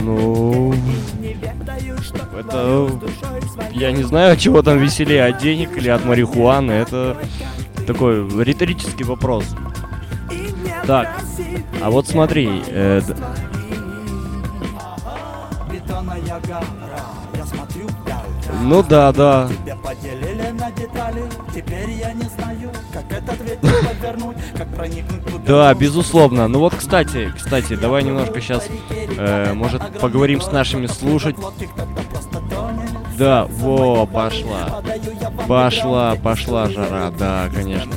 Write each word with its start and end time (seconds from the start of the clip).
Ну, 0.00 0.74
это, 2.38 2.90
я 3.70 3.92
не 3.92 4.02
знаю, 4.02 4.34
от 4.34 4.38
чего 4.38 4.62
там 4.62 4.78
веселее, 4.78 5.24
от 5.24 5.38
денег 5.38 5.76
или 5.76 5.88
от 5.88 6.04
марихуаны, 6.04 6.72
это 6.72 7.16
такой 7.86 8.28
риторический 8.42 9.04
вопрос. 9.04 9.44
Так, 10.86 11.08
а 11.82 11.90
вот 11.90 12.06
смотри, 12.06 12.62
э, 12.66 13.00
ну 18.62 18.82
да, 18.82 19.12
да. 19.12 19.48
Да, 25.46 25.74
безусловно. 25.74 26.48
Ну 26.48 26.58
вот, 26.60 26.74
кстати, 26.74 27.32
кстати, 27.36 27.76
давай 27.76 28.02
немножко 28.02 28.40
сейчас, 28.40 28.68
э, 28.90 29.52
может, 29.52 29.82
поговорим 30.00 30.40
с 30.40 30.50
нашими 30.50 30.86
слушателями. 30.86 31.52
Да, 33.18 33.46
во, 33.46 34.06
пошла. 34.06 34.82
Пошла, 35.46 36.16
пошла 36.16 36.68
жара, 36.68 37.10
да, 37.16 37.48
конечно. 37.54 37.92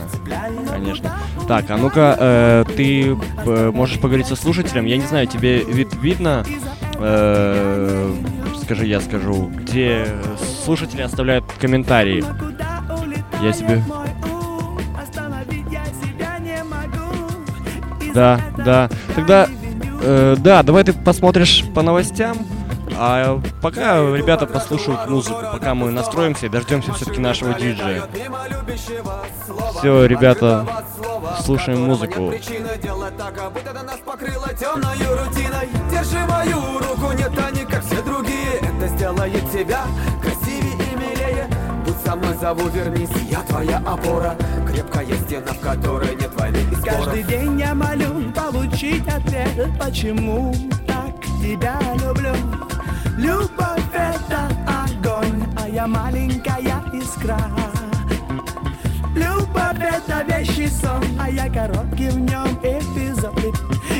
Конечно. 0.70 1.14
Так, 1.48 1.70
а 1.70 1.78
ну-ка, 1.78 2.16
э, 2.20 2.66
ты 2.76 3.18
э, 3.46 3.72
можешь 3.74 4.00
поговорить 4.00 4.28
со 4.28 4.36
слушателем? 4.36 4.86
Я 4.86 4.98
не 4.98 5.06
знаю, 5.06 5.28
тебе 5.28 5.64
вид 5.64 5.94
видно? 6.02 6.46
Э, 7.00 8.14
скажи, 8.68 8.86
я 8.86 9.00
скажу, 9.00 9.50
где 9.56 10.06
слушатели 10.66 11.02
оставляют 11.02 11.46
комментарии. 11.54 12.22
Я 13.42 13.54
себе... 13.54 13.82
Да, 18.14 18.42
да. 18.58 18.90
Тогда, 19.16 19.48
э, 20.02 20.36
да, 20.40 20.64
давай 20.64 20.84
ты 20.84 20.92
посмотришь 20.92 21.64
по 21.74 21.82
новостям. 21.82 22.40
А 23.00 23.40
пока 23.62 23.98
ребята 24.16 24.48
послушают 24.48 25.08
музыку, 25.08 25.40
пока 25.52 25.76
мы 25.76 25.92
настроимся 25.92 26.48
и 26.48 26.50
дождемся 26.50 26.94
все-таки 26.94 27.20
нашего 27.20 27.54
диджея. 27.54 28.04
Все, 29.78 30.06
ребята, 30.06 30.66
слушаем 31.44 31.84
музыку. 31.84 32.34
Держи 35.92 36.20
мою 36.28 36.80
руку, 36.80 37.12
нет, 37.18 37.32
они 37.38 37.66
как 37.66 37.84
все 37.84 38.02
другие. 38.02 38.56
Это 38.62 38.88
сделает 38.88 39.52
тебя 39.52 39.82
красивее 40.22 40.74
и 40.74 40.96
милее. 40.96 41.48
Будь 41.86 41.98
со 42.06 42.16
мной, 42.16 42.36
зову, 42.36 42.68
вернись, 42.70 43.10
я 43.30 43.42
твоя 43.42 43.78
опора. 43.78 44.36
Крепкая 44.68 45.16
стена, 45.26 45.54
в 45.54 45.60
которой 45.60 46.16
нет 46.16 46.34
войны 46.36 46.60
и. 46.72 46.76
Каждый 46.84 47.24
день 47.24 47.60
я 47.60 47.74
молю 47.74 48.32
получить 48.32 49.08
ответ, 49.08 49.70
почему 49.80 50.54
так 50.88 51.16
тебя 51.42 51.80
люблю. 52.04 52.34
Любовь 53.18 53.82
это 53.94 54.48
огонь, 54.68 55.44
а 55.58 55.68
я 55.68 55.88
маленькая 55.88 56.84
искра. 56.94 57.40
Любовь 59.16 59.80
это 59.80 60.24
вещий 60.28 60.68
сон, 60.68 61.04
а 61.20 61.28
я 61.28 61.50
короткий 61.50 62.10
в 62.10 62.20
нем 62.20 62.48
эпизод. 62.62 63.36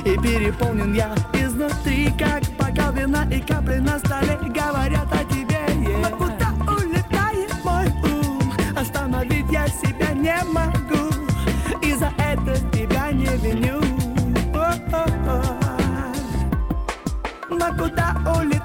И 0.06 0.18
переполнен 0.22 0.94
я 0.94 1.16
изнутри, 1.34 2.14
как 2.18 2.44
бокал 2.60 2.94
вина 2.94 3.28
и 3.32 3.40
капли 3.40 3.78
на 3.78 3.98
столе 3.98 4.38
говорят 4.44 5.12
о 5.12 5.24
тебе. 5.34 5.66
Yeah. 5.82 6.16
Куда 6.16 6.54
улетает 6.76 7.52
мой 7.64 7.88
ум? 8.04 8.54
Остановить 8.80 9.52
я 9.52 9.68
себя 9.68 10.12
не 10.14 10.44
могу, 10.52 11.10
и 11.82 11.94
за 11.96 12.14
это 12.20 12.56
тебя 12.72 13.12
не 13.12 13.26
виню. 13.38 13.82
Но 17.50 17.74
куда 17.74 18.16
улетает 18.40 18.57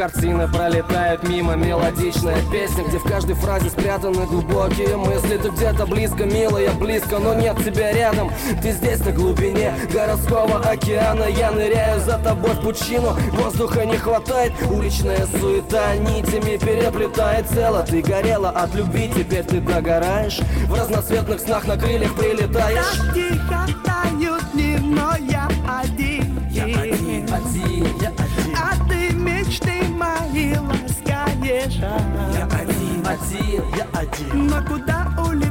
Картины 0.00 0.48
пролетают 0.48 1.28
мимо, 1.28 1.56
мелодичная 1.56 2.38
песня 2.50 2.84
Где 2.84 2.98
в 2.98 3.02
каждой 3.02 3.34
фразе 3.34 3.68
спрятаны 3.68 4.24
глубокие 4.24 4.96
мысли. 4.96 5.36
Ты 5.36 5.50
где-то 5.50 5.84
близко, 5.84 6.24
милая, 6.24 6.70
близко, 6.70 7.18
но 7.18 7.34
нет 7.34 7.62
тебя 7.62 7.92
рядом. 7.92 8.32
Ты 8.62 8.72
здесь 8.72 9.04
на 9.04 9.12
глубине 9.12 9.74
городского 9.92 10.60
океана. 10.60 11.24
Я 11.24 11.50
ныряю 11.50 12.00
за 12.00 12.16
тобой 12.16 12.52
в 12.52 12.62
пучину 12.62 13.14
Воздуха 13.32 13.84
не 13.84 13.98
хватает, 13.98 14.54
уличная 14.70 15.26
суета 15.38 15.94
Нитями 15.96 16.56
переплетает 16.56 17.46
цело 17.48 17.82
Ты 17.82 18.00
горела 18.00 18.48
от 18.48 18.74
любви, 18.74 19.12
теперь 19.14 19.44
ты 19.44 19.60
догораешь. 19.60 20.40
В 20.66 20.72
разноцветных 20.72 21.40
снах 21.40 21.66
на 21.66 21.76
крыльях 21.76 22.14
прилетаешь. 22.14 22.86
Так 22.96 23.14
тихо 23.14 23.66
тают 23.84 24.54
один, 33.28 33.62
я 33.76 33.86
один. 33.92 34.46
Но 34.46 34.62
куда 34.62 35.12
улетает 35.18 35.49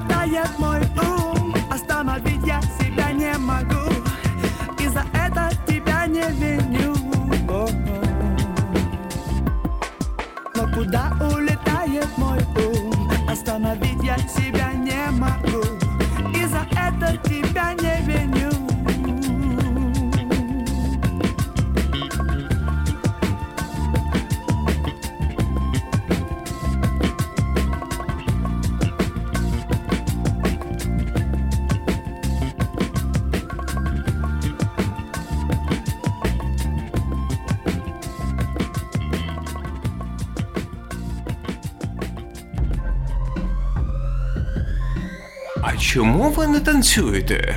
чому 46.29 46.41
ви 46.41 46.47
не 46.47 46.59
танцюєте? 46.59 47.55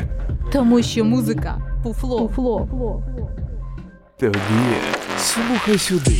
Тому 0.52 0.82
що 0.82 1.04
музика 1.04 1.58
пуфло. 1.82 2.28
пуфло. 2.28 3.02
Тоді 4.20 4.38
слухай 5.18 5.78
сюди. 5.78 6.16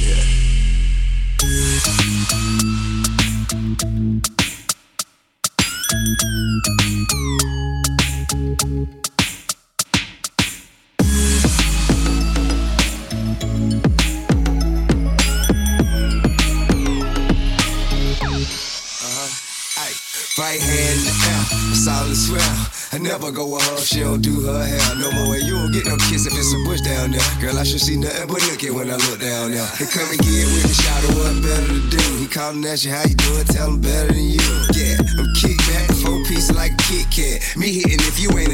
I 27.62 27.64
should 27.64 27.78
see 27.78 27.94
nothing 27.96 28.26
but 28.26 28.42
look 28.50 28.58
at 28.64 28.74
when 28.74 28.90
I 28.90 28.98
look 29.06 29.20
down 29.20 29.54
there. 29.54 29.62
They 29.78 29.86
come 29.86 30.10
and 30.10 30.18
get 30.18 30.50
with 30.50 30.66
me, 30.66 30.74
shout 30.74 30.98
out 30.98 31.14
what 31.14 31.42
better 31.46 31.70
to 31.70 31.90
do. 31.94 32.02
He 32.18 32.26
calling 32.26 32.66
at 32.66 32.82
you, 32.82 32.90
how 32.90 33.06
you 33.06 33.14
doing? 33.14 33.46
Tell 33.46 33.70
him 33.70 33.80
better 33.80 34.10
than 34.10 34.34
you. 34.34 34.50
Yeah, 34.74 34.98
I'm 34.98 35.30
kick 35.38 35.54
back, 35.70 35.94
four 36.02 36.18
pieces 36.26 36.50
like 36.50 36.74
a 36.74 36.82
Kit 36.90 37.06
Kat. 37.14 37.38
Me 37.54 37.70
hitting 37.70 38.02
if 38.02 38.18
you 38.18 38.34
ain't 38.34 38.50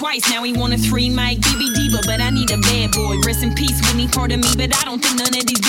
twice. 0.00 0.30
Now 0.30 0.42
he 0.42 0.54
want 0.54 0.72
a 0.72 0.78
three 0.78 1.10
mic 1.10 1.40
Gibby 1.40 1.68
Diva, 1.76 2.00
but 2.06 2.22
I 2.22 2.30
need 2.30 2.50
a 2.50 2.56
bad 2.56 2.92
boy. 2.92 3.20
Rest 3.20 3.42
in 3.42 3.52
peace, 3.54 3.76
Whitney 3.84 4.08
part 4.08 4.32
of 4.32 4.40
me, 4.40 4.48
but 4.56 4.72
I 4.80 4.82
don't 4.88 4.98
think 4.98 5.18
none 5.20 5.28
of 5.28 5.44
these 5.44 5.60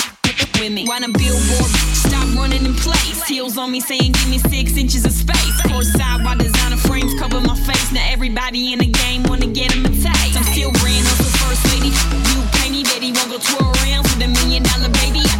with 0.56 0.72
me. 0.72 0.88
Why 0.88 1.00
the 1.00 1.12
billboard 1.12 1.70
stop 1.92 2.24
running 2.34 2.64
in 2.64 2.72
place? 2.72 3.28
Heels 3.28 3.58
on 3.58 3.70
me 3.70 3.80
saying 3.80 4.12
give 4.12 4.30
me 4.30 4.38
six 4.38 4.78
inches 4.78 5.04
of 5.04 5.12
space. 5.12 5.56
Course 5.68 5.92
side 5.92 6.24
while 6.24 6.38
designer 6.38 6.78
frames 6.78 7.12
cover 7.20 7.42
my 7.42 7.56
face. 7.68 7.92
Now 7.92 8.08
everybody 8.08 8.72
in 8.72 8.78
the 8.78 8.88
game 8.88 9.22
wanna 9.24 9.48
get 9.48 9.70
him 9.70 9.84
a 9.84 9.90
taste. 9.90 10.32
I'm 10.32 10.48
still 10.48 10.72
ran 10.80 11.04
up 11.12 11.18
the 11.20 11.32
first 11.44 11.62
lady. 11.68 11.92
You 12.32 12.40
pay 12.56 12.70
me, 12.72 12.84
Betty 12.84 13.12
won't 13.12 13.28
go 13.28 13.36
twirl 13.36 13.68
around 13.84 14.08
with 14.08 14.24
a 14.24 14.28
million 14.32 14.62
dollar 14.62 14.88
baby. 15.04 15.31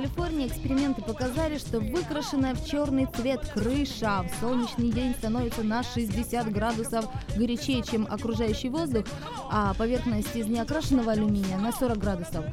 Калифорнии 0.00 0.46
эксперименты 0.46 1.00
показали, 1.00 1.56
что 1.56 1.80
выкрашенная 1.80 2.54
в 2.54 2.62
черный 2.66 3.06
цвет 3.16 3.40
крыша 3.54 4.24
в 4.28 4.40
солнечный 4.42 4.90
день 4.90 5.14
становится 5.14 5.62
на 5.62 5.82
60 5.82 6.52
градусов 6.52 7.06
горячее, 7.34 7.82
чем 7.82 8.06
окружающий 8.10 8.68
воздух, 8.68 9.06
а 9.50 9.72
поверхность 9.72 10.36
из 10.36 10.48
неокрашенного 10.48 11.12
алюминия 11.12 11.56
на 11.56 11.72
40 11.72 11.96
градусов, 11.96 12.44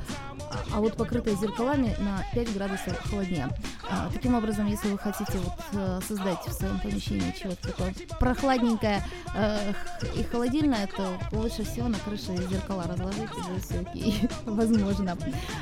а- 0.74 0.80
вот 0.80 0.96
покрытая 0.96 1.36
зеркалами 1.36 1.94
на 2.00 2.24
5 2.34 2.54
градусов 2.54 2.98
холоднее. 3.10 3.50
А, 3.90 4.10
Таким 4.14 4.36
образом, 4.36 4.66
если 4.68 4.88
вы 4.88 4.98
хотите 4.98 5.34
вот, 5.40 5.54
э, 5.74 6.00
создать 6.08 6.40
в 6.48 6.54
своем 6.54 6.80
помещении 6.80 7.36
чего-то 7.38 7.68
такое 7.68 7.94
прохладненькое 8.22 9.04
э, 9.36 9.74
и 10.16 10.24
холодильное, 10.24 10.88
то 10.88 11.10
лучше 11.34 11.64
всего 11.66 11.90
на 11.90 12.00
крыше 12.00 12.38
зеркала 12.50 12.84
разложить, 12.88 13.24
и 13.24 13.60
все 13.60 13.80
окей. 13.82 14.30
Возможно. 14.46 15.18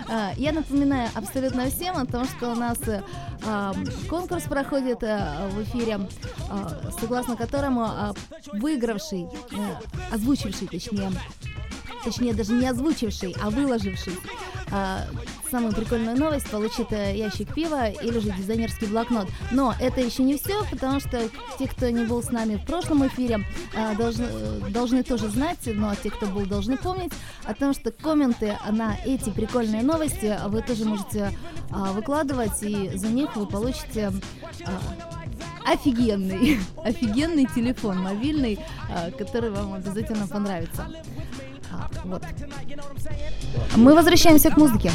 А, 0.07 0.31
Я 0.37 0.51
напоминаю 0.51 1.09
абсолютно 1.15 1.70
всем 1.71 1.97
о 1.97 2.05
том, 2.05 2.25
что 2.25 2.51
у 2.51 2.55
нас 2.55 2.77
э, 2.87 3.01
конкурс 4.09 4.43
проходит 4.43 5.03
э, 5.03 5.49
в 5.49 5.63
эфире, 5.63 5.99
а, 6.49 6.91
согласно 6.99 7.35
которому 7.35 7.83
а, 7.83 8.13
выигравший, 8.53 9.27
э, 9.51 10.13
озвучивший, 10.13 10.67
точнее, 10.67 11.11
точнее 12.03 12.33
даже 12.33 12.53
не 12.53 12.67
озвучивший, 12.67 13.35
а 13.41 13.49
выложивший 13.49 14.13
а, 14.71 15.05
самую 15.49 15.73
прикольную 15.73 16.17
новость, 16.17 16.49
получит 16.49 16.93
э, 16.93 17.17
ящик 17.17 17.53
пива 17.53 17.89
или 17.89 18.19
же 18.19 18.31
дизайнерский 18.31 18.87
блокнот. 18.87 19.27
Но 19.51 19.75
это 19.79 19.99
еще 19.99 20.23
не 20.23 20.37
все, 20.37 20.63
потому 20.71 21.01
что 21.01 21.29
те, 21.59 21.67
кто 21.67 21.89
не 21.89 22.05
был 22.05 22.23
с 22.23 22.31
нами 22.31 22.55
в 22.55 22.65
прошлом 22.65 23.05
эфире, 23.07 23.45
а, 23.75 23.93
должны, 23.95 24.27
э, 24.29 24.59
должны 24.69 25.03
тоже 25.03 25.27
знать, 25.27 25.59
но 25.65 25.93
те, 25.95 26.09
кто 26.09 26.25
был, 26.27 26.45
должны 26.45 26.77
помнить 26.77 27.11
о 27.43 27.53
том, 27.53 27.73
что 27.73 27.91
комменты 27.91 28.57
на 28.69 28.95
эти 29.05 29.29
прикольные 29.29 29.83
новости 29.83 30.37
вы 30.47 30.61
тоже 30.61 30.85
можете 30.85 31.31
а, 31.69 31.91
выкладывать, 31.91 32.63
и 32.63 32.91
за 32.95 33.07
них 33.07 33.35
вы 33.35 33.45
получите 33.45 34.11
а, 34.65 35.71
офигенный, 35.73 36.59
офигенный 36.83 37.47
телефон 37.53 37.99
мобильный, 37.99 38.59
а, 38.89 39.11
который 39.11 39.51
вам 39.51 39.73
обязательно 39.73 40.27
понравится. 40.27 40.87
Вот. 42.03 42.23
Мы 43.75 43.95
возвращаемся 43.95 44.49
к 44.49 44.57
музыке. 44.57 44.91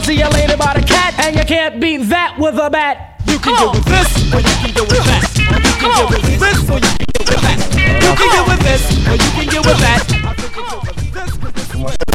to 0.00 0.06
see 0.06 0.18
you 0.18 0.28
later 0.28 0.56
by 0.56 0.74
the 0.74 0.82
cat, 0.82 1.14
and 1.24 1.36
you 1.36 1.44
can't 1.44 1.80
beat 1.80 1.98
that 2.08 2.36
with 2.38 2.58
a 2.58 2.68
bat. 2.68 3.13
You 3.44 3.52
can 3.52 3.60
get 3.60 3.74
with 3.74 3.84
this, 3.84 4.08
or 4.32 4.40
you 4.40 4.54
can 4.56 4.72
get 4.72 4.88
with 4.88 5.04
that. 5.04 5.24
You 5.36 5.52
can 5.76 5.90
get 5.92 6.08
with 6.08 6.40
this, 6.40 6.58
or 6.70 6.78
you 6.80 6.88
can 6.96 7.08
get 7.12 7.28
with 7.28 7.42
that. 7.44 7.58
You 8.00 8.12
can 8.16 8.28
get 8.32 8.44
with 8.48 8.62
this, 8.64 8.82
or 9.06 9.16
you 9.20 9.30
can 9.36 9.46
get 9.52 9.62
with 9.66 9.80
that. 9.84 10.04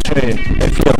Эфир. 0.09 0.95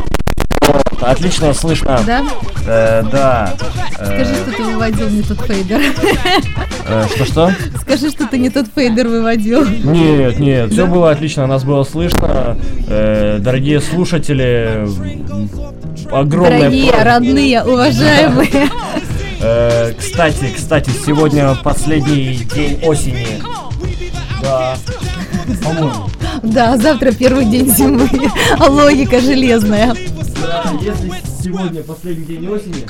Вот, 0.68 1.02
Отлично 1.02 1.54
слышно. 1.56 2.00
Да? 2.06 2.24
Э, 2.68 3.04
да. 3.12 3.56
Скажи, 3.96 4.36
что 4.36 4.52
ты 4.56 4.64
выводил 4.64 5.10
не 5.10 5.24
тот 5.24 5.42
фейдер. 5.42 5.82
Э, 6.88 7.06
Что-что? 7.16 7.52
Скажи, 7.82 8.12
что 8.12 8.28
ты 8.28 8.38
не 8.38 8.52
тот 8.52 8.68
фейдер 8.74 9.08
выводил. 9.08 9.66
Нет, 9.66 10.40
нет, 10.40 10.72
все 10.72 10.86
было 10.86 11.10
отлично, 11.10 11.48
нас 11.48 11.64
было 11.64 11.84
слышно. 11.84 12.56
Э, 12.88 13.40
дорогие 13.40 13.82
слушатели, 13.82 14.88
огромное... 16.12 16.60
Дорогие, 16.60 16.92
родные, 17.04 17.64
уважаемые. 17.64 18.70
Э, 19.42 19.94
кстати, 19.98 20.54
кстати, 20.56 20.90
сегодня 21.06 21.56
последний 21.64 22.40
день 22.54 22.80
осени. 22.84 23.42
Да. 24.42 24.76
По-моему. 25.64 26.10
Да, 26.44 26.78
завтра 26.78 27.12
первый 27.12 27.46
день 27.46 27.74
зимы. 27.74 28.10
Логика 28.68 29.20
железная. 29.20 29.96
Если 30.82 31.12
сегодня 31.42 31.84
последний 31.84 32.26
день 32.26 32.48
осени, 32.48 32.86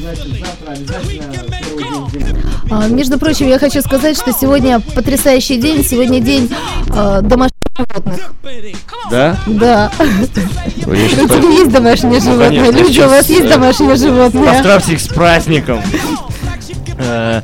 значит 0.00 0.40
завтра 0.40 0.72
обязательно 0.72 1.32
первый 1.60 2.10
день 2.10 2.26
зимы. 2.26 2.42
А, 2.70 2.88
между 2.88 3.18
прочим, 3.18 3.48
я 3.48 3.58
хочу 3.58 3.80
сказать, 3.82 4.16
что 4.16 4.32
сегодня 4.32 4.80
потрясающий 4.80 5.56
день. 5.56 5.84
Сегодня 5.84 6.20
день 6.20 6.50
э, 6.88 7.20
домашних 7.22 7.51
животных. 7.76 8.20
Да? 9.10 9.38
Да. 9.46 9.90
У 9.98 10.94
тебя 10.94 11.48
есть 11.50 11.70
домашние 11.70 12.20
животные? 12.20 12.60
конечно, 12.64 12.78
Люди, 12.78 13.00
у 13.00 13.08
вас 13.08 13.28
есть 13.28 13.44
э, 13.44 13.48
домашние 13.48 13.96
животные? 13.96 14.44
Поздравьте 14.44 14.92
их 14.94 15.00
с 15.00 15.08
праздником! 15.08 15.80
Э, 16.98 17.40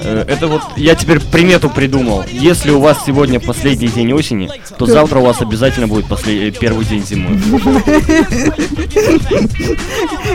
э, 0.00 0.24
Это 0.28 0.46
вот 0.46 0.62
я 0.76 0.94
теперь 0.94 1.20
примету 1.20 1.68
придумал. 1.68 2.24
Если 2.30 2.70
у 2.70 2.80
вас 2.80 2.98
сегодня 3.04 3.40
последний 3.40 3.88
день 3.88 4.12
осени, 4.12 4.50
то 4.78 4.86
завтра 4.86 5.18
у 5.18 5.24
вас 5.24 5.40
обязательно 5.42 5.88
будет 5.88 6.06
после- 6.06 6.48
э, 6.48 6.50
первый 6.52 6.84
день 6.84 7.04
зимы. 7.04 7.40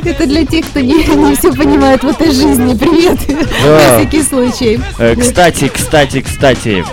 Это 0.04 0.26
для 0.26 0.46
тех, 0.46 0.66
кто 0.68 0.80
не, 0.82 1.06
не 1.06 1.36
все 1.36 1.54
понимает 1.54 2.04
в 2.04 2.08
этой 2.08 2.32
жизни. 2.32 2.78
Привет. 2.78 3.20
Да. 3.64 3.92
На 3.92 3.98
всякий 4.00 4.24
случай. 4.24 4.80
Кстати, 5.20 5.70
кстати, 5.74 6.22
кстати, 6.22 6.86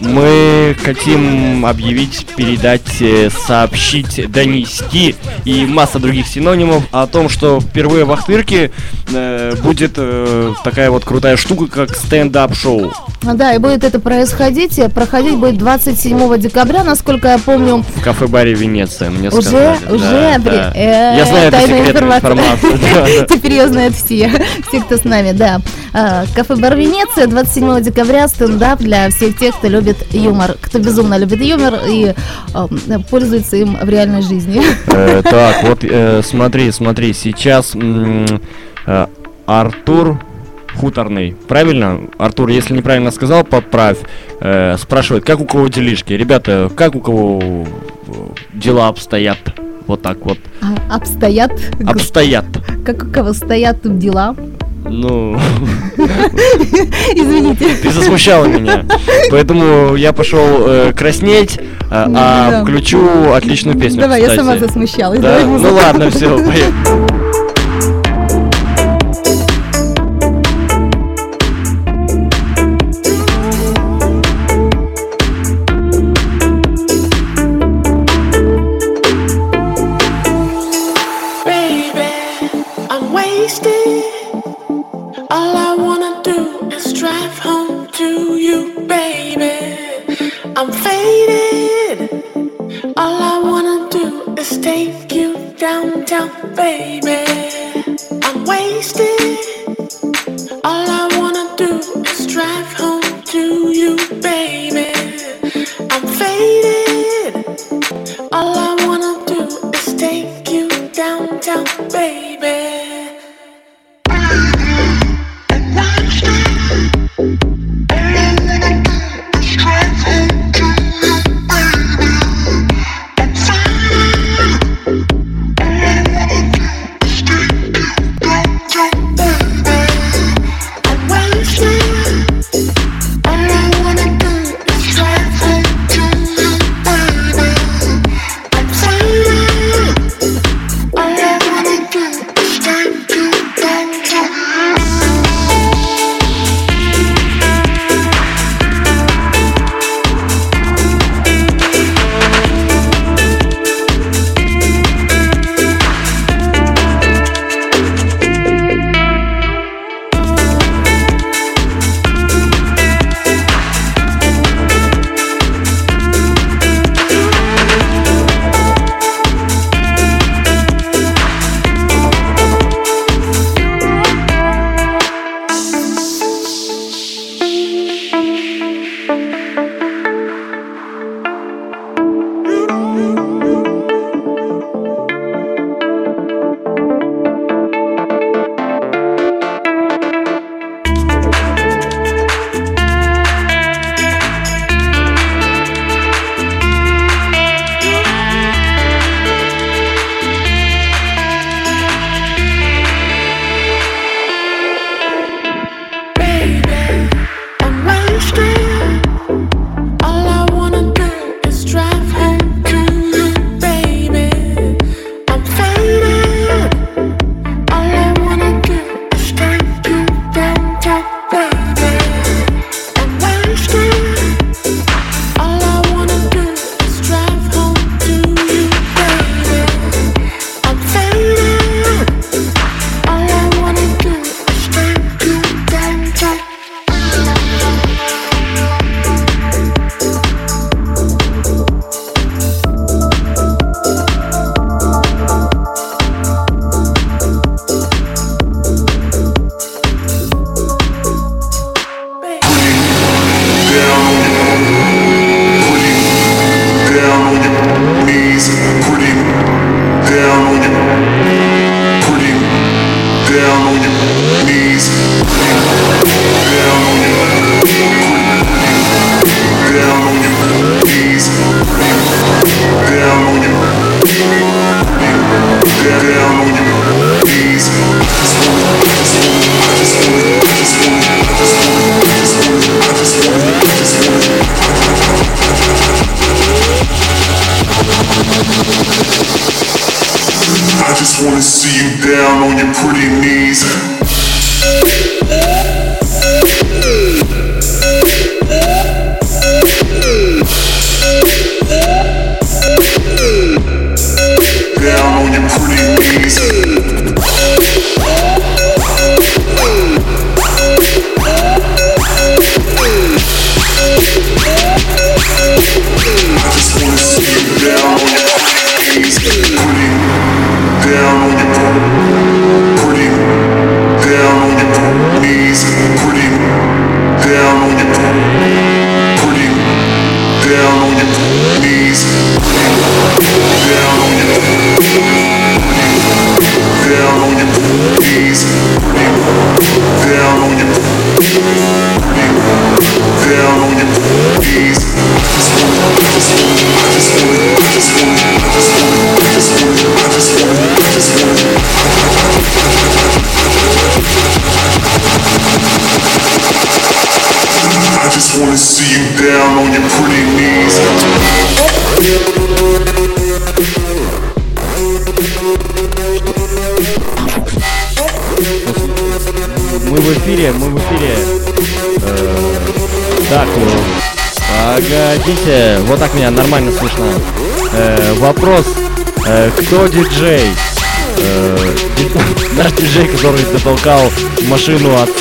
мы 0.00 0.76
хотим 0.82 1.66
объявить, 1.66 2.26
передать, 2.36 3.00
э, 3.00 3.28
сообщить, 3.46 4.30
донести 4.30 5.16
и 5.44 5.66
масса 5.66 5.98
других 5.98 6.26
синонимов 6.26 6.82
о 6.92 7.06
том, 7.06 7.28
что 7.28 7.60
впервые 7.60 8.04
в 8.04 8.12
Ахтырке 8.12 8.70
э, 9.12 9.54
будет 9.62 9.92
э, 9.96 10.52
такая 10.62 10.90
вот 10.90 11.04
крутая 11.04 11.36
штука, 11.36 11.66
как 11.66 11.96
стендап-шоу. 11.96 12.92
Да, 13.22 13.54
и 13.54 13.58
будет 13.58 13.84
это 13.84 13.98
происходить. 13.98 14.78
э, 14.78 14.88
Проходить 14.88 15.36
будет 15.36 15.58
27 15.58 16.38
декабря, 16.38 16.84
насколько 16.84 17.28
я 17.28 17.38
помню. 17.38 17.84
В 17.96 18.00
кафе-баре 18.02 18.54
Венеция, 18.54 19.10
мне 19.10 19.28
Уже, 19.30 19.42
сказали. 19.42 19.76
уже, 19.90 20.04
Да, 20.10 20.34
при- 20.42 20.56
да. 20.56 20.72
э, 20.74 21.16
Я 21.18 21.24
знаю 21.26 21.48
эту 21.48 21.56
тайная 21.56 21.84
секретную 21.86 22.14
информацию. 22.16 22.78
Теперь 23.28 23.52
ее 23.52 23.68
знают 23.68 23.94
все, 23.96 24.30
все, 24.68 24.80
кто 24.82 24.96
с 24.96 25.04
нами, 25.04 25.32
да. 25.32 25.60
А, 25.92 26.24
Кафе 26.34 26.56
Бар 26.56 26.76
Венеция, 26.76 27.26
27 27.26 27.80
декабря, 27.82 28.28
стендап 28.28 28.80
для 28.80 29.08
всех 29.10 29.23
тех, 29.32 29.56
кто 29.56 29.68
любит 29.68 29.96
юмор, 30.12 30.56
кто 30.60 30.78
безумно 30.78 31.16
любит 31.18 31.40
юмор 31.40 31.74
и 31.88 32.14
э, 32.54 32.98
пользуется 33.10 33.56
им 33.56 33.76
в 33.76 33.88
реальной 33.88 34.22
жизни. 34.22 34.62
Э, 34.86 35.22
Так, 35.22 35.64
вот 35.64 35.84
э, 35.84 36.22
смотри, 36.22 36.70
смотри, 36.72 37.12
сейчас 37.12 37.72
э, 37.74 39.06
Артур 39.46 40.20
Хуторный, 40.76 41.36
правильно? 41.46 42.00
Артур, 42.18 42.48
если 42.48 42.74
неправильно 42.76 43.10
сказал, 43.12 43.44
поправь. 43.44 43.98
Э, 44.40 44.76
Спрашивает, 44.78 45.24
как 45.24 45.40
у 45.40 45.44
кого 45.44 45.68
делишки? 45.68 46.12
Ребята, 46.12 46.70
как 46.74 46.94
у 46.96 47.00
кого 47.00 47.66
дела 48.52 48.88
обстоят? 48.88 49.38
Вот 49.86 50.00
так 50.02 50.18
вот. 50.24 50.38
А, 50.62 50.96
Обстоят, 50.96 51.52
Обстоят. 51.86 52.46
как 52.86 53.04
у 53.04 53.10
кого 53.12 53.34
стоят 53.34 53.76
дела. 53.98 54.34
Ну, 54.86 55.38
Извините. 57.14 57.74
ты 57.82 57.90
засмущала 57.90 58.44
меня. 58.44 58.84
Поэтому 59.30 59.94
я 59.96 60.12
пошел 60.12 60.40
э, 60.66 60.92
краснеть, 60.96 61.58
а, 61.90 62.04
а 62.14 62.50
Да. 62.50 62.62
включу 62.62 63.32
отличную 63.32 63.78
песню. 63.78 64.02
Давай, 64.02 64.20
я 64.20 64.28
кстати. 64.28 64.46
сама 64.46 64.58
засмущалась. 64.58 65.20
Да? 65.20 65.40
Давай 65.40 65.58
Ну 65.58 65.74
ладно, 65.74 66.10
все, 66.10 66.36
поехали. 66.36 67.03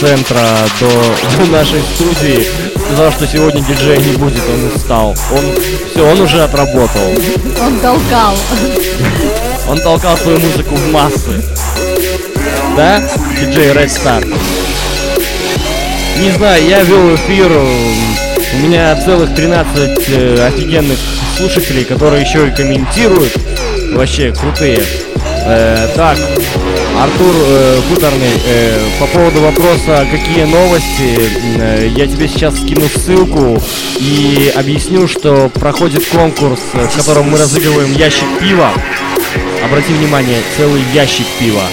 Центра 0.03 0.41
до, 0.81 0.89
до 1.37 1.51
нашей 1.51 1.81
студии, 1.95 2.45
сказал, 2.75 3.09
что 3.13 3.25
сегодня 3.25 3.61
диджея 3.61 3.97
не 3.97 4.17
будет, 4.17 4.41
он 4.49 4.75
устал. 4.75 5.15
Он 5.31 5.45
все, 5.89 6.05
он 6.05 6.19
уже 6.19 6.43
отработал. 6.43 7.09
Он 7.65 7.79
толкал. 7.79 8.35
Он 9.69 9.79
толкал 9.79 10.17
свою 10.17 10.39
музыку 10.39 10.75
в 10.75 10.91
массы. 10.91 11.41
Да? 12.75 13.01
Диджей 13.39 13.71
Red 13.71 13.87
Star. 13.87 14.25
Не 16.19 16.31
знаю, 16.31 16.67
я 16.67 16.83
вел 16.83 17.15
эфир. 17.15 17.49
У 17.49 18.57
меня 18.57 19.01
целых 19.05 19.33
13 19.33 20.09
э, 20.09 20.47
офигенных 20.47 20.99
слушателей, 21.37 21.85
которые 21.85 22.23
еще 22.23 22.49
и 22.49 22.51
комментируют. 22.51 23.33
Вообще 23.93 24.33
крутые. 24.33 24.83
Э, 25.45 25.87
так, 25.95 26.17
Артур 26.99 27.33
э, 27.35 27.79
Хуторный, 27.89 28.39
э, 28.45 28.79
по 28.99 29.07
поводу 29.07 29.41
вопроса, 29.41 30.05
какие 30.11 30.45
новости, 30.45 31.17
э, 31.57 31.87
я 31.95 32.07
тебе 32.07 32.27
сейчас 32.27 32.55
скину 32.55 32.87
ссылку 32.87 33.61
и 33.99 34.51
объясню, 34.55 35.07
что 35.07 35.49
проходит 35.49 36.05
конкурс, 36.05 36.59
в 36.73 36.95
котором 36.97 37.29
мы 37.31 37.37
разыгрываем 37.39 37.91
ящик 37.93 38.27
пива. 38.39 38.69
Обрати 39.65 39.91
внимание, 39.93 40.37
целый 40.55 40.81
ящик 40.93 41.25
пива. 41.39 41.63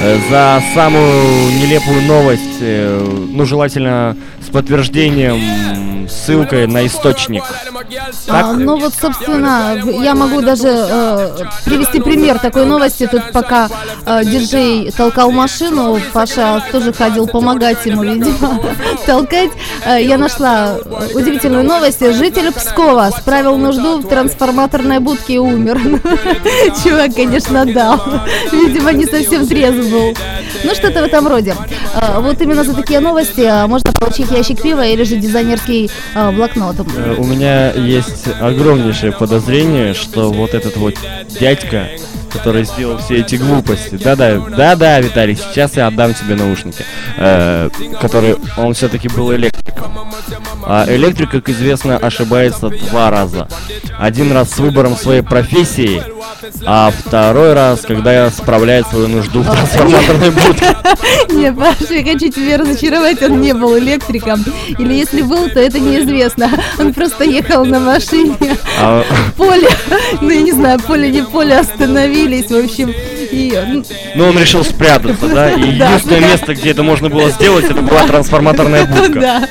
Э, 0.00 0.18
За 0.30 0.62
самую 0.74 1.52
нелепую 1.60 2.02
новость, 2.02 2.42
э, 2.60 3.26
ну 3.32 3.44
желательно 3.44 4.16
подтверждением, 4.50 6.08
ссылкой 6.08 6.66
на 6.66 6.86
источник. 6.86 7.44
А, 8.28 8.52
ну 8.52 8.76
вот, 8.78 8.92
собственно, 8.94 9.80
я 10.02 10.14
могу 10.14 10.40
даже 10.40 10.68
э, 10.68 11.36
привести 11.64 12.00
пример 12.00 12.38
такой 12.38 12.66
новости. 12.66 13.06
Тут 13.10 13.32
пока 13.32 13.68
э, 14.06 14.24
диджей 14.24 14.90
толкал 14.90 15.30
машину, 15.30 15.98
Паша 16.12 16.62
тоже 16.72 16.92
ходил 16.92 17.26
помогать 17.26 17.84
ему, 17.86 18.02
видимо, 18.02 18.60
толкать. 19.06 19.50
Э, 19.84 20.02
я 20.02 20.18
нашла 20.18 20.76
э, 20.78 21.08
удивительную 21.14 21.64
новость. 21.64 22.00
Житель 22.00 22.52
Пскова 22.52 23.10
справил 23.16 23.56
нужду 23.56 23.98
в 23.98 24.08
трансформаторной 24.08 24.98
будке 24.98 25.34
и 25.34 25.38
умер. 25.38 25.78
Чувак, 26.84 27.14
конечно, 27.14 27.64
дал. 27.66 28.00
Видимо, 28.52 28.92
не 28.92 29.06
совсем 29.06 29.46
трезв 29.46 29.90
был. 29.90 30.14
Ну, 30.64 30.74
что-то 30.74 31.02
в 31.02 31.04
этом 31.04 31.26
роде. 31.26 31.54
Э, 31.94 32.20
Вот 32.20 32.40
именно 32.40 32.64
за 32.64 32.74
такие 32.74 33.00
новости 33.00 33.66
можно 33.66 33.92
получить 33.92 34.30
ящик 34.40 34.62
пива 34.62 34.86
или 34.86 35.04
же 35.04 35.16
дизайнерский 35.16 35.90
э, 36.14 36.30
блокнот. 36.32 36.76
Э, 36.96 37.14
У 37.18 37.24
меня 37.24 37.72
есть 37.72 38.26
огромнейшее 38.40 39.12
подозрение, 39.12 39.92
что 39.92 40.32
вот 40.32 40.54
этот 40.54 40.76
вот 40.78 40.94
дядька, 41.38 41.88
который 42.32 42.64
сделал 42.64 42.96
все 42.98 43.18
эти 43.18 43.36
глупости, 43.36 43.96
да-да, 44.02 44.38
да-да, 44.38 45.00
Виталий, 45.00 45.36
сейчас 45.36 45.76
я 45.76 45.88
отдам 45.88 46.14
тебе 46.14 46.36
наушники, 46.36 46.84
э, 47.18 47.68
который, 48.00 48.36
он 48.56 48.72
все-таки 48.72 49.08
был 49.08 49.34
электриком. 49.34 50.09
А 50.64 50.86
электрик, 50.88 51.30
как 51.30 51.48
известно, 51.48 51.96
ошибается 51.96 52.68
два 52.68 53.10
раза. 53.10 53.48
Один 53.98 54.32
раз 54.32 54.50
с 54.50 54.58
выбором 54.58 54.96
своей 54.96 55.22
профессии, 55.22 56.02
а 56.64 56.90
второй 56.90 57.54
раз, 57.54 57.80
когда 57.80 58.30
справляет 58.30 58.86
свою 58.86 59.08
нужду 59.08 59.42
в 59.42 59.50
трансформаторной 59.50 60.30
будке. 60.30 60.76
Не, 61.30 61.52
Паша, 61.52 61.94
я 61.94 62.02
хочу 62.04 62.30
тебя 62.30 62.58
разочаровать, 62.58 63.22
он 63.22 63.40
не 63.40 63.52
был 63.52 63.78
электриком. 63.78 64.44
Или 64.78 64.94
если 64.94 65.22
был, 65.22 65.48
то 65.48 65.60
это 65.60 65.78
неизвестно. 65.78 66.50
Он 66.78 66.94
просто 66.94 67.24
ехал 67.24 67.64
на 67.64 67.80
машине. 67.80 68.36
А, 68.78 69.04
Поле, 69.36 69.68
ну 70.20 70.30
я 70.30 70.42
не 70.42 70.52
знаю, 70.52 70.80
поле 70.80 71.10
не 71.10 71.22
поле, 71.22 71.58
остановились, 71.58 72.50
в 72.50 72.56
общем. 72.56 72.92
И, 73.30 73.58
ну, 73.66 73.84
ну, 74.14 74.28
он 74.28 74.38
решил 74.38 74.64
спрятаться, 74.64 75.28
да, 75.28 75.50
и 75.50 75.60
единственное 75.74 76.20
место, 76.20 76.54
где 76.54 76.70
это 76.70 76.82
можно 76.82 77.08
было 77.08 77.30
сделать, 77.30 77.64
это 77.64 77.80
была 77.80 78.06
трансформаторная 78.06 78.86
будка. 78.86 79.20
да, 79.20 79.48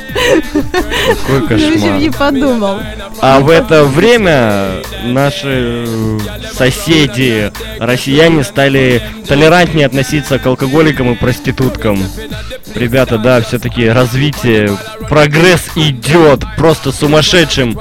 Какой 0.53 1.39
ну, 1.39 1.47
кошмар. 1.47 1.99
не 1.99 2.09
подумал. 2.09 2.79
А 3.21 3.39
в 3.39 3.49
это 3.49 3.83
время 3.85 4.81
наши 5.03 5.85
э, 5.87 6.19
соседи, 6.53 7.51
россияне, 7.79 8.43
стали 8.43 9.01
толерантнее 9.27 9.85
относиться 9.85 10.39
к 10.39 10.45
алкоголикам 10.45 11.11
и 11.13 11.15
проституткам. 11.15 12.03
Ребята, 12.75 13.17
да, 13.17 13.41
все-таки 13.41 13.87
развитие, 13.87 14.77
прогресс 15.09 15.69
идет 15.75 16.43
просто 16.57 16.91
сумасшедшим 16.91 17.79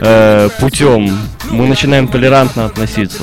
э, 0.00 0.48
путем. 0.58 1.18
Мы 1.50 1.66
начинаем 1.66 2.08
толерантно 2.08 2.66
относиться. 2.66 3.22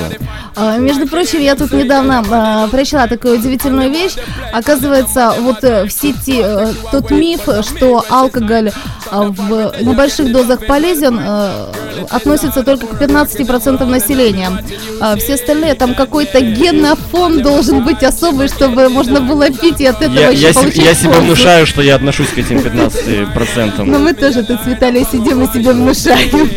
А, 0.55 0.77
Между 0.77 1.07
прочим, 1.07 1.39
я 1.39 1.55
тут 1.55 1.71
недавно 1.71 2.23
а, 2.31 2.67
прочла 2.67 3.07
такую 3.07 3.39
удивительную 3.39 3.89
вещь. 3.89 4.13
Оказывается, 4.53 5.33
вот 5.39 5.63
э, 5.63 5.85
в 5.85 5.91
сети 5.91 6.41
э, 6.43 6.73
тот 6.91 7.09
миф, 7.11 7.41
что 7.63 8.05
алкоголь 8.09 8.71
а, 9.09 9.23
в 9.23 9.81
небольших 9.81 10.31
дозах 10.31 10.65
полезен, 10.65 11.19
э, 11.21 11.71
относится 12.09 12.63
только 12.63 12.87
к 12.87 13.01
15% 13.01 13.85
населения. 13.85 14.51
А 14.99 15.15
все 15.15 15.35
остальные, 15.35 15.75
там 15.75 15.95
какой-то 15.95 16.41
генофон 16.41 17.41
должен 17.41 17.83
быть 17.83 18.03
особый, 18.03 18.47
чтобы 18.47 18.89
можно 18.89 19.21
было 19.21 19.49
пить 19.49 19.81
и 19.81 19.85
от 19.85 20.01
этого 20.01 20.19
Я, 20.19 20.29
еще 20.29 20.47
я, 20.47 20.53
получить 20.53 20.83
я 20.83 20.93
себе 20.93 21.13
внушаю, 21.13 21.65
что 21.65 21.81
я 21.81 21.95
отношусь 21.95 22.29
к 22.29 22.37
этим 22.37 22.57
15%. 22.57 23.83
Но 23.83 23.99
мы 23.99 24.13
тоже 24.13 24.43
тут 24.43 24.61
с 24.61 24.67
Виталием 24.67 25.05
сидим 25.11 25.41
и 25.43 25.47
себе 25.51 25.73
внушаем. 25.73 26.49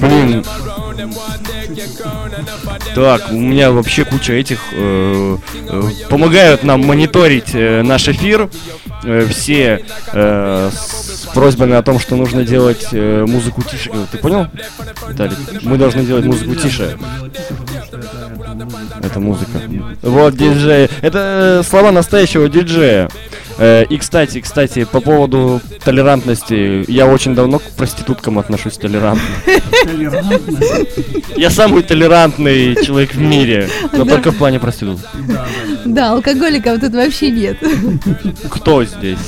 Блин. 0.00 0.19
Так, 2.94 3.30
у 3.30 3.34
меня 3.34 3.70
вообще 3.70 4.04
куча 4.04 4.32
этих 4.34 4.58
э, 4.72 5.36
э, 5.68 5.82
помогают 6.08 6.62
нам 6.64 6.80
мониторить 6.84 7.50
э, 7.54 7.82
наш 7.82 8.08
эфир. 8.08 8.50
э, 9.04 9.26
все 9.30 9.84
э, 10.12 10.70
с 10.72 11.26
просьбами 11.32 11.74
о 11.74 11.82
том, 11.82 11.98
что 11.98 12.16
нужно 12.16 12.44
делать 12.44 12.88
э, 12.92 13.24
музыку 13.26 13.62
тише. 13.62 13.90
Ты 14.10 14.18
понял, 14.18 14.46
Виталий? 15.08 15.36
Мы 15.62 15.78
должны 15.78 16.02
делать 16.02 16.24
музыку 16.24 16.54
тише. 16.54 16.96
Это 19.02 19.20
музыка. 19.20 19.60
Вот 20.02 20.36
диджей. 20.36 20.88
Это 21.00 21.60
э, 21.60 21.68
слова 21.68 21.92
настоящего 21.92 22.48
диджея. 22.48 23.08
Э, 23.60 23.84
И, 23.90 23.98
кстати, 23.98 24.40
кстати, 24.40 24.84
по 24.84 25.00
поводу 25.00 25.60
толерантности, 25.84 26.90
я 26.90 27.06
очень 27.06 27.34
давно 27.34 27.58
к 27.58 27.62
проституткам 27.76 28.38
отношусь 28.38 28.78
толерантно. 28.78 29.22
Я 31.36 31.50
самый 31.50 31.82
толерантный 31.82 32.74
человек 32.84 33.14
в 33.14 33.20
мире, 33.20 33.68
но 33.92 34.04
только 34.06 34.30
в 34.32 34.36
плане 34.38 34.58
проституток. 34.60 35.06
Да, 35.84 36.12
алкоголиков 36.12 36.80
тут 36.80 36.92
вообще 36.94 37.30
нет. 37.30 37.58
Кто 38.48 38.82
здесь? 38.84 39.18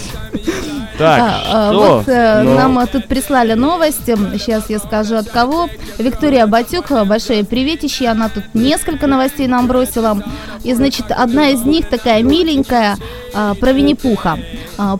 Так, 0.98 1.20
А, 1.20 1.72
что? 1.72 1.96
Вот 1.96 2.08
э, 2.08 2.42
Ну, 2.42 2.54
нам 2.54 2.78
а, 2.78 2.86
тут 2.86 3.08
прислали 3.08 3.54
новости. 3.54 4.16
Сейчас 4.38 4.68
я 4.68 4.78
скажу 4.78 5.16
от 5.16 5.28
кого. 5.28 5.68
Виктория 5.98 6.46
Батюк, 6.46 6.90
э, 6.90 7.04
большое 7.04 7.44
приветище. 7.44 8.06
Она 8.06 8.28
тут 8.28 8.44
несколько 8.54 9.06
новостей 9.06 9.46
нам 9.46 9.66
бросила. 9.66 10.22
И, 10.64 10.74
значит, 10.74 11.06
одна 11.10 11.50
из 11.50 11.64
них 11.64 11.88
такая 11.88 12.22
миленькая 12.22 12.96
про 13.32 13.72
Винни-Пуха. 13.72 14.38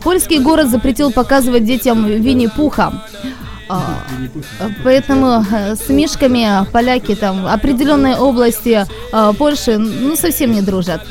Польский 0.03 0.39
город 0.39 0.69
запретил 0.69 1.11
показывать 1.11 1.65
детям 1.65 2.05
Винни-Пуха. 2.05 2.93
Поэтому 4.83 5.45
э, 5.51 5.75
с 5.75 5.89
мишками 5.89 6.65
поляки 6.71 7.15
там 7.15 7.47
определенные 7.47 8.17
области 8.17 8.85
Польши 9.37 9.77
ну 9.77 10.15
совсем 10.15 10.51
не 10.51 10.61
дружат. 10.61 11.01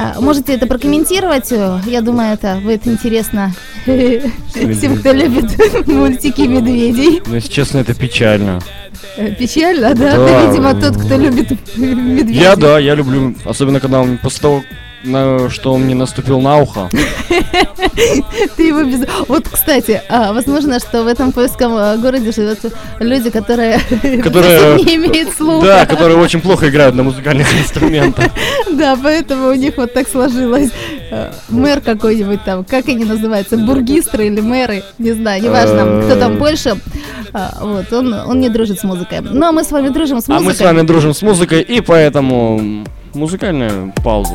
А, 0.00 0.20
Можете 0.20 0.54
это 0.54 0.66
прокомментировать? 0.68 1.50
Я 1.86 2.00
думаю, 2.02 2.34
это 2.34 2.60
будет 2.62 2.86
интересно 2.86 3.52
всем, 3.84 4.96
кто 4.98 5.10
любит 5.10 5.86
мультики 5.88 6.42
медведей. 6.42 7.20
ну, 7.26 7.34
если 7.34 7.50
честно, 7.50 7.78
это 7.78 7.94
печально. 7.94 8.60
Э, 9.16 9.34
Печально, 9.34 9.94
да? 9.94 10.16
Да. 10.16 10.26
Ты, 10.26 10.46
видимо, 10.48 10.74
тот, 10.80 10.96
кто 10.96 11.16
любит 11.16 11.50
медведей. 11.76 12.32
Я, 12.34 12.54
да, 12.54 12.78
я 12.78 12.94
люблю, 12.94 13.34
особенно 13.44 13.80
когда 13.80 14.00
он 14.00 14.18
после 14.18 14.40
того, 14.40 14.62
что 15.50 15.72
он 15.72 15.82
мне 15.82 15.94
наступил 15.94 16.40
на 16.40 16.58
ухо. 16.58 16.88
Ты 18.56 18.62
его 18.68 18.82
без... 18.82 19.06
Вот, 19.28 19.48
кстати, 19.48 20.02
а, 20.08 20.32
возможно, 20.32 20.78
что 20.80 21.02
в 21.02 21.06
этом 21.06 21.32
польском 21.32 21.76
э, 21.76 21.96
городе 21.98 22.32
живут 22.32 22.58
люди, 22.98 23.30
которые, 23.30 23.78
Которые- 24.22 24.84
не 24.84 24.96
имеют 24.96 25.34
слуха. 25.36 25.66
Да, 25.66 25.86
которые 25.86 26.18
очень 26.18 26.40
плохо 26.40 26.68
играют 26.68 26.94
на 26.94 27.02
музыкальных 27.02 27.46
инструментах. 27.60 28.26
Да, 28.72 28.96
поэтому 29.02 29.48
у 29.48 29.54
них 29.54 29.76
вот 29.76 29.92
так 29.92 30.08
сложилось. 30.08 30.70
Э, 31.10 31.32
Мэр 31.48 31.80
какой-нибудь 31.80 32.44
там, 32.44 32.64
как 32.64 32.88
они 32.88 33.04
называются, 33.04 33.56
бургистры 33.56 34.26
или 34.26 34.40
мэры, 34.40 34.82
не 34.98 35.12
знаю, 35.12 35.42
неважно, 35.42 36.02
кто 36.06 36.18
там 36.18 36.34
Э. 36.34 36.38
больше. 36.38 36.76
А, 37.32 37.58
Вот, 37.60 37.92
он, 37.92 38.12
он 38.12 38.40
не 38.40 38.48
дружит 38.48 38.80
с 38.80 38.84
музыкой. 38.84 39.20
Ну, 39.20 39.46
а 39.46 39.52
мы 39.52 39.64
с 39.64 39.70
вами 39.70 39.88
дружим 39.88 40.20
с 40.20 40.28
А 40.28 40.32
музыкой. 40.32 40.46
мы 40.46 40.54
с 40.54 40.60
вами 40.60 40.82
дружим 40.82 41.14
с 41.14 41.22
музыкой, 41.22 41.62
и 41.62 41.80
поэтому 41.80 42.84
музыкальная 43.14 43.92
пауза. 44.04 44.34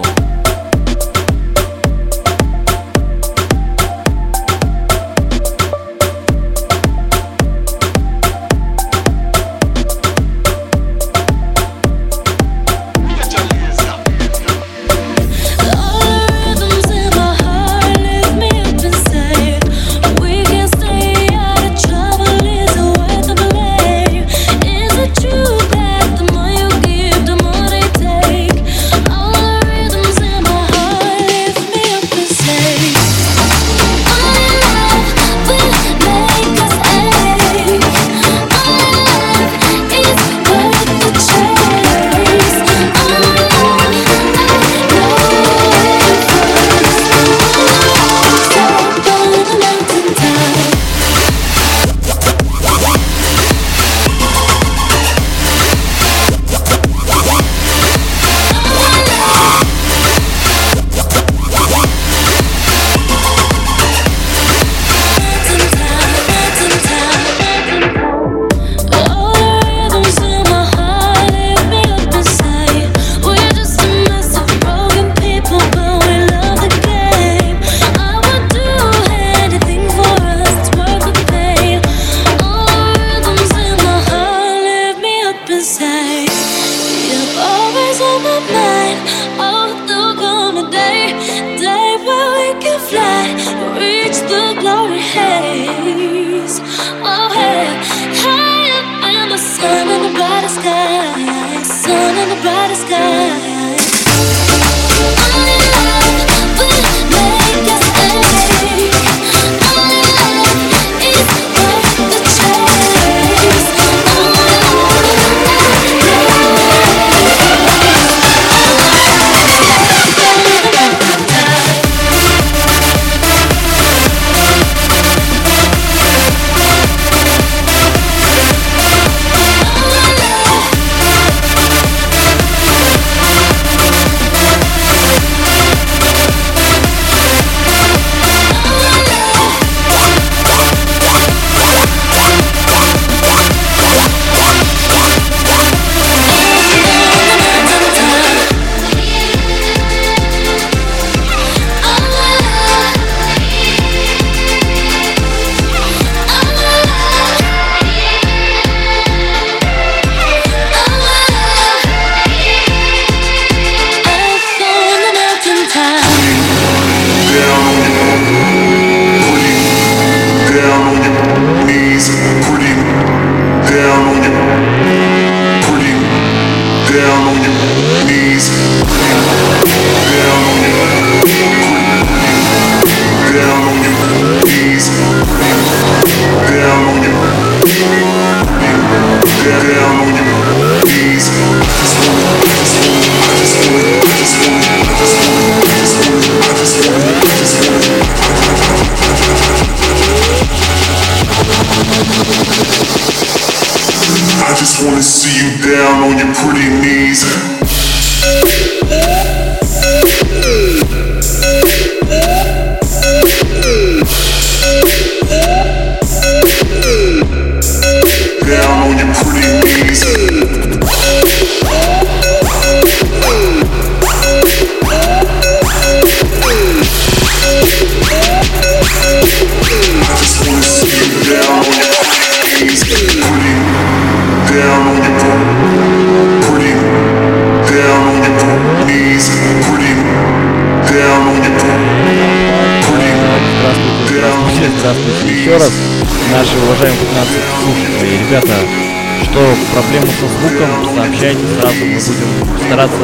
Сообщайте 251.23 251.61
сразу, 251.61 251.85
мы 251.85 251.93
будем 251.93 252.65
стараться 252.67 252.97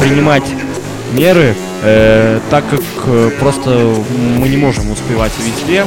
принимать 0.00 0.44
меры, 1.12 1.54
э, 1.82 2.40
так 2.50 2.64
как 2.68 2.80
э, 3.06 3.30
просто 3.40 3.70
мы 4.36 4.48
не 4.48 4.56
можем 4.56 4.90
успевать 4.90 5.32
везде. 5.38 5.86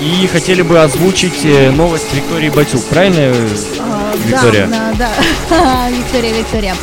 И 0.00 0.26
хотели 0.26 0.62
бы 0.62 0.80
озвучить 0.80 1.44
э, 1.44 1.70
новость 1.70 2.12
Виктории 2.14 2.50
Батюк, 2.50 2.84
правильно, 2.84 3.20
э, 3.20 3.34
А, 3.80 4.14
Виктория? 4.26 4.66
Да, 4.66 4.92
да, 4.98 5.10
да. 5.50 5.88
Виктория, 5.90 6.32
Виктория. 6.32 6.76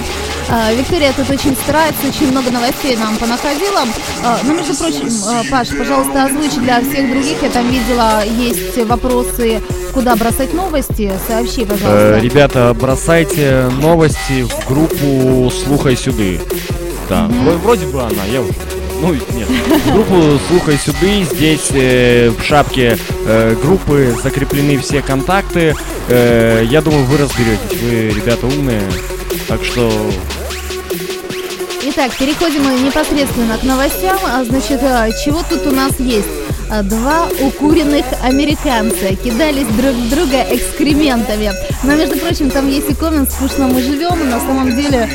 А, 0.49 0.73
Виктория 0.73 1.13
тут 1.13 1.29
очень 1.29 1.55
старается, 1.55 2.07
очень 2.07 2.31
много 2.31 2.51
новостей 2.51 2.97
нам 2.97 3.15
понаходила. 3.15 3.83
А, 4.23 4.39
Ну, 4.43 4.55
между 4.55 4.75
прочим, 4.75 5.07
а, 5.27 5.43
Паш, 5.49 5.69
пожалуйста, 5.69 6.25
озвучь 6.25 6.55
для 6.55 6.81
всех 6.81 7.09
других. 7.09 7.41
Я 7.41 7.49
там 7.49 7.69
видела, 7.69 8.23
есть 8.25 8.77
вопросы, 8.85 9.61
куда 9.93 10.15
бросать 10.15 10.53
новости. 10.53 11.11
Сообщи, 11.27 11.61
Э, 11.63 11.65
пожалуйста. 11.65 12.19
ребята, 12.21 12.75
бросайте 12.79 13.69
новости 13.81 14.43
в 14.43 14.67
группу 14.67 15.51
«Слухай 15.51 15.95
сюды». 15.95 16.39
Да, 17.09 17.27
вро- 17.29 17.57
вроде 17.57 17.85
бы 17.87 18.01
она, 18.01 18.23
я 18.31 18.41
уже... 18.41 18.53
Ну, 19.01 19.13
нет. 19.13 19.47
Группу 19.91 20.39
«Слухай 20.47 20.77
сюды». 20.77 21.23
Здесь 21.23 21.69
э, 21.73 22.29
в 22.29 22.43
шапке 22.43 22.97
э, 23.25 23.55
группы 23.61 24.15
закреплены 24.23 24.77
все 24.77 25.01
контакты. 25.01 25.75
Э, 26.07 26.63
я 26.69 26.81
думаю, 26.81 27.03
вы 27.05 27.17
разберетесь. 27.17 27.81
Вы, 27.81 28.09
ребята, 28.09 28.45
умные. 28.45 28.81
Так 29.47 29.63
что... 29.63 29.91
Итак, 31.83 32.11
переходим 32.15 32.85
непосредственно 32.85 33.57
к 33.57 33.63
новостям. 33.63 34.17
А, 34.23 34.43
Значит, 34.43 34.79
а, 34.83 35.09
чего 35.25 35.41
тут 35.49 35.65
у 35.65 35.71
нас 35.71 35.99
есть? 35.99 36.27
А, 36.71 36.83
Два 36.83 37.27
укуренных 37.41 38.05
американца 38.23 39.13
кидались 39.21 39.67
друг 39.67 39.93
в 39.93 40.09
друга 40.09 40.41
экскрементами. 40.49 41.51
Но, 41.83 41.95
между 41.95 42.17
прочим, 42.17 42.49
там 42.49 42.69
есть 42.69 42.89
и 42.89 42.93
коммент 42.93 43.29
«Скучно 43.29 43.67
мы 43.67 43.81
живем», 43.81 44.29
на 44.29 44.39
самом 44.39 44.73
деле... 44.73 45.09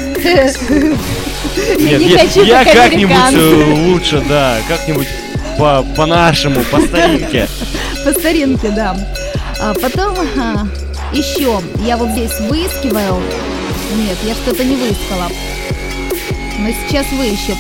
Нет, 1.79 1.99
не 2.01 2.09
я, 2.11 2.19
хочу 2.19 2.42
я 2.42 2.62
как 2.62 2.75
как-нибудь 2.75 3.16
э, 3.33 3.88
лучше, 3.88 4.23
да, 4.29 4.59
как-нибудь 4.69 5.09
по- 5.59 5.83
по-нашему, 5.97 6.61
по 6.71 6.79
старинке. 6.79 7.49
По 8.05 8.12
старинке, 8.12 8.69
да. 8.69 8.95
А 9.59 9.73
потом 9.75 10.14
еще 11.12 11.61
я 11.87 11.97
вот 11.97 12.11
здесь 12.11 12.38
выискиваю. 12.40 13.21
Нет, 13.97 14.19
я 14.25 14.35
что-то 14.35 14.62
не 14.62 14.77
выискала. 14.77 15.29
Но 16.59 16.69
сейчас 16.71 17.07
выищу. 17.12 17.57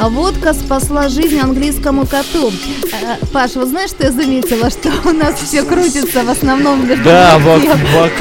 А 0.00 0.08
водка 0.08 0.54
спасла 0.54 1.08
жизнь 1.08 1.38
английскому 1.40 2.06
коту. 2.06 2.52
А, 2.92 3.24
Паш, 3.32 3.56
вот 3.56 3.68
знаешь, 3.68 3.90
что 3.90 4.04
я 4.04 4.12
заметила? 4.12 4.70
Что 4.70 4.90
у 5.04 5.12
нас 5.12 5.40
все 5.40 5.62
крутится 5.64 6.22
в 6.22 6.30
основном 6.30 6.86
между 6.88 7.04
Да, 7.04 7.38
вокруг. 7.38 7.76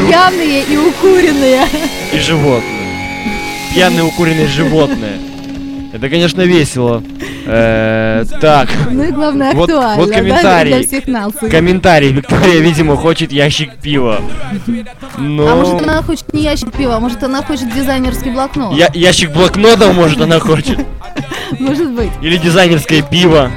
Пьяные 0.08 0.64
и 0.64 0.78
укуренные. 0.78 1.66
И 2.12 2.18
животные. 2.20 2.64
Пьяные 3.74 4.04
укуренные 4.04 4.48
животные. 4.48 5.20
Это, 5.94 6.10
конечно, 6.10 6.42
весело. 6.42 7.04
Э, 7.46 8.24
так. 8.42 8.70
Ну 8.92 9.04
и 9.04 9.12
главное, 9.12 9.54
Вот- 9.54 9.70
актуально. 9.70 9.96
вот 10.02 10.10
да, 10.10 10.16
комментарий. 10.18 10.74
для 10.74 10.84
всех 10.88 11.08
наций. 11.08 11.50
Комментарий. 11.50 12.12
Виктория, 12.12 12.60
видимо, 12.60 12.98
хочет 12.98 13.32
ящик 13.32 13.76
пива. 13.78 14.20
Но... 15.18 15.48
А 15.48 15.56
может 15.56 15.82
она 15.82 16.02
хочет 16.04 16.34
не 16.34 16.42
ящик 16.44 16.72
пива, 16.74 16.98
а 16.98 17.00
может 17.00 17.24
она 17.24 17.42
хочет 17.42 17.74
дизайнерский 17.74 18.32
блокнот. 18.32 18.76
Я- 18.76 18.92
ящик 18.94 19.32
блокнотов, 19.32 19.96
может, 19.96 20.20
она 20.22 20.40
хочет. 20.40 20.78
Может 21.60 21.92
быть. 21.92 22.12
Или 22.22 22.38
дизайнерское 22.38 23.02
пиво. 23.02 23.52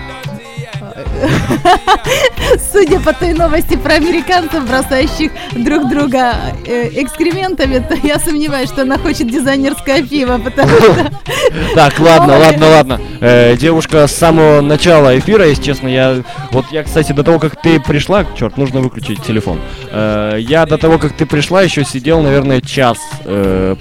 Судя 2.73 3.01
по 3.01 3.13
той 3.13 3.33
новости 3.33 3.77
про 3.77 3.95
американцев, 3.95 4.67
бросающих 4.67 5.31
друг 5.53 5.89
друга 5.89 6.35
э, 6.67 6.89
экскрементами, 7.03 7.79
то 7.79 7.95
я 8.07 8.19
сомневаюсь, 8.19 8.69
что 8.69 8.83
она 8.83 8.99
хочет 8.99 9.31
дизайнерское 9.31 10.03
пиво, 10.03 10.39
потому 10.39 10.71
что... 10.71 11.11
Так, 11.75 11.99
ладно, 11.99 12.39
ладно, 12.39 12.69
ладно. 12.69 13.01
Э, 13.21 13.57
девушка 13.57 14.07
с 14.07 14.13
самого 14.13 14.61
начала 14.61 15.19
эфира, 15.19 15.47
если 15.47 15.63
честно, 15.63 15.89
я... 15.89 16.23
Вот 16.51 16.67
я, 16.71 16.83
кстати, 16.83 17.13
до 17.13 17.23
того, 17.23 17.39
как 17.39 17.61
ты 17.61 17.81
пришла... 17.81 18.25
Черт, 18.39 18.57
нужно 18.57 18.81
выключить 18.81 19.23
телефон. 19.23 19.61
Э, 19.91 20.37
я 20.39 20.67
до 20.67 20.79
того, 20.79 20.99
как 20.99 21.13
ты 21.13 21.27
пришла, 21.27 21.63
еще 21.63 21.85
сидел, 21.85 22.23
наверное, 22.23 22.61
час. 22.61 22.99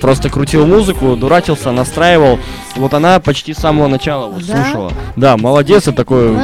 Просто 0.02 0.30
крутил 0.30 0.66
музыку, 0.66 1.16
дурачился, 1.16 1.72
настраивал. 1.72 2.40
Вот 2.76 2.94
она 2.94 3.20
почти 3.20 3.54
с 3.54 3.58
самого 3.58 3.88
начала 3.88 4.34
слушала. 4.40 4.92
Да, 5.16 5.38
молодец, 5.38 5.88
и 5.88 5.92
такой... 5.92 6.36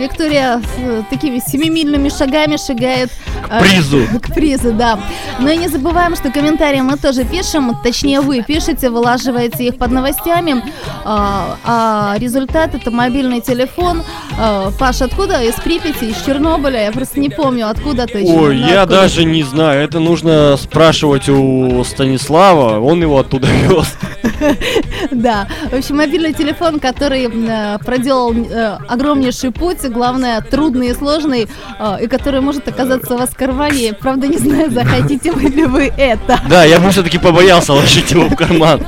Виктория 0.00 0.58
с 0.58 0.78
э, 0.78 1.02
такими 1.10 1.38
семимильными 1.38 2.08
шагами 2.08 2.56
шагает 2.56 3.10
э, 3.48 3.60
призу. 3.60 4.00
К 4.22 4.34
призу, 4.34 4.72
да. 4.72 4.98
Но 5.38 5.50
и 5.50 5.56
не 5.56 5.68
забываем, 5.68 6.16
что 6.16 6.30
комментарии 6.30 6.80
мы 6.80 6.96
тоже 6.96 7.24
пишем, 7.24 7.76
точнее 7.82 8.20
вы 8.20 8.42
пишете, 8.42 8.90
вылаживаете 8.90 9.66
их 9.66 9.76
под 9.76 9.90
новостями, 9.90 10.62
а, 11.04 11.56
а 11.64 12.14
результат 12.18 12.74
это 12.74 12.90
мобильный 12.90 13.40
телефон. 13.40 14.02
А, 14.38 14.70
Паш, 14.78 15.02
откуда? 15.02 15.42
Из 15.42 15.54
Припяти, 15.54 16.04
из 16.06 16.22
Чернобыля? 16.24 16.84
Я 16.84 16.92
просто 16.92 17.20
не 17.20 17.28
помню, 17.28 17.68
откуда 17.68 18.06
точно. 18.06 18.34
Ой, 18.34 18.56
я 18.58 18.82
откуда? 18.82 19.02
даже 19.02 19.24
не 19.24 19.42
знаю. 19.42 19.82
Это 19.82 20.00
нужно 20.00 20.56
спрашивать 20.56 21.28
у 21.28 21.84
Станислава. 21.84 22.80
Он 22.80 23.00
его 23.02 23.18
оттуда 23.18 23.48
вез. 23.68 23.96
Да, 25.10 25.48
в 25.70 25.74
общем, 25.74 25.96
мобильный 25.96 26.32
телефон, 26.32 26.80
который 26.80 27.28
э, 27.30 27.78
проделал 27.78 28.34
огромнейший 28.88 29.50
путь, 29.50 29.89
главное, 29.90 30.40
трудный 30.40 30.88
и 30.88 30.94
сложный, 30.94 31.48
э, 31.78 32.04
и 32.04 32.06
который 32.06 32.40
может 32.40 32.66
оказаться 32.68 33.14
у 33.14 33.18
вас 33.18 33.30
в 33.30 33.36
кармане. 33.36 33.92
Правда, 33.92 34.26
не 34.26 34.38
знаю, 34.38 34.70
захотите 34.70 35.32
вы 35.32 35.42
ли 35.42 35.64
вы 35.64 35.92
это. 35.96 36.40
Да, 36.48 36.64
я 36.64 36.80
бы 36.80 36.90
все-таки 36.90 37.18
побоялся 37.18 37.72
ложить 37.72 38.10
его 38.10 38.28
в 38.28 38.36
карман. 38.36 38.82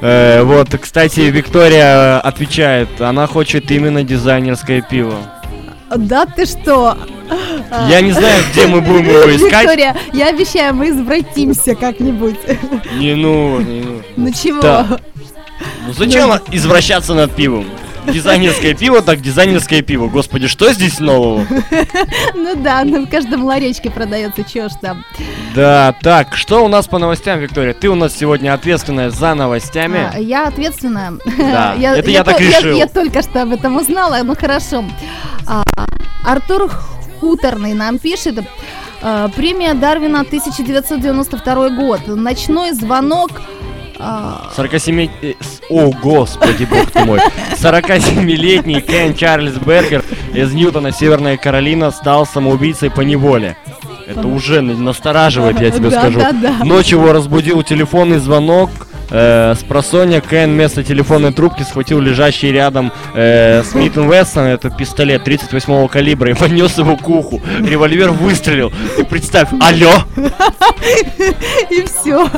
Э, 0.00 0.42
вот, 0.42 0.68
кстати, 0.80 1.20
Виктория 1.20 2.20
отвечает, 2.20 3.00
она 3.00 3.26
хочет 3.26 3.70
именно 3.70 4.04
дизайнерское 4.04 4.82
пиво. 4.82 5.16
Да 5.96 6.26
ты 6.26 6.44
что? 6.44 6.98
Я 7.88 8.00
не 8.02 8.12
знаю, 8.12 8.42
где 8.52 8.66
мы 8.66 8.80
будем 8.80 9.08
его 9.08 9.34
искать. 9.34 9.64
Виктория, 9.64 9.96
я 10.12 10.28
обещаю, 10.28 10.74
мы 10.74 10.90
извратимся 10.90 11.74
как-нибудь. 11.74 12.36
Не 12.98 13.14
нужно, 13.14 13.66
не 13.66 13.80
нужно. 13.80 14.02
Ну 14.16 14.32
чего? 14.32 14.98
Ну 15.86 15.92
зачем 15.92 16.30
извращаться 16.52 17.14
над 17.14 17.34
пивом? 17.34 17.66
Дизайнерское 18.12 18.74
пиво, 18.74 19.02
так 19.02 19.20
дизайнерское 19.20 19.82
пиво. 19.82 20.08
Господи, 20.08 20.46
что 20.48 20.72
здесь 20.72 20.98
нового? 21.00 21.46
Ну 22.34 22.54
да, 22.56 22.82
ну 22.84 23.04
в 23.06 23.10
каждом 23.10 23.44
ларечке 23.44 23.90
продается, 23.90 24.44
чё 24.44 24.68
ж 24.68 24.72
там. 24.80 25.04
Да, 25.54 25.94
так, 26.02 26.36
что 26.36 26.64
у 26.64 26.68
нас 26.68 26.86
по 26.86 26.98
новостям, 26.98 27.38
Виктория? 27.38 27.74
Ты 27.74 27.88
у 27.88 27.94
нас 27.94 28.14
сегодня 28.16 28.54
ответственная 28.54 29.10
за 29.10 29.34
новостями. 29.34 30.10
А, 30.14 30.18
Я 30.18 30.46
ответственная. 30.48 31.14
Да, 31.38 31.74
это 31.80 32.10
я 32.10 32.24
так 32.24 32.40
решил. 32.40 32.76
Я 32.76 32.86
только 32.86 33.22
что 33.22 33.42
об 33.42 33.52
этом 33.52 33.76
узнала, 33.76 34.18
ну 34.22 34.34
хорошо. 34.36 34.84
А, 35.46 35.62
Артур 36.24 36.70
Хуторный 37.20 37.74
нам 37.74 37.98
пишет. 37.98 38.38
а, 39.02 39.28
Премия 39.28 39.74
Дарвина 39.74 40.20
1992 40.20 41.68
год. 41.70 42.06
Ночной 42.06 42.72
звонок. 42.72 43.30
А, 43.98 44.50
47... 44.54 45.08
э, 45.22 45.32
О, 45.70 45.90
господи, 45.90 46.64
бог 46.64 46.90
ты 46.90 47.04
мой. 47.04 47.20
47-летний 47.56 48.80
Кен 48.80 49.14
Чарльз 49.14 49.54
Бергер 49.54 50.04
из 50.32 50.52
Ньютона, 50.52 50.92
Северная 50.92 51.36
Каролина, 51.36 51.90
стал 51.90 52.26
самоубийцей 52.26 52.90
по 52.90 53.00
неволе. 53.02 53.56
Это 54.06 54.26
уже 54.26 54.60
на- 54.62 54.74
настораживает, 54.74 55.60
я 55.60 55.70
тебе 55.70 55.90
скажу. 55.90 56.20
Ночью 56.64 56.98
его 56.98 57.12
разбудил 57.12 57.62
телефонный 57.62 58.18
звонок 58.18 58.70
Э, 59.10 59.54
с 59.58 59.62
просонья 59.64 60.20
Кен 60.20 60.50
вместо 60.52 60.84
телефонной 60.84 61.32
трубки 61.32 61.62
схватил 61.62 62.00
лежащий 62.00 62.52
рядом 62.52 62.92
э, 63.14 63.62
Смит 63.64 63.96
Вессон, 63.96 64.44
это 64.44 64.70
пистолет 64.70 65.26
38-го 65.26 65.88
калибра, 65.88 66.30
и 66.30 66.34
поднес 66.34 66.76
его 66.78 66.96
к 66.96 67.08
уху. 67.08 67.40
Револьвер 67.60 68.10
выстрелил. 68.10 68.72
Ты 68.96 69.04
представь, 69.04 69.48
алло! 69.60 69.92
И 71.70 71.82
все. 71.84 72.28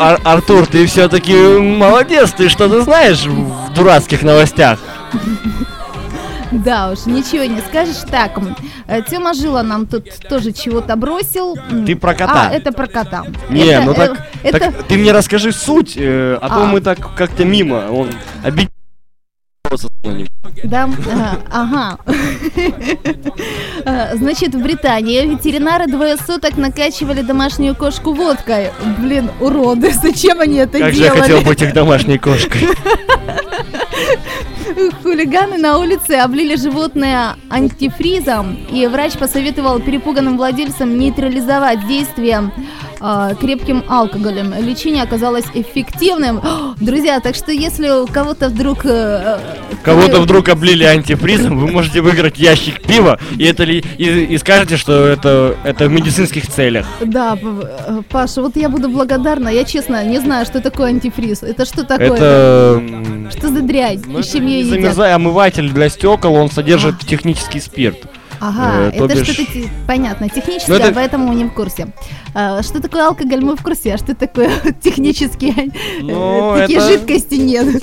Ар- 0.00 0.20
Артур, 0.24 0.66
ты 0.66 0.86
все-таки 0.86 1.34
молодец, 1.34 2.32
ты 2.32 2.48
что-то 2.48 2.82
знаешь 2.82 3.24
в 3.26 3.72
дурацких 3.74 4.22
новостях. 4.22 4.78
Да 6.52 6.90
уж, 6.92 7.06
ничего 7.06 7.44
не 7.44 7.60
скажешь. 7.60 7.96
Так, 8.10 8.38
э, 8.86 9.02
Тёма 9.02 9.34
Жила 9.34 9.62
нам 9.62 9.86
тут 9.86 10.04
тоже 10.28 10.52
чего-то 10.52 10.96
бросил. 10.96 11.56
Ты 11.86 11.96
про 11.96 12.14
кота. 12.14 12.48
А, 12.50 12.54
это 12.54 12.72
про 12.72 12.86
кота. 12.86 13.24
Не, 13.50 13.66
Это, 13.66 13.84
ну 13.84 13.92
э, 13.92 13.94
так, 13.94 14.26
это... 14.42 14.58
так 14.58 14.82
ты 14.84 14.96
мне 14.96 15.12
расскажи 15.12 15.52
суть, 15.52 15.94
э, 15.96 16.38
а, 16.40 16.48
то 16.48 16.62
А. 16.62 16.66
мы 16.66 16.80
так 16.80 17.14
как-то 17.14 17.44
мимо. 17.44 17.86
Он 17.90 18.10
обид... 18.44 18.70
Да, 20.64 20.88
ага, 21.10 21.38
ага. 21.50 21.98
Э, 23.84 24.16
Значит, 24.16 24.54
в 24.54 24.62
Британии 24.62 25.26
ветеринары 25.26 25.86
двое 25.86 26.16
суток 26.16 26.56
накачивали 26.56 27.22
домашнюю 27.22 27.74
кошку 27.76 28.12
водкой. 28.12 28.70
Блин, 28.98 29.30
уроды, 29.40 29.92
зачем 30.02 30.40
они 30.40 30.58
это 30.58 30.78
Как 30.78 30.92
же 30.94 31.02
я 31.02 31.06
делали? 31.10 31.20
хотел 31.20 31.40
быть 31.42 31.62
их 31.62 31.72
домашней 31.72 32.18
кошкой. 32.18 32.62
Хулиганы 35.02 35.58
на 35.58 35.78
улице 35.78 36.12
облили 36.12 36.56
животное 36.56 37.36
антифризом, 37.50 38.56
и 38.72 38.86
врач 38.86 39.14
посоветовал 39.14 39.80
перепуганным 39.80 40.36
владельцам 40.36 40.98
нейтрализовать 40.98 41.86
действие 41.86 42.50
э, 43.00 43.34
крепким 43.40 43.84
алкоголем. 43.88 44.54
Лечение 44.60 45.02
оказалось 45.02 45.44
эффективным. 45.54 46.40
Друзья, 46.80 47.20
так 47.20 47.34
что 47.34 47.52
если 47.52 47.88
у 47.90 48.06
кого-то 48.06 48.48
вдруг... 48.48 48.84
э, 48.84 48.88
э, 48.90 49.38
Кого-то 49.84 50.20
вдруг 50.20 50.48
облили 50.48 50.84
антифризом, 50.84 51.58
вы 51.58 51.68
можете 51.68 52.00
выиграть 52.00 52.38
ящик 52.38 52.82
пива, 52.82 53.18
и 53.38 53.44
это 53.44 53.64
ли 53.64 53.84
и, 53.98 54.04
и 54.34 54.38
скажете, 54.38 54.76
что 54.76 55.06
это, 55.06 55.56
это 55.64 55.86
в 55.86 55.92
медицинских 55.92 56.46
целях. 56.48 56.86
Да, 57.00 57.38
э, 57.40 58.02
Паша, 58.10 58.42
вот 58.42 58.56
я 58.56 58.68
буду 58.68 58.88
благодарна. 58.88 59.48
Я 59.48 59.64
честно 59.64 60.04
не 60.04 60.18
знаю, 60.18 60.44
что 60.46 60.60
такое 60.60 60.88
антифриз. 60.88 61.42
Это 61.42 61.64
что 61.64 61.84
такое? 61.84 62.12
Это 62.12 62.82
Что 63.30 63.48
за 63.48 63.60
дрянь? 63.62 64.02
ну, 64.06 64.20
ее 64.20 64.60
едят? 64.60 64.96
замерзай- 64.96 65.12
омыватель 65.14 65.70
для 65.70 65.88
стекол, 65.88 66.34
он 66.34 66.50
содержит 66.50 66.98
технический 67.00 67.60
спирт. 67.60 67.98
Ага, 68.40 68.90
Э, 68.92 68.98
то 68.98 69.04
это 69.06 69.14
бишь- 69.14 69.28
что-то 69.28 69.52
те- 69.52 69.68
понятно, 69.86 70.28
технически, 70.28 70.70
Ну, 70.70 70.76
это- 70.76 70.88
а 70.88 70.92
поэтому 70.92 71.28
мы 71.28 71.34
не 71.34 71.44
в 71.44 71.52
курсе. 71.54 71.88
А, 72.34 72.62
что 72.62 72.80
такое 72.80 73.06
алкоголь, 73.06 73.40
мы 73.44 73.56
в 73.56 73.62
курсе, 73.62 73.94
а 73.94 73.98
что 73.98 74.14
такое 74.14 74.50
технически 74.82 75.54
Ну, 76.02 76.54
э, 76.56 76.60
такие 76.62 76.78
это- 76.78 76.88
жидкости 76.88 77.34
нет. 77.36 77.82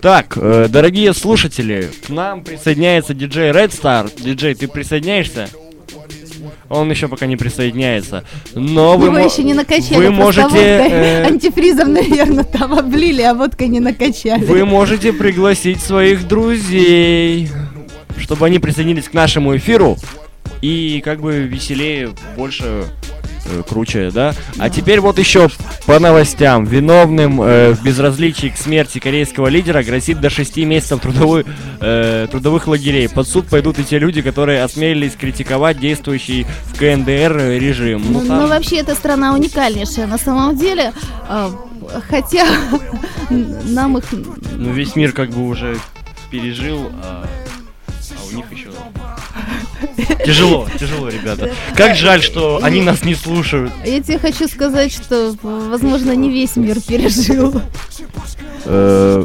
Так, 0.00 0.36
э, 0.36 0.68
дорогие 0.70 1.12
слушатели, 1.12 1.90
к 2.06 2.08
нам 2.08 2.42
присоединяется 2.42 3.12
диджей 3.12 3.50
Red 3.50 3.68
Star. 3.70 4.10
Диджей, 4.22 4.54
ты 4.54 4.66
присоединяешься? 4.68 5.48
Он 6.70 6.88
еще 6.90 7.08
пока 7.08 7.26
не 7.26 7.36
присоединяется. 7.36 8.24
Но 8.54 8.96
вы, 8.96 9.06
Его 9.06 9.16
мо- 9.18 9.24
еще 9.24 9.42
не 9.42 9.54
накачали, 9.54 9.96
вы 9.96 10.10
можете, 10.10 10.56
э, 10.58 11.24
антифризом, 11.26 11.92
наверное, 11.92 12.44
там 12.44 12.72
облили, 12.72 13.20
а 13.22 13.34
водкой 13.34 13.68
не 13.68 13.80
накачали. 13.80 14.44
Вы 14.44 14.64
можете 14.64 15.12
пригласить 15.12 15.82
своих 15.82 16.26
друзей, 16.28 17.50
чтобы 18.20 18.46
они 18.46 18.58
присоединились 18.58 19.08
к 19.08 19.14
нашему 19.14 19.56
эфиру 19.56 19.96
и 20.62 21.00
как 21.04 21.20
бы 21.20 21.40
веселее, 21.40 22.10
больше 22.36 22.84
э, 23.46 23.62
круче, 23.66 24.10
да? 24.12 24.34
А 24.58 24.68
теперь 24.68 25.00
вот 25.00 25.18
еще 25.18 25.48
по 25.86 25.98
новостям. 25.98 26.64
Виновным 26.66 27.40
э, 27.40 27.72
в 27.72 27.82
безразличии 27.82 28.48
к 28.48 28.56
смерти 28.58 28.98
корейского 28.98 29.46
лидера 29.48 29.82
грозит 29.82 30.20
до 30.20 30.28
6 30.28 30.58
месяцев 30.58 31.00
трудовой, 31.00 31.46
э, 31.80 32.26
трудовых 32.30 32.66
лагерей. 32.68 33.08
Под 33.08 33.26
суд 33.26 33.46
пойдут 33.48 33.78
и 33.78 33.84
те 33.84 33.98
люди, 33.98 34.20
которые 34.20 34.62
осмелились 34.62 35.14
критиковать 35.14 35.78
действующий 35.80 36.46
в 36.66 36.78
КНДР 36.78 37.38
режим. 37.58 38.02
Ну, 38.06 38.20
Ну, 38.20 38.26
там- 38.26 38.40
ну, 38.42 38.48
вообще, 38.48 38.76
эта 38.78 38.94
страна 38.94 39.32
уникальнейшая 39.34 40.06
на 40.06 40.18
самом 40.18 40.56
деле. 40.58 40.92
а, 41.26 41.50
хотя 42.10 42.46
нам 43.30 43.96
их... 43.98 44.04
Ну, 44.12 44.72
весь 44.72 44.94
мир 44.94 45.12
как 45.12 45.30
бы 45.30 45.46
уже 45.48 45.76
пережил, 46.30 46.90
а 47.02 47.26
у 48.32 48.36
них 48.36 48.52
еще... 48.52 48.70
Тяжело, 50.24 50.66
тяжело, 50.78 51.08
ребята. 51.08 51.50
Как 51.76 51.96
жаль, 51.96 52.22
что 52.22 52.60
они 52.62 52.82
нас 52.82 53.04
не 53.04 53.14
слушают. 53.14 53.72
Я 53.84 54.02
тебе 54.02 54.18
хочу 54.18 54.48
сказать, 54.48 54.92
что, 54.92 55.34
возможно, 55.42 56.14
не 56.14 56.30
весь 56.30 56.56
мир 56.56 56.78
пережил. 56.80 57.62
Э, 58.64 59.24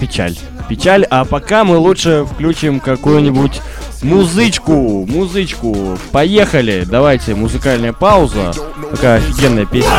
Печаль. 0.00 0.36
Печаль, 0.68 1.04
а 1.10 1.24
пока 1.24 1.64
мы 1.64 1.76
лучше 1.76 2.26
включим 2.30 2.80
какую-нибудь 2.80 3.60
музычку, 4.02 5.06
музычку. 5.06 5.98
Поехали, 6.12 6.86
давайте, 6.88 7.34
музыкальная 7.34 7.92
пауза. 7.92 8.52
Такая 8.90 9.18
офигенная 9.18 9.66
песня. 9.66 9.90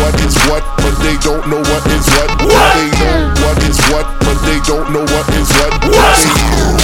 what 0.00 0.14
is 0.24 0.36
what, 0.48 0.64
but 0.78 0.94
they 1.02 1.16
don't 1.18 1.46
know 1.48 1.60
what 1.60 1.86
is 1.86 2.06
what. 2.16 2.28
They 2.38 2.90
know 2.98 3.34
what 3.42 3.58
is 3.68 3.78
what, 3.90 4.06
but 4.20 4.38
they 4.46 4.60
don't 4.66 4.90
know 4.92 5.04
what 5.04 5.28
is 5.34 5.50
what. 5.60 6.79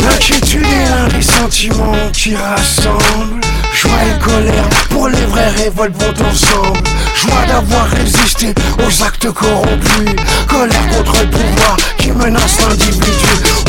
L'inquiétude 0.00 0.66
et 0.66 0.88
l'un 0.88 1.08
des 1.08 1.22
sentiments 1.22 2.10
qui 2.12 2.34
rassemblent 2.34 3.40
Joie 3.72 3.90
et 4.04 4.18
colère, 4.22 4.68
pour 4.90 5.08
les 5.08 5.26
vraies 5.26 5.50
révoltes 5.50 6.00
vont 6.00 6.26
ensemble 6.26 6.88
Joie 7.14 7.46
d'avoir 7.46 7.86
résisté 7.88 8.54
aux 8.78 9.02
actes 9.02 9.30
corrompus. 9.30 10.14
Colère 10.48 10.88
contre 10.96 11.16
le 11.20 11.30
pouvoir 11.30 11.76
qui 11.98 12.10
menace 12.12 12.60
l'individu. 12.60 13.04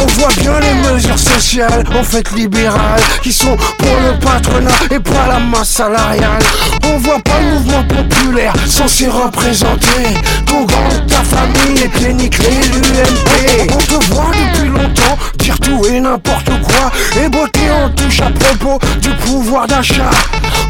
On 0.01 0.05
voit 0.19 0.34
bien 0.39 0.60
les 0.60 0.91
mesures 0.91 1.19
sociales, 1.19 1.84
en 1.97 2.03
fait 2.03 2.29
libérales 2.34 3.01
Qui 3.23 3.31
sont 3.31 3.55
pour 3.55 3.97
le 4.03 4.19
patronat 4.19 4.71
et 4.91 4.99
pas 4.99 5.27
la 5.27 5.39
masse 5.39 5.69
salariale. 5.69 6.43
On 6.84 6.97
voit 6.97 7.19
pas 7.19 7.39
le 7.39 7.60
mouvement 7.60 7.84
populaire 7.84 8.53
censé 8.67 9.08
représenter. 9.08 10.03
Ton 10.45 10.65
gang, 10.65 11.05
ta 11.08 11.23
famille 11.23 11.84
et 11.84 11.88
puis 11.88 12.13
niquer 12.13 12.43
l'UMP 12.43 13.71
On 13.73 13.77
te 13.77 14.05
voit 14.13 14.31
depuis 14.31 14.69
longtemps 14.69 15.17
dire 15.38 15.60
tout 15.60 15.86
et 15.86 15.99
n'importe 15.99 16.49
quoi. 16.62 16.91
Et 17.21 17.29
botter 17.29 17.71
en 17.71 17.89
touche 17.89 18.21
à 18.21 18.29
propos 18.31 18.79
du 19.01 19.10
pouvoir 19.10 19.67
d'achat. 19.67 20.12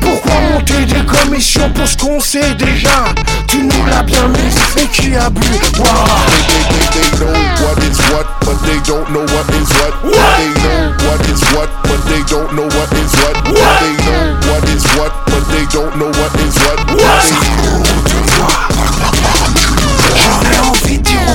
Pourquoi 0.02 0.34
monter 0.54 0.86
des 0.86 1.06
commissions 1.06 1.70
pour 1.72 1.88
ce 1.88 1.98
qu'on 1.98 2.20
sait 2.20 2.54
déjà 2.66 3.14
Tu 3.48 3.58
nous 3.64 3.86
l'as 3.86 4.04
bien 4.04 4.28
mis 4.30 4.82
et 4.82 4.88
qui 4.88 5.16
a 5.16 5.30
bu 5.30 5.42
Wow. 5.78 5.86
They, 6.30 6.44
they, 6.50 6.86
they 6.96 7.10
know 7.20 7.34
what 7.64 7.78
is 7.84 8.00
what, 8.12 8.28
but 8.42 8.58
they 8.66 8.80
don't 8.88 9.10
know 9.12 9.26
what 9.34 9.48
is 9.54 9.70
what. 9.80 9.94
They 10.04 10.52
know 10.64 10.94
what 11.06 11.22
is 11.28 11.42
what, 11.54 11.70
but 11.84 12.02
they 12.08 12.24
don't 12.24 12.54
know 12.56 12.68
what 12.78 12.92
is 12.94 13.12
what. 13.22 13.36
They 13.46 13.96
know 14.06 14.24
what 14.50 14.64
is 14.70 14.86
what, 14.98 15.12
but 15.26 15.44
they 15.52 15.66
don't 15.72 15.96
know 15.98 16.08
what 16.08 16.34
is 16.40 16.56
what. 16.64 16.80
J'aurais 20.16 20.58
envie 20.68 20.84
de 20.84 20.85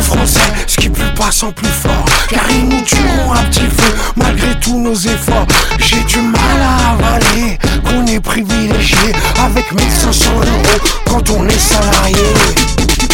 Français 0.01 0.41
ce 0.67 0.77
qui 0.77 0.89
plus 0.89 1.15
passe 1.15 1.43
en 1.43 1.53
plus 1.53 1.69
fort. 1.69 2.05
Car 2.29 2.43
ils 2.51 2.69
nous 2.69 2.81
tueront 2.83 3.33
à 3.33 3.43
petit 3.45 3.61
feu 3.61 3.95
malgré 4.17 4.55
tous 4.61 4.79
nos 4.79 4.95
efforts. 4.95 5.47
J'ai 5.79 6.03
du 6.05 6.19
mal 6.19 6.61
à 6.63 6.93
avaler 6.93 7.59
qu'on 7.85 8.07
est 8.07 8.21
privilégié 8.21 9.13
Avec 9.45 9.73
1500 9.73 10.31
euros 10.35 10.81
quand 11.07 11.31
on 11.31 11.47
est 11.47 11.59
salarié 11.59 12.15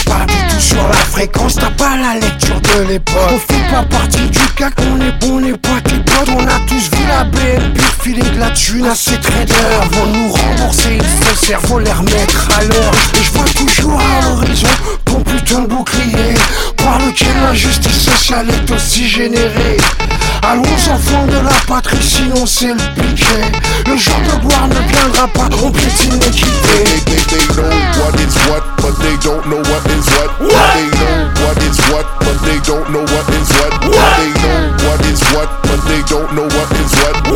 pas 0.06 0.24
du 0.26 0.34
tout 0.48 0.60
sur 0.60 0.88
la 0.88 0.94
fréquence, 0.94 1.54
t'as 1.54 1.70
pas 1.70 1.96
la 1.96 2.18
lecture 2.18 2.60
de 2.60 2.88
l'époque. 2.88 3.14
On 3.32 3.38
fait 3.38 3.70
pas 3.70 3.82
partie 3.82 4.28
du 4.30 4.38
CAC, 4.56 4.74
on 4.80 5.00
est, 5.00 5.30
on 5.30 5.44
est 5.44 5.56
pas 5.58 5.80
tes 5.84 5.96
potes 5.96 6.30
On 6.36 6.46
a 6.46 6.58
tous 6.66 6.90
vu 6.96 7.06
la 7.08 7.24
BNP 7.24 7.80
filer 8.02 8.22
de 8.22 8.40
la 8.40 8.50
thune 8.50 8.86
à 8.86 8.94
ces 8.94 9.18
traders. 9.20 9.88
Vont 9.92 10.06
nous 10.06 10.32
rembourser, 10.32 10.96
il 10.96 11.04
faut 11.04 11.46
cerveau 11.46 11.78
les 11.78 11.92
remettre 11.92 12.48
à 12.56 12.62
l'heure. 12.62 12.92
Et 13.14 13.22
je 13.22 13.30
vois 13.32 13.44
toujours 13.44 14.00
à 14.00 14.24
l'horizon 14.24 14.68
ton 15.04 15.20
putain 15.20 15.60
de 15.60 15.66
bouclier 15.66 16.34
Par 16.76 16.98
lequel 16.98 17.34
la 17.42 17.54
justice 17.54 18.04
sociale 18.04 18.46
est 18.50 18.70
aussi 18.70 19.08
générée 19.08 19.76
Allons 20.48 20.62
enfants 20.62 21.26
de 21.26 21.38
la 21.42 21.50
patrie, 21.66 21.98
sinon 22.00 22.46
c'est 22.46 22.68
le 22.68 22.76
budget 22.94 23.50
Le 23.84 23.96
jour 23.96 24.14
de 24.14 24.38
gloire 24.46 24.68
ne 24.68 24.78
viendra 24.92 25.26
pas, 25.26 25.48
on 25.60 25.72
piétine 25.72 26.20
l'équité 26.20 26.84
They, 26.84 27.00
they, 27.04 27.18
they 27.26 27.44
know 27.56 27.68
what 27.98 28.14
is 28.20 28.36
what, 28.48 28.62
but 28.76 28.94
they 29.02 29.16
don't 29.18 29.44
know 29.46 29.58
what 29.58 29.84
is 29.90 30.06
what. 30.14 30.30
They 30.38 30.86
know 30.98 31.32
what 31.42 31.60
is 31.64 31.80
what, 31.90 32.06
but 32.20 32.38
they 32.44 32.60
don't 32.60 32.88
know 32.92 33.02
what 33.02 33.28
is 33.34 33.50
what. 33.58 33.72
They 33.82 34.30
know 34.40 34.70
what 34.88 35.04
is 35.06 35.20
what, 35.34 35.48
but 35.62 35.80
they 35.88 36.02
don't 36.08 36.32
know 36.32 36.46
what 36.46 36.70
is 36.78 36.94
what. 37.02 37.16
They, 37.24 37.26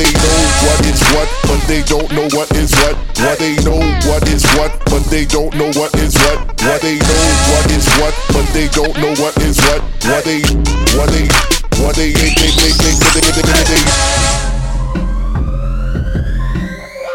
they 0.00 0.12
know 0.24 0.40
what 0.64 0.80
is 0.86 1.00
what, 1.12 1.28
but 1.48 1.60
they 1.68 1.82
don't 1.82 2.10
know 2.16 2.26
what 2.36 2.50
is 2.56 2.72
what. 2.80 2.96
What 3.20 3.38
they 3.38 3.54
know 3.66 3.80
what 4.08 4.24
is 4.28 4.44
what, 4.56 4.72
but 4.86 5.04
they 5.12 5.24
don't 5.26 5.52
know 5.54 5.70
what 5.76 5.92
is 6.00 6.14
what. 6.24 6.38
What 6.64 6.80
they 6.80 6.96
know 7.08 7.22
what 7.52 7.66
is 7.76 7.86
what, 8.00 8.14
but 8.32 8.46
they 8.54 8.68
don't 8.68 8.96
know 9.02 9.12
what 9.22 9.36
is 9.44 9.58
what. 9.66 9.80
What 10.08 10.24
they, 10.24 10.40
what 10.96 11.08
they, 11.12 11.26
what 11.82 11.94
they, 11.96 12.12
they, 12.12 12.32
they, 12.40 12.50
they, 12.60 12.72
they, 12.80 12.94
they, 13.12 13.20
they, 13.20 13.28
they. 13.28 13.32
they, 13.36 13.52
they, 13.52 13.64
they. 13.70 13.82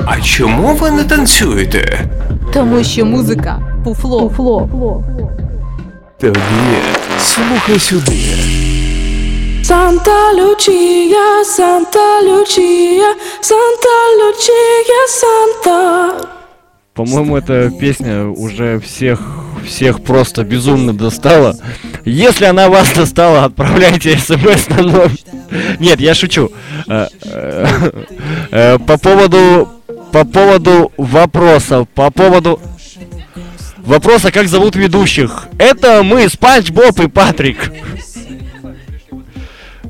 А 0.08 0.22
чому 0.22 0.76
ви 0.76 0.92
не 0.92 1.04
танцюєте? 1.04 2.08
Тому 2.54 2.84
що 2.84 3.06
музика 3.06 3.60
пуфло. 3.84 4.30
пуфло. 4.30 5.04
Тоді 6.20 6.40
слухай 7.20 7.80
сюди. 7.80 8.65
Санта 9.76 10.32
Лючия, 10.32 11.44
Санта 11.44 12.22
Лючия, 12.22 13.14
Санта 13.42 13.96
Лючия, 14.20 15.08
Санта. 15.10 16.30
По-моему, 16.94 17.36
эта 17.36 17.70
песня 17.78 18.26
уже 18.26 18.80
всех, 18.80 19.20
всех 19.68 20.02
просто 20.02 20.46
безумно 20.46 20.94
достала. 20.94 21.58
Если 22.06 22.46
она 22.46 22.70
вас 22.70 22.94
достала, 22.94 23.44
отправляйте 23.44 24.18
смс 24.18 24.70
на 24.70 24.82
номер. 24.82 25.12
Нет, 25.82 26.00
я 26.00 26.16
шучу. 26.16 26.54
Э, 26.88 27.08
э, 27.26 27.92
э, 28.52 28.80
По 28.80 28.98
поводу, 28.98 29.68
по 30.14 30.24
поводу 30.24 30.94
вопросов, 30.96 31.90
по 31.94 32.12
поводу 32.12 32.62
вопроса, 33.80 34.32
как 34.32 34.48
зовут 34.48 34.78
ведущих. 34.78 35.48
Это 35.58 36.02
мы, 36.02 36.30
Спанч 36.30 36.70
Боб 36.70 36.98
и 37.02 37.10
Патрик. 37.10 37.74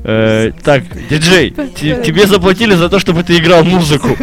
Э, 0.08 0.52
так, 0.62 0.84
диджей, 1.08 1.50
те- 1.50 2.00
тебе 2.00 2.28
заплатили 2.28 2.76
за 2.76 2.88
то, 2.88 3.00
чтобы 3.00 3.24
ты 3.24 3.38
играл 3.38 3.64
музыку. 3.64 4.08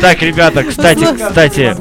Так, 0.00 0.22
ребята, 0.22 0.62
кстати, 0.64 1.06
кстати. 1.14 1.74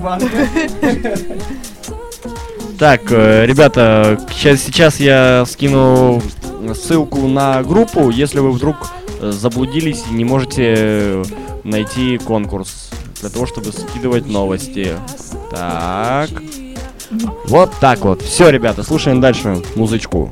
Так, 2.77 3.01
э, 3.09 3.45
ребята, 3.45 4.19
сейчас, 4.31 4.99
я 5.01 5.45
скину 5.45 6.21
ссылку 6.75 7.27
на 7.27 7.61
группу, 7.63 8.09
если 8.09 8.39
вы 8.39 8.51
вдруг 8.51 8.77
заблудились 9.21 10.03
и 10.09 10.13
не 10.13 10.23
можете 10.23 11.23
найти 11.65 12.17
конкурс 12.19 12.89
для 13.19 13.29
того, 13.29 13.45
чтобы 13.45 13.73
скидывать 13.73 14.27
новости. 14.27 14.93
Так. 15.51 16.29
Вот 17.45 17.71
так 17.79 17.99
вот. 18.01 18.21
Все, 18.21 18.49
ребята, 18.49 18.83
слушаем 18.83 19.19
дальше 19.19 19.61
музычку. 19.75 20.31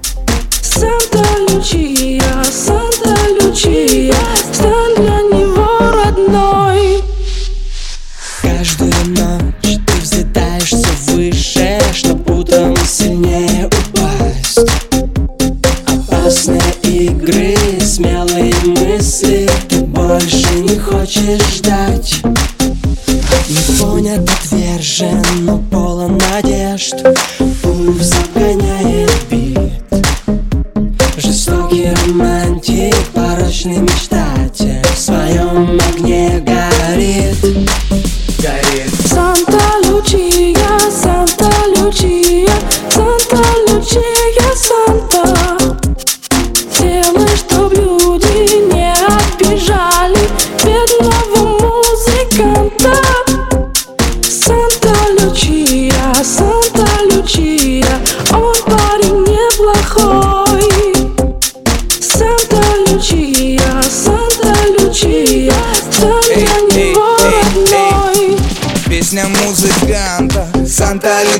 Стань 4.54 4.96
для 4.96 5.22
него 5.38 5.68
родной. 5.80 7.04
Каждую 8.42 8.94
ночь 9.08 9.56
ты 9.62 9.94
взлетаешься 10.02 10.88
выше, 11.08 11.80
чтоб 11.94 12.30
утром 12.30 12.76
сильнее 12.86 13.68
упасть. 13.68 14.60
Опасные 15.88 16.62
игры, 16.84 17.56
смелые 17.82 18.54
мысли, 18.66 19.50
ты 19.68 19.80
больше 19.82 20.54
не 20.56 20.78
хочешь 20.78 21.56
ждать. 21.56 22.22
Не 23.50 23.80
понят, 23.80 24.30
отвержен, 24.30 25.24
но 25.42 25.58
полон 25.72 25.97
надежд. 26.78 27.04
Пульс 27.62 28.12
обгоняет 28.14 29.12
бит. 29.30 29.58
Жестокий 31.18 31.92
романтик, 32.06 32.96
порочный 33.14 33.80
мечтатель 33.80 34.84
В 34.84 35.00
своем 35.00 35.80
огне 35.90 36.40
горит 36.46 37.42
Горит 38.40 38.94
Санта 39.08 39.60
Лючия, 39.84 40.56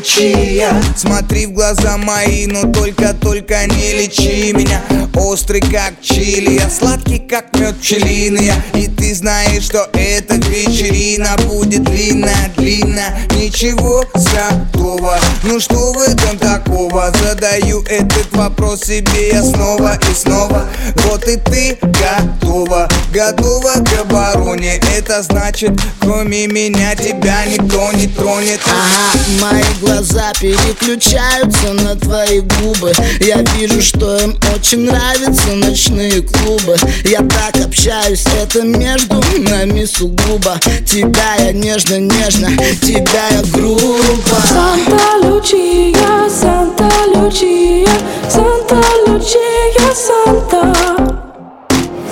Лючия 0.08 0.82
Смотри 0.96 1.48
в 1.48 1.52
глаза 1.54 1.98
мои, 1.98 2.46
но 2.48 2.72
только-только 2.72 3.66
не 3.68 3.94
лечи 3.94 4.54
меня. 4.54 4.82
Острый 5.14 5.60
как 5.62 5.96
чили, 6.02 6.60
я 6.60 6.70
сладкий 6.70 7.20
как 7.20 7.54
мед 7.56 7.78
пчелиный. 7.78 8.46
Я. 8.46 8.56
И 8.74 8.88
ты 8.88 9.14
знаешь, 9.14 9.64
что 9.64 9.90
эта 9.94 10.36
вечерина 10.36 11.36
будет 11.48 11.84
длинная-длинная 11.84 13.28
Ничего 13.32 14.04
святого, 14.16 15.18
ну 15.44 15.60
что 15.60 15.94
в 15.94 16.00
этом 16.00 16.38
такого? 16.38 17.12
Задаю 17.22 17.82
этот 17.84 18.34
вопрос 18.34 18.84
себе 18.84 19.30
я 19.32 19.44
снова 19.44 19.98
и 20.10 20.14
снова. 20.14 20.66
Вот 21.06 21.28
и 21.28 21.38
ты 21.38 21.78
готова, 21.82 22.88
готова 23.14 23.74
к 23.84 24.02
обороне. 24.02 24.80
Это 24.96 25.22
значит, 25.22 25.72
кроме 26.00 26.48
меня 26.48 26.96
тебя 26.96 27.46
никто 27.46 27.92
не 27.94 28.08
тронет. 28.08 28.60
Ага, 28.66 29.20
мои 29.42 29.64
глаза 29.82 29.97
переключаются 30.40 31.74
на 31.74 31.96
твои 31.96 32.42
губы. 32.42 32.94
Я 33.20 33.42
вижу, 33.56 33.82
что 33.82 34.18
им 34.18 34.38
очень 34.56 34.86
нравятся 34.86 35.50
ночные 35.54 36.22
клубы. 36.22 36.78
Я 37.04 37.20
так 37.20 37.66
общаюсь, 37.66 38.24
это 38.40 38.62
между 38.62 39.22
нами 39.40 39.86
сугубо. 39.86 40.60
Тебя 40.86 41.36
я 41.40 41.52
нежно-нежно, 41.52 42.50
тебя 42.82 43.28
я 43.32 43.42
грубо. 43.52 44.08
Санта 44.48 45.18
Лючия, 45.24 46.30
Санта 46.30 46.90
Лючия, 47.14 47.90
Санта 48.30 48.82
Лючия, 49.08 49.94
Санта. 49.96 50.74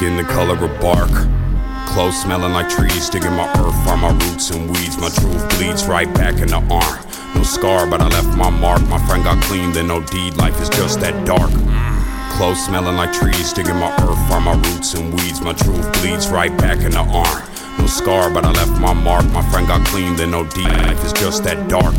Skin 0.04 0.18
the 0.18 0.24
color 0.26 0.56
of 0.56 0.82
bark. 0.82 1.12
Clothes 1.88 2.22
smelling 2.22 2.52
like 2.52 2.68
trees, 2.68 3.10
digging 3.10 3.32
my 3.32 3.48
earth, 3.52 3.86
find 3.86 4.02
my 4.02 4.12
roots 4.12 4.50
and 4.50 4.70
weeds. 4.70 4.98
My 4.98 5.08
truth 5.08 5.48
bleeds 5.56 5.86
right 5.86 6.14
back 6.14 6.42
in 6.42 6.50
the 6.50 6.58
arm. 6.58 7.00
No 7.36 7.44
scar, 7.44 7.88
but 7.88 8.02
I 8.02 8.10
left 8.10 8.38
my 8.38 8.50
mark. 8.50 8.82
My 8.90 9.00
friend 9.08 9.24
got 9.24 9.42
clean, 9.46 9.72
then 9.72 9.88
no 9.88 10.04
deed. 10.04 10.36
Life 10.36 10.60
is 10.60 10.68
just 10.68 11.00
that 11.00 11.16
dark. 11.26 11.50
Clothes 12.36 12.66
smelling 12.66 12.98
like 12.98 13.14
trees, 13.14 13.54
digging 13.54 13.78
my 13.78 13.96
earth, 14.04 14.20
find 14.28 14.44
my 14.44 14.56
roots 14.56 14.94
and 14.94 15.14
weeds. 15.14 15.40
My 15.40 15.54
truth 15.54 15.90
bleeds 16.02 16.28
right 16.28 16.52
back 16.58 16.80
in 16.80 16.92
the 16.92 17.00
arm. 17.00 17.44
No 17.80 17.88
scar, 17.88 18.30
but 18.30 18.44
I 18.44 18.52
left 18.52 18.82
my 18.82 18.92
mark. 18.92 19.24
My 19.32 19.42
friend 19.52 19.66
got 19.66 19.88
clean, 19.88 20.18
then 20.18 20.32
no 20.32 20.44
deed. 20.44 20.68
Life 20.68 21.02
is 21.06 21.14
just 21.14 21.46
that 21.46 21.70
dark. 21.70 21.96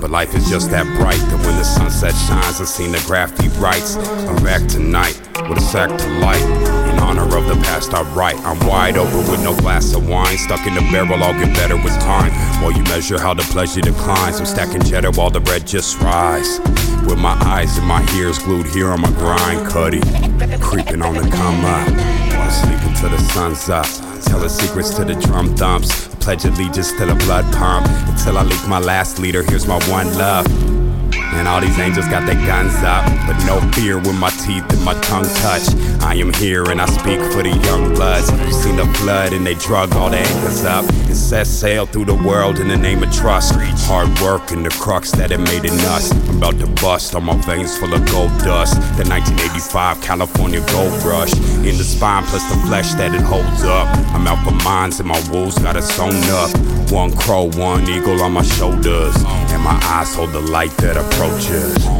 But 0.00 0.10
life 0.10 0.34
is 0.34 0.50
just 0.50 0.72
that 0.72 0.86
bright 0.98 1.22
that 1.30 1.46
when 1.46 1.56
the 1.56 1.62
sunset 1.62 2.14
shines, 2.26 2.60
I've 2.60 2.66
seen 2.66 2.90
the 2.90 3.02
graffiti 3.06 3.46
writes. 3.60 3.94
I'm 4.26 4.42
back 4.42 4.66
tonight 4.66 5.20
with 5.48 5.58
a 5.58 5.60
sack 5.60 5.96
to 5.96 6.08
light. 6.18 6.87
Honor 7.08 7.38
of 7.38 7.46
the 7.48 7.54
past, 7.64 7.94
I 7.94 8.02
write. 8.12 8.36
I'm 8.44 8.58
wide 8.66 8.98
open 8.98 9.30
with 9.30 9.42
no 9.42 9.56
glass 9.56 9.94
of 9.94 10.06
wine. 10.06 10.36
Stuck 10.36 10.66
in 10.66 10.74
the 10.74 10.82
barrel, 10.92 11.24
I'll 11.24 11.32
get 11.32 11.54
better 11.56 11.76
with 11.76 11.98
time. 12.00 12.30
While 12.62 12.72
you 12.72 12.82
measure 12.82 13.18
how 13.18 13.32
the 13.32 13.44
pleasure 13.44 13.80
declines, 13.80 14.40
I'm 14.40 14.44
stacking 14.44 14.82
cheddar 14.82 15.12
while 15.12 15.30
the 15.30 15.40
bread 15.40 15.66
just 15.66 15.98
rise. 16.02 16.60
With 17.06 17.18
my 17.18 17.32
eyes 17.46 17.78
and 17.78 17.86
my 17.86 18.06
ears 18.14 18.38
glued 18.38 18.66
here 18.66 18.90
on 18.90 19.00
my 19.00 19.10
grind, 19.12 19.66
cutty. 19.68 20.00
Creeping 20.60 21.00
on 21.00 21.14
the 21.14 21.26
come 21.32 21.64
up. 21.64 21.88
While 22.36 22.50
sleeping 22.50 22.94
till 22.94 23.08
the 23.08 23.18
sun's 23.32 23.70
up. 23.70 23.86
Telling 24.24 24.50
secrets 24.50 24.90
to 24.96 25.04
the 25.06 25.14
drum 25.14 25.56
thumps. 25.56 26.08
Pledge 26.16 26.44
allegiance 26.44 26.92
to 26.92 27.06
the 27.06 27.14
blood 27.24 27.50
pump. 27.54 27.86
Until 28.06 28.36
I 28.36 28.42
leak 28.42 28.68
my 28.68 28.80
last 28.80 29.18
leader, 29.18 29.42
here's 29.42 29.66
my 29.66 29.82
one 29.88 30.12
love. 30.18 30.77
And 31.34 31.46
all 31.46 31.60
these 31.60 31.78
angels 31.78 32.08
got 32.08 32.26
their 32.26 32.40
guns 32.46 32.74
up, 32.82 33.04
but 33.26 33.36
no 33.46 33.60
fear 33.72 33.98
when 33.98 34.16
my 34.16 34.30
teeth 34.30 34.64
and 34.72 34.84
my 34.84 34.94
tongue 35.00 35.28
touch. 35.42 35.68
I 36.00 36.14
am 36.14 36.32
here 36.34 36.64
and 36.70 36.80
I 36.80 36.86
speak 36.86 37.20
for 37.32 37.42
the 37.42 37.56
young 37.64 37.94
bloods 37.94 38.30
who 38.30 38.52
seen 38.52 38.76
the 38.76 38.86
flood 38.98 39.32
and 39.32 39.46
they 39.46 39.54
drug 39.54 39.94
all 39.94 40.10
the 40.10 40.18
anchors 40.18 40.64
up 40.64 40.88
and 40.88 41.16
set 41.16 41.46
sail 41.46 41.86
through 41.86 42.06
the 42.06 42.14
world 42.14 42.58
in 42.58 42.68
the 42.68 42.76
name 42.76 43.02
of 43.02 43.12
trust. 43.12 43.54
Hard 43.86 44.08
work 44.20 44.50
and 44.50 44.64
the 44.64 44.70
crux 44.70 45.10
that 45.12 45.30
it 45.30 45.38
made 45.38 45.64
in 45.64 45.78
us. 45.94 46.10
I'm 46.10 46.38
about 46.38 46.58
to 46.60 46.66
bust 46.82 47.14
on 47.14 47.24
my 47.24 47.36
veins 47.42 47.76
full 47.78 47.92
of 47.92 48.04
gold 48.10 48.30
dust. 48.38 48.74
The 48.96 49.04
1985 49.08 50.00
California 50.02 50.60
gold 50.72 50.92
rush 51.04 51.32
in 51.34 51.76
the 51.76 51.84
spine 51.84 52.24
plus 52.24 52.48
the 52.50 52.56
flesh 52.66 52.94
that 52.94 53.14
it 53.14 53.22
holds 53.22 53.64
up. 53.64 53.86
I'm 54.14 54.26
out 54.26 54.44
for 54.44 54.54
mines 54.64 54.98
and 55.00 55.08
my 55.08 55.20
wolves 55.30 55.58
got 55.58 55.76
it 55.76 55.82
sewn 55.82 56.14
up. 56.30 56.77
One 56.90 57.14
crow, 57.14 57.50
one 57.50 57.88
eagle 57.88 58.22
on 58.22 58.32
my 58.32 58.42
shoulders, 58.42 59.14
and 59.16 59.62
my 59.62 59.78
eyes 59.84 60.14
hold 60.14 60.32
the 60.32 60.40
light 60.40 60.74
that 60.78 60.96
approaches. 60.96 61.97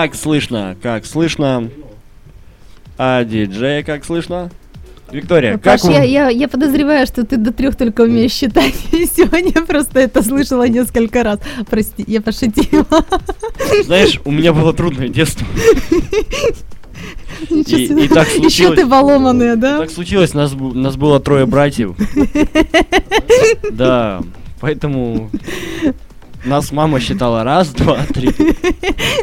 Как 0.00 0.14
слышно? 0.14 0.78
Как 0.82 1.04
слышно? 1.04 1.68
А 2.96 3.22
диджея 3.22 3.82
как 3.82 4.02
слышно? 4.06 4.50
Виктория, 5.12 5.58
как 5.58 5.62
Паш, 5.62 5.82
вы- 5.82 5.92
я, 5.92 6.02
я, 6.04 6.28
я 6.30 6.48
подозреваю, 6.48 7.06
что 7.06 7.26
ты 7.26 7.36
до 7.36 7.52
трех 7.52 7.76
только 7.76 8.00
умеешь 8.02 8.32
считать. 8.32 8.72
И 8.92 9.04
сегодня 9.04 9.52
просто 9.66 10.00
это 10.00 10.22
слышала 10.22 10.66
несколько 10.66 11.22
раз. 11.22 11.40
Прости, 11.68 12.02
я 12.06 12.22
пошутила. 12.22 12.86
Знаешь, 13.84 14.18
у 14.24 14.30
меня 14.30 14.54
было 14.54 14.72
трудное 14.72 15.08
детство. 15.10 15.46
И- 17.50 17.60
и 17.60 18.08
так 18.08 18.26
Еще 18.28 18.38
случилось. 18.40 18.80
ты 18.80 18.86
поломанная, 18.86 19.56
да? 19.56 19.80
Так 19.80 19.90
случилось, 19.90 20.32
нас, 20.32 20.54
нас 20.54 20.96
было 20.96 21.20
трое 21.20 21.44
братьев. 21.44 21.94
Да, 23.70 24.22
поэтому 24.60 25.30
нас 26.44 26.72
мама 26.72 27.00
считала 27.00 27.44
раз, 27.44 27.68
два, 27.68 27.98
три. 28.12 28.34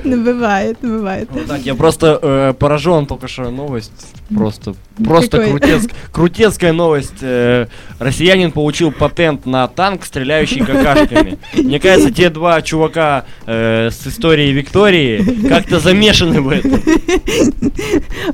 Ну, 0.03 0.23
бывает, 0.23 0.77
бывает. 0.81 1.29
Вот 1.31 1.47
так, 1.47 1.61
я 1.61 1.75
просто 1.75 2.19
э, 2.21 2.53
поражен 2.57 3.05
только 3.05 3.27
что 3.27 3.49
новость. 3.49 3.91
Просто, 4.35 4.75
просто 5.03 5.37
крутец- 5.37 5.89
крутецкая 6.11 6.73
новость. 6.73 7.21
Э, 7.21 7.67
россиянин 7.99 8.51
получил 8.51 8.91
патент 8.91 9.45
на 9.45 9.67
танк, 9.67 10.05
стреляющий 10.05 10.63
какашками. 10.63 11.37
Мне 11.55 11.79
кажется, 11.79 12.11
те 12.11 12.29
два 12.29 12.61
чувака 12.61 13.25
э, 13.45 13.89
с 13.89 14.05
историей 14.07 14.51
Виктории 14.51 15.47
как-то 15.47 15.79
замешаны 15.79 16.41
в 16.41 16.49
этом. 16.49 16.81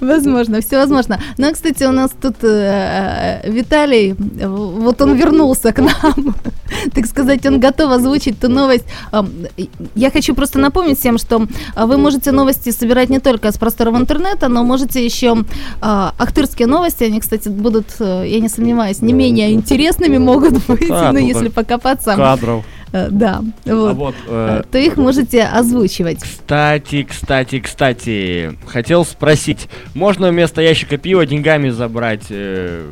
Возможно, 0.01 0.61
все 0.61 0.77
возможно. 0.77 1.19
Ну, 1.37 1.47
а, 1.49 1.53
кстати, 1.53 1.83
у 1.83 1.91
нас 1.91 2.11
тут 2.19 2.35
э, 2.43 3.41
Виталий, 3.49 4.13
вот 4.13 5.01
он 5.01 5.15
вернулся 5.15 5.71
к 5.71 5.79
нам. 5.79 6.35
Так 6.93 7.05
сказать, 7.05 7.45
он 7.45 7.59
готов 7.59 7.91
озвучить 7.91 8.39
ту 8.39 8.49
новость. 8.49 8.72
Ам, 9.11 9.29
и- 9.57 9.69
Я 9.95 10.09
хочу 10.11 10.33
просто 10.35 10.59
напомнить 10.59 10.99
всем, 10.99 11.17
что 11.17 11.47
а, 11.75 11.85
вы 11.85 11.97
можете 11.97 12.31
новости 12.31 12.71
собирать 12.71 13.09
не 13.09 13.19
только 13.19 13.51
с 13.51 13.57
просторов 13.57 13.95
интернета, 13.95 14.47
но 14.49 14.63
можете 14.63 15.03
еще 15.05 15.35
а, 15.81 16.13
ахтырские 16.17 16.67
новости, 16.67 17.03
они, 17.03 17.19
кстати, 17.19 17.49
будут, 17.49 17.85
э, 17.99 18.25
я 18.27 18.39
не 18.39 18.49
сомневаюсь, 18.49 19.01
не 19.01 19.13
менее 19.13 19.51
интересными 19.53 20.17
могут 20.17 20.65
быть, 20.67 20.87
Да, 20.89 21.11
ну, 21.11 21.19
если 21.19 21.49
покопаться. 21.49 22.15
Кадров. 22.15 22.63
Э, 22.91 23.07
Да, 23.09 23.41
А 23.65 23.75
вот. 23.75 23.95
вот, 23.95 24.15
э, 24.27 24.61
Э, 24.61 24.63
То 24.71 24.77
их 24.77 24.97
можете 24.97 25.43
озвучивать. 25.43 26.19
Кстати, 26.21 27.03
кстати, 27.09 27.59
кстати, 27.59 28.57
хотел 28.67 29.03
спросить, 29.05 29.67
можно 29.95 30.29
вместо 30.29 30.61
ящика 30.61 30.97
пива 30.97 31.25
деньгами 31.25 31.69
забрать? 31.69 32.23
э, 32.29 32.89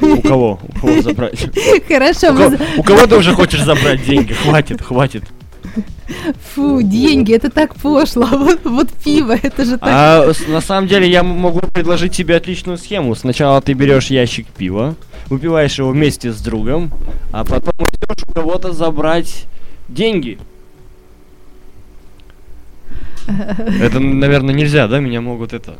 У 0.00 0.20
кого? 0.22 0.60
У 0.62 0.80
кого 0.80 1.02
забрать? 1.02 1.48
Хорошо, 1.88 2.56
У 2.76 2.82
кого, 2.82 3.06
ты 3.06 3.16
уже 3.16 3.34
хочешь 3.34 3.62
забрать 3.62 4.04
деньги? 4.04 4.32
Хватит, 4.32 4.82
хватит. 4.82 5.24
Фу, 6.54 6.82
деньги, 6.82 7.34
это 7.34 7.50
так 7.50 7.74
пошло. 7.76 8.26
Вот, 8.26 8.60
вот 8.64 8.88
пиво, 9.04 9.34
это 9.40 9.64
же 9.64 9.78
так. 9.78 9.88
А 9.88 10.32
на 10.48 10.60
самом 10.60 10.88
деле 10.88 11.08
я 11.08 11.22
могу 11.22 11.60
предложить 11.60 12.12
тебе 12.12 12.36
отличную 12.36 12.76
схему. 12.76 13.14
Сначала 13.14 13.62
ты 13.62 13.72
берешь 13.72 14.08
ящик 14.08 14.46
пива, 14.48 14.94
выпиваешь 15.28 15.78
его 15.78 15.90
вместе 15.90 16.32
с 16.32 16.40
другом, 16.40 16.90
а 17.32 17.44
потом 17.44 17.74
идешь 17.88 18.24
у 18.28 18.32
кого-то 18.32 18.72
забрать 18.72 19.46
деньги. 19.88 20.38
Это, 23.26 24.00
наверное, 24.00 24.54
нельзя, 24.54 24.88
да? 24.88 24.98
Меня 25.00 25.20
могут 25.20 25.52
это 25.52 25.76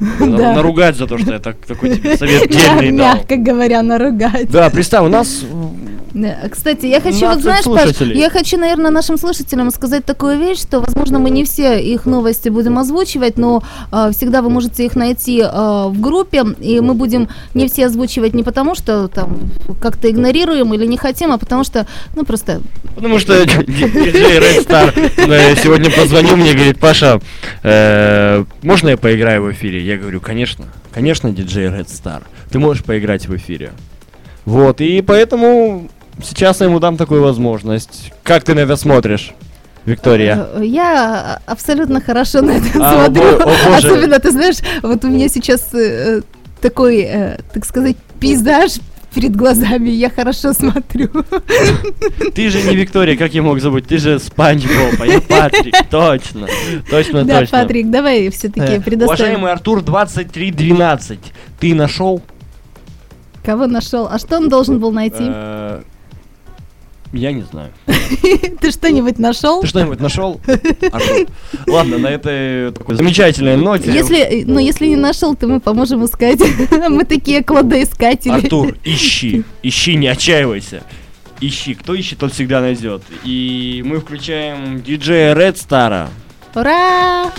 Да. 0.00 0.54
наругать 0.54 0.96
за 0.96 1.06
то, 1.06 1.18
что 1.18 1.34
я 1.34 1.38
так, 1.38 1.56
такой 1.66 1.96
тебе 1.96 2.16
совет 2.16 2.48
дельный 2.50 2.90
дал. 2.96 3.16
Мягко 3.16 3.36
говоря, 3.36 3.82
наругать. 3.82 4.50
Да, 4.50 4.70
представь, 4.70 5.04
у 5.04 5.08
нас 5.08 5.44
Кстати, 6.50 6.86
я 6.86 7.00
хочу, 7.00 7.26
вот 7.26 7.40
17 7.40 7.42
знаешь, 7.42 7.64
Паш, 7.64 8.08
я 8.08 8.30
хочу, 8.30 8.58
наверное, 8.58 8.90
нашим 8.90 9.16
слушателям 9.16 9.70
сказать 9.70 10.04
такую 10.04 10.38
вещь, 10.38 10.60
что, 10.60 10.80
возможно, 10.80 11.18
мы 11.18 11.30
не 11.30 11.44
все 11.44 11.80
их 11.80 12.06
новости 12.06 12.48
будем 12.48 12.78
озвучивать, 12.78 13.38
но 13.38 13.62
а, 13.90 14.10
всегда 14.10 14.42
вы 14.42 14.50
можете 14.50 14.84
их 14.86 14.96
найти 14.96 15.42
а, 15.44 15.88
в 15.88 16.00
группе, 16.00 16.44
и 16.60 16.80
мы 16.80 16.94
будем 16.94 17.28
не 17.54 17.68
все 17.68 17.86
озвучивать 17.86 18.34
не 18.34 18.42
потому, 18.42 18.74
что 18.74 19.08
там 19.08 19.38
как-то 19.80 20.10
игнорируем 20.10 20.74
или 20.74 20.86
не 20.86 20.96
хотим, 20.96 21.32
а 21.32 21.38
потому 21.38 21.64
что, 21.64 21.86
ну, 22.14 22.24
просто 22.24 22.60
Потому 22.94 23.18
что 23.18 23.44
ди- 23.46 23.64
диджей 23.64 24.38
Red 24.38 24.66
Star 24.66 24.92
э, 25.16 25.56
сегодня 25.62 25.90
позвонил 25.90 26.36
мне 26.36 26.50
и 26.50 26.54
говорит, 26.54 26.78
Паша, 26.78 27.20
э, 27.62 28.44
можно 28.62 28.88
я 28.88 28.96
поиграю 28.96 29.44
в 29.44 29.52
эфире? 29.52 29.80
Я 29.80 29.96
говорю, 29.96 30.20
конечно, 30.20 30.66
конечно, 30.92 31.30
диджей 31.30 31.66
Red 31.68 31.86
Star, 31.86 32.22
ты 32.50 32.58
можешь 32.58 32.84
поиграть 32.84 33.26
в 33.26 33.36
эфире. 33.36 33.72
Вот, 34.44 34.80
и 34.80 35.02
поэтому 35.02 35.88
сейчас 36.22 36.60
я 36.60 36.66
ему 36.66 36.78
дам 36.80 36.96
такую 36.96 37.22
возможность. 37.22 38.12
Как 38.22 38.44
ты 38.44 38.54
на 38.54 38.60
это 38.60 38.76
смотришь, 38.76 39.32
Виктория? 39.86 40.46
э, 40.56 40.64
я 40.64 41.40
абсолютно 41.46 42.00
хорошо 42.00 42.42
на 42.42 42.52
это 42.52 42.66
А, 42.80 43.04
о 43.04 43.04
смотрю. 43.06 43.22
бо- 43.22 43.42
о 43.44 43.46
боже. 43.46 43.88
Особенно, 43.88 44.18
ты 44.18 44.30
знаешь, 44.30 44.56
вот 44.82 45.04
у 45.04 45.08
меня 45.08 45.28
сейчас 45.28 45.72
э, 45.74 46.22
такой, 46.60 47.00
э, 47.00 47.38
так 47.52 47.64
сказать, 47.64 47.96
пейзаж 48.18 48.72
перед 49.14 49.34
глазами, 49.34 49.88
я 49.90 50.08
хорошо 50.08 50.52
смотрю. 50.52 51.08
Ты 52.32 52.48
же 52.48 52.62
не 52.62 52.76
Виктория, 52.76 53.16
как 53.16 53.34
я 53.34 53.42
мог 53.42 53.58
забыть? 53.60 53.86
Ты 53.88 53.98
же 53.98 54.20
Спанч 54.20 54.62
Боб, 54.64 55.00
а 55.00 55.06
я 55.06 55.20
Патрик, 55.20 55.74
точно, 55.90 56.46
точно, 56.88 57.24
Да, 57.24 57.40
точно. 57.40 57.58
Патрик, 57.62 57.90
давай 57.90 58.28
все-таки 58.30 58.74
Э, 58.74 58.80
предоставим. 58.80 59.08
Уважаемый 59.24 59.50
Артур 59.52 59.82
2312, 59.82 61.18
ты 61.58 61.74
нашел? 61.74 62.22
Кого 63.44 63.66
нашел? 63.66 64.06
А 64.08 64.18
что 64.18 64.36
он 64.36 64.48
должен 64.48 64.78
был 64.78 64.92
найти? 64.92 65.24
Я 67.12 67.32
не 67.32 67.42
знаю. 67.42 67.72
Ты 68.60 68.70
что-нибудь 68.70 69.18
нашел? 69.18 69.62
Ты 69.62 69.66
что-нибудь 69.66 70.00
нашел? 70.00 70.40
Артур? 70.92 71.26
Ладно, 71.66 71.98
на 71.98 72.06
этой 72.06 72.72
такой 72.72 72.94
замечательной 72.94 73.56
ноте. 73.56 73.92
Если, 73.92 74.44
ну, 74.46 74.60
если 74.60 74.86
не 74.86 74.96
нашел, 74.96 75.34
то 75.34 75.48
мы 75.48 75.60
поможем 75.60 76.04
искать. 76.04 76.40
Мы 76.88 77.04
такие 77.04 77.42
кладоискатели. 77.42 78.32
Артур, 78.32 78.76
ищи, 78.84 79.44
ищи, 79.62 79.96
не 79.96 80.06
отчаивайся. 80.06 80.82
Ищи, 81.40 81.74
кто 81.74 81.94
ищет, 81.94 82.18
тот 82.18 82.32
всегда 82.32 82.60
найдет. 82.60 83.02
И 83.24 83.82
мы 83.84 84.00
включаем 84.00 84.82
диджея 84.82 85.34
Red 85.34 85.54
Star. 85.54 86.08
Ура! 86.54 87.32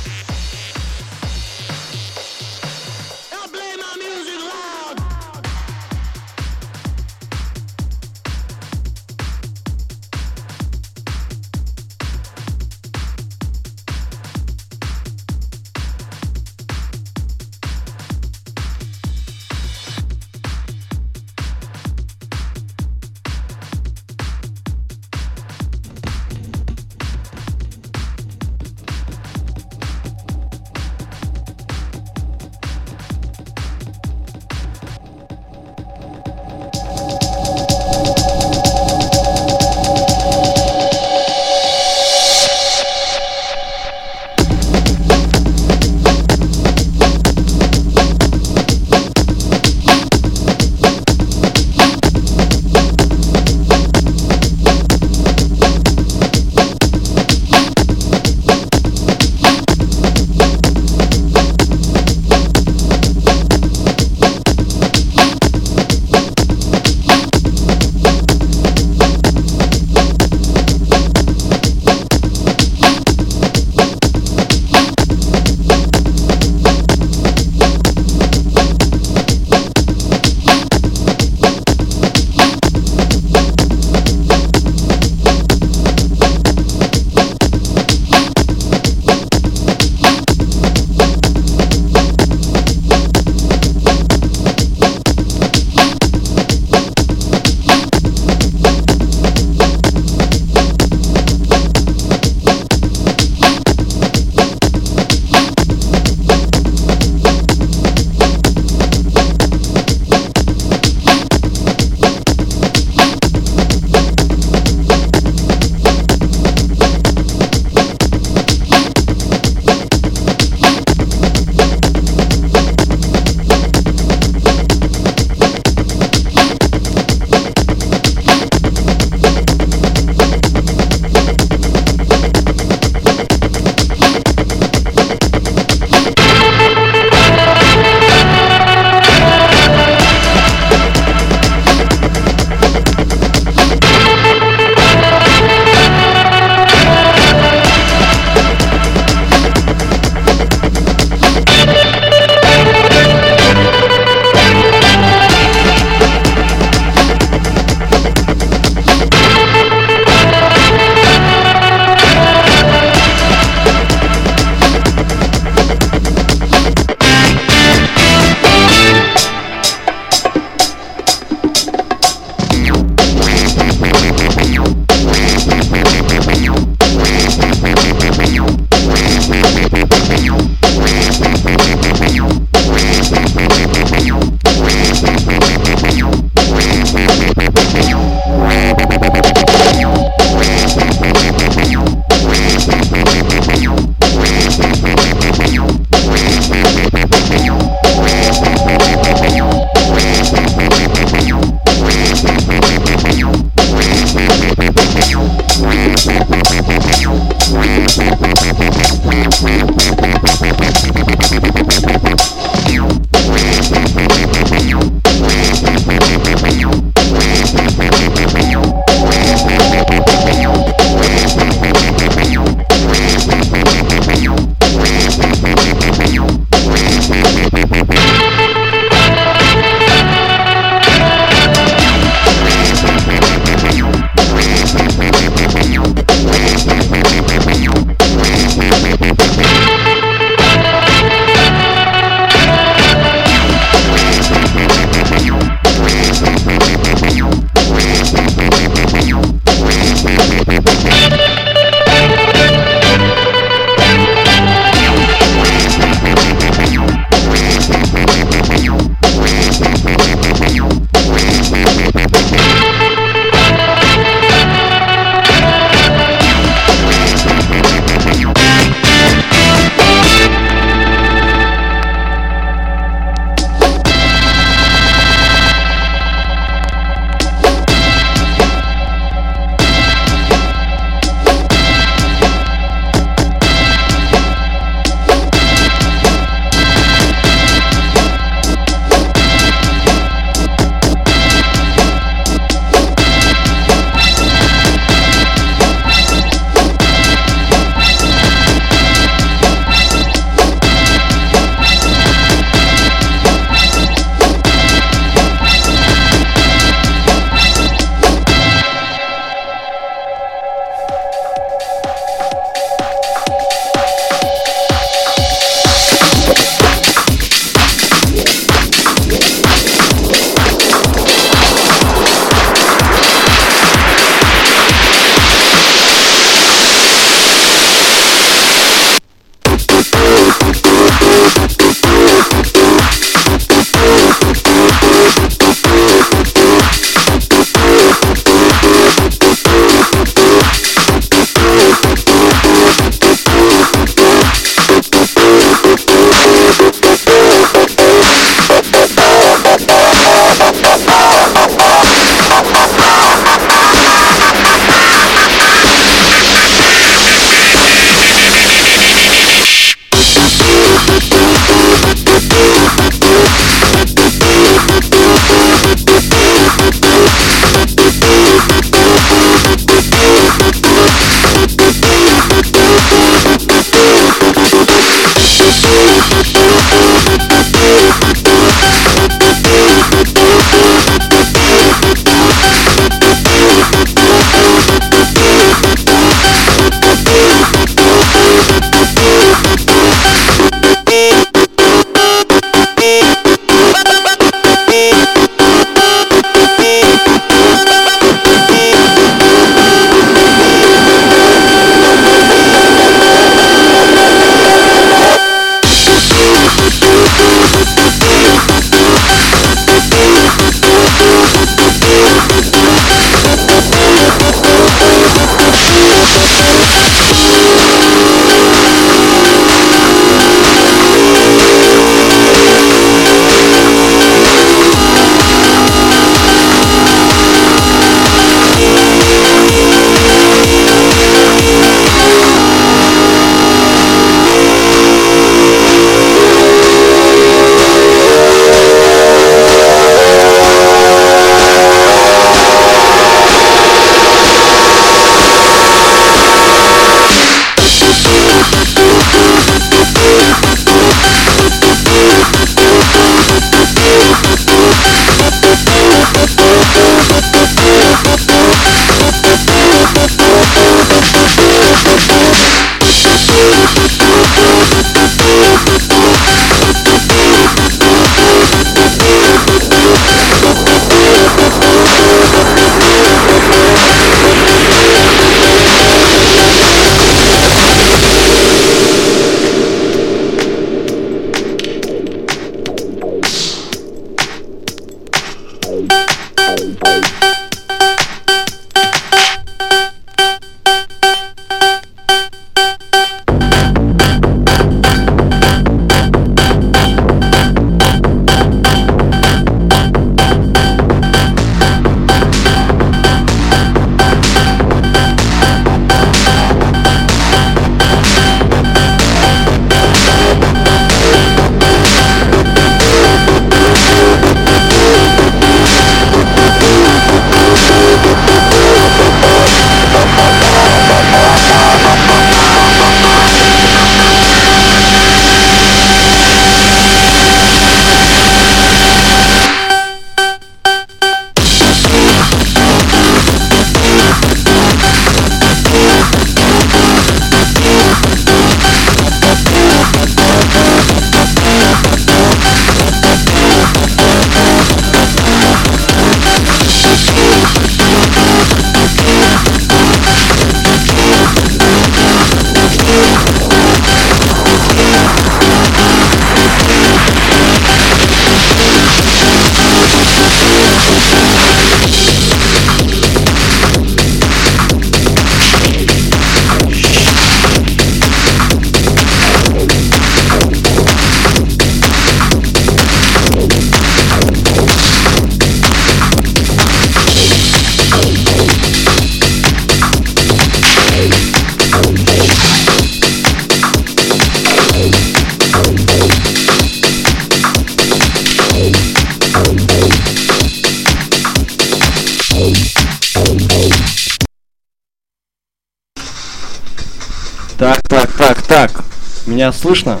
Меня 599.36 599.52
слышно? 599.52 600.00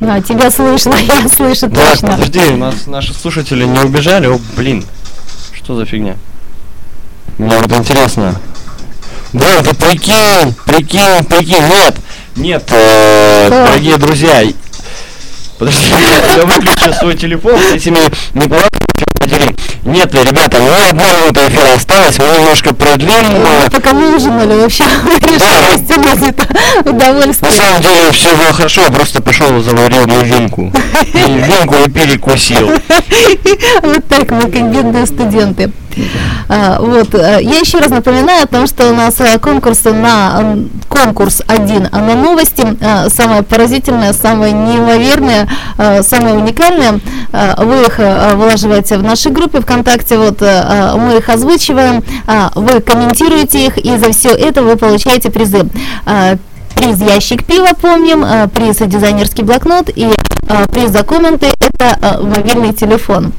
А, 0.00 0.20
тебя 0.22 0.48
слышно, 0.48 0.94
я 1.22 1.28
слышу 1.28 1.66
Да, 1.66 1.90
точно. 1.90 2.10
подожди, 2.10 2.38
у 2.52 2.56
нас 2.56 2.86
наши 2.86 3.12
слушатели 3.12 3.64
не 3.64 3.80
убежали. 3.80 4.28
О, 4.28 4.38
блин. 4.56 4.84
Что 5.52 5.74
за 5.74 5.84
фигня? 5.86 6.16
Мне 7.36 7.58
вот 7.58 7.72
интересно. 7.72 8.40
Да, 9.32 9.64
ты 9.64 9.74
прикинь, 9.74 10.54
прикинь, 10.64 11.24
прикинь, 11.28 11.64
нет, 11.66 11.96
нет, 12.36 12.68
э, 12.70 13.48
дорогие 13.50 13.96
друзья, 13.96 14.44
подожди, 15.58 15.90
я 16.36 16.44
выключу 16.46 16.92
свой 16.94 17.16
телефон 17.16 17.58
с 17.58 17.72
этими 17.72 17.98
неполадками, 18.34 18.75
подери. 19.52 19.56
Нет, 19.84 20.12
ребята, 20.14 20.58
ну 20.58 20.68
одна 20.90 21.04
минута 21.22 21.46
эфира 21.48 21.74
осталось, 21.74 22.18
мы 22.18 22.24
немножко 22.38 22.74
продлим. 22.74 23.10
э, 23.10 23.70
Пока 23.70 23.92
мы 23.92 24.16
ужинали, 24.16 24.54
вообще 24.60 24.84
решилось 25.20 25.96
у 25.96 26.00
нас 26.00 26.28
это 26.28 26.46
На 26.84 26.90
удовольствие. 26.90 27.52
самом 27.52 27.82
деле 27.82 28.12
все 28.12 28.34
было 28.36 28.52
хорошо, 28.52 28.80
я 28.82 28.90
просто 28.90 29.22
пришел 29.22 29.56
и 29.58 29.62
заварил. 29.62 30.06
И 30.06 30.24
винку 31.38 31.76
и 31.84 31.90
перекусил. 31.90 32.70
Вот 33.82 34.06
так 34.08 34.30
мы, 34.30 34.42
как 34.42 34.70
бедные 34.72 35.06
студенты. 35.06 35.70
А, 36.48 36.78
вот, 36.80 37.14
э, 37.14 37.38
я 37.42 37.58
еще 37.58 37.78
раз 37.78 37.90
напоминаю 37.90 38.44
о 38.44 38.46
том, 38.46 38.66
что 38.66 38.90
у 38.90 38.94
нас 38.94 39.20
э, 39.20 39.38
конкурсы 39.38 39.92
на 39.92 40.56
конкурс 40.88 41.42
один 41.46 41.88
а 41.90 42.00
на 42.00 42.14
новости, 42.14 42.64
э, 42.80 43.08
самое 43.10 43.42
поразительное, 43.42 44.12
самое 44.12 44.52
неимоверное, 44.52 45.48
самое 46.02 46.34
уникальное. 46.34 47.00
Вы 47.58 47.82
их 47.82 47.98
выложиваете 47.98 48.96
в 48.98 49.02
нашей 49.02 49.32
группе 49.32 49.60
ВКонтакте, 49.60 50.16
вот 50.16 50.40
мы 50.40 51.16
их 51.18 51.28
озвучиваем, 51.28 52.02
а, 52.26 52.50
вы 52.54 52.80
комментируете 52.80 53.66
их, 53.66 53.78
и 53.78 53.96
за 53.98 54.12
все 54.12 54.30
это 54.30 54.62
вы 54.62 54.76
получаете 54.76 55.30
призы. 55.30 55.68
Приз 56.74 57.00
ящик 57.00 57.44
пива, 57.44 57.70
помним, 57.80 58.48
приз 58.50 58.76
дизайнерский 58.78 59.44
блокнот 59.44 59.90
и 59.94 60.08
приз 60.72 60.90
за 60.90 61.02
комменты 61.02 61.48
это 61.58 62.20
мобильный 62.22 62.72
телефон. 62.72 63.32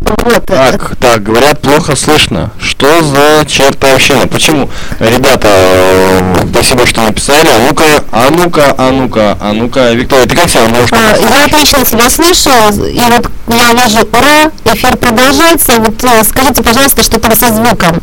Вот. 0.00 0.46
Так, 0.46 0.96
так, 1.00 1.22
говорят, 1.22 1.60
плохо 1.60 1.96
слышно. 1.96 2.50
Что 2.60 3.02
за 3.02 3.44
чертовщина? 3.46 4.26
Почему? 4.26 4.70
Ребята, 4.98 5.48
э, 5.50 6.34
спасибо, 6.52 6.86
что 6.86 7.02
написали. 7.02 7.48
А 7.48 7.58
ну-ка, 7.68 7.84
а 8.10 8.30
ну-ка, 8.30 8.74
а 8.78 8.90
ну-ка, 8.90 9.36
а 9.40 9.52
ну-ка, 9.52 9.92
Виктория, 9.92 10.26
ты 10.26 10.36
как 10.36 10.48
себя 10.48 10.68
можешь? 10.68 10.92
А, 10.92 11.16
Я 11.16 11.44
отлично 11.46 11.84
тебя 11.84 12.08
слышу, 12.10 12.50
и 12.86 13.00
вот 13.00 13.30
я 13.48 13.72
вижу, 13.72 14.00
ура, 14.12 14.50
эфир 14.64 14.96
продолжается. 14.96 15.72
Вот 15.78 16.02
э, 16.04 16.24
скажите, 16.24 16.62
пожалуйста, 16.62 17.02
что 17.02 17.18
там 17.18 17.36
со 17.36 17.52
звуком. 17.52 18.00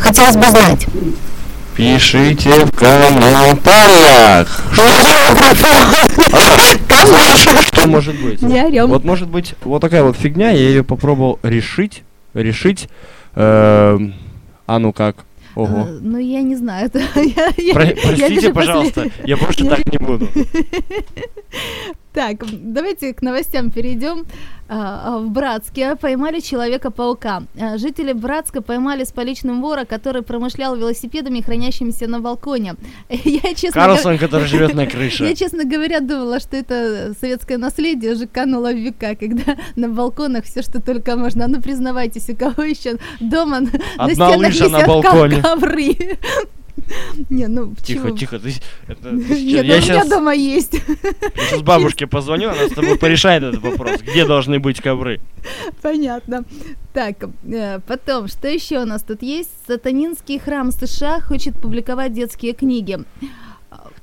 Хотелось 0.00 0.36
бы 0.36 0.46
знать. 0.46 0.86
Пишите 1.76 2.50
в 2.66 2.70
комментариях. 2.72 4.48
Что 7.72 7.86
может 7.88 8.20
быть? 8.20 8.42
Не 8.42 8.60
орём. 8.60 8.90
Вот 8.90 9.04
может 9.04 9.28
быть 9.28 9.54
вот 9.62 9.80
такая 9.80 10.02
вот 10.02 10.16
фигня, 10.16 10.50
я 10.50 10.58
ее 10.60 10.84
попробовал 10.84 11.38
решить, 11.42 12.02
решить. 12.34 12.88
эм, 13.34 14.14
А 14.66 14.78
ну 14.78 14.92
как? 14.92 15.16
Ого. 15.56 15.80
Э, 15.88 15.98
Ну, 16.00 16.18
я 16.18 16.42
не 16.42 16.54
знаю. 16.56 16.86
это 16.86 17.00
я- 17.16 17.52
я- 17.56 17.74
Про- 17.74 17.84
я 17.86 17.96
Простите, 17.96 18.28
вижу 18.28 18.52
пожалуйста, 18.54 19.02
после- 19.02 19.24
я 19.26 19.36
больше 19.36 19.64
так 19.64 19.84
не 19.92 19.98
буду. 19.98 20.28
Так, 22.12 22.38
давайте 22.52 23.14
к 23.14 23.22
новостям 23.22 23.70
перейдем. 23.70 24.24
А, 24.72 25.02
а, 25.04 25.18
В 25.18 25.30
Братске 25.30 25.94
поймали 25.96 26.40
Человека-паука. 26.40 27.42
А, 27.60 27.76
Жители 27.78 28.12
Братска 28.12 28.62
поймали 28.62 29.04
с 29.04 29.12
поличным 29.12 29.60
вора, 29.62 29.84
который 29.84 30.22
промышлял 30.22 30.76
велосипедами, 30.76 31.40
хранящимися 31.40 32.08
на 32.08 32.20
балконе. 32.20 32.74
Я, 33.10 33.54
честно 33.54 33.80
Карлсон, 33.80 34.12
говоря- 34.14 34.18
который 34.18 34.46
живет 34.48 34.74
на 34.74 34.86
крыше. 34.92 35.24
Я, 35.24 35.34
честно 35.36 35.64
говоря, 35.64 36.00
думала, 36.00 36.40
что 36.40 36.56
это 36.56 37.14
советское 37.20 37.58
наследие 37.58 38.12
уже 38.14 38.26
кануло 38.26 38.72
в 38.72 38.76
века, 38.76 39.14
когда 39.14 39.56
на 39.76 39.88
балконах 39.88 40.44
все, 40.44 40.62
что 40.62 40.80
только 40.80 41.16
можно. 41.16 41.46
Ну, 41.48 41.60
признавайтесь, 41.62 42.28
у 42.28 42.36
кого 42.36 42.62
еще 42.64 42.96
дома 43.20 43.60
на- 43.60 43.70
на 43.70 44.04
Одна 44.04 44.14
стенах 44.14 44.36
лыжа 44.48 44.68
на 44.68 44.86
балконе. 44.86 45.42
ковры. 45.42 45.96
Не, 47.28 47.46
ну 47.48 47.74
Тихо, 47.82 48.10
тихо, 48.10 48.38
ты, 48.38 48.54
это, 48.88 49.10
Нет, 49.12 49.64
я 49.64 49.76
у 49.76 49.80
меня 49.80 50.04
дома 50.04 50.34
есть. 50.34 50.72
сейчас 50.72 51.62
бабушке 51.62 52.06
позвоню, 52.06 52.50
она 52.50 52.68
с 52.68 52.72
тобой 52.72 52.98
порешает 52.98 53.42
этот 53.42 53.60
вопрос, 53.62 54.00
где 54.00 54.26
должны 54.26 54.58
быть 54.58 54.80
ковры. 54.80 55.20
Понятно. 55.82 56.44
Так, 56.92 57.16
э, 57.44 57.80
потом, 57.86 58.28
что 58.28 58.48
еще 58.48 58.80
у 58.80 58.86
нас 58.86 59.02
тут 59.02 59.22
есть? 59.22 59.50
Сатанинский 59.66 60.38
храм 60.38 60.72
США 60.72 61.20
хочет 61.20 61.54
публиковать 61.54 62.12
детские 62.12 62.52
книги. 62.52 62.98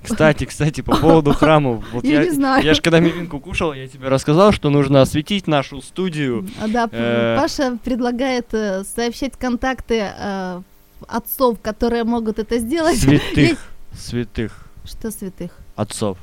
Кстати, 0.03 0.45
кстати, 0.45 0.81
по 0.81 0.95
поводу 0.95 1.33
храмов. 1.33 1.83
Вот 1.91 2.03
Я 2.05 2.23
не 2.23 2.29
знаю. 2.31 2.63
Я 2.63 2.73
же 2.73 2.81
когда 2.81 2.99
мивинку 2.99 3.39
кушал, 3.39 3.73
я 3.73 3.87
тебе 3.87 4.07
рассказал, 4.07 4.51
что 4.51 4.69
нужно 4.69 5.01
осветить 5.01 5.47
нашу 5.47 5.81
студию. 5.81 6.47
А, 6.61 6.67
Да, 6.67 6.87
Э, 6.91 7.35
Паша 7.37 7.77
предлагает 7.83 8.53
э, 8.53 8.83
сообщать 8.95 9.33
контакты 9.37 10.11
э, 10.17 10.61
отцов, 11.07 11.59
которые 11.61 12.03
могут 12.03 12.39
это 12.39 12.57
сделать. 12.59 12.97
Святых, 12.97 13.59
святых 13.93 14.67
Я- 14.83 14.89
Что 14.89 15.11
святых? 15.11 15.51
отцов. 15.75 16.17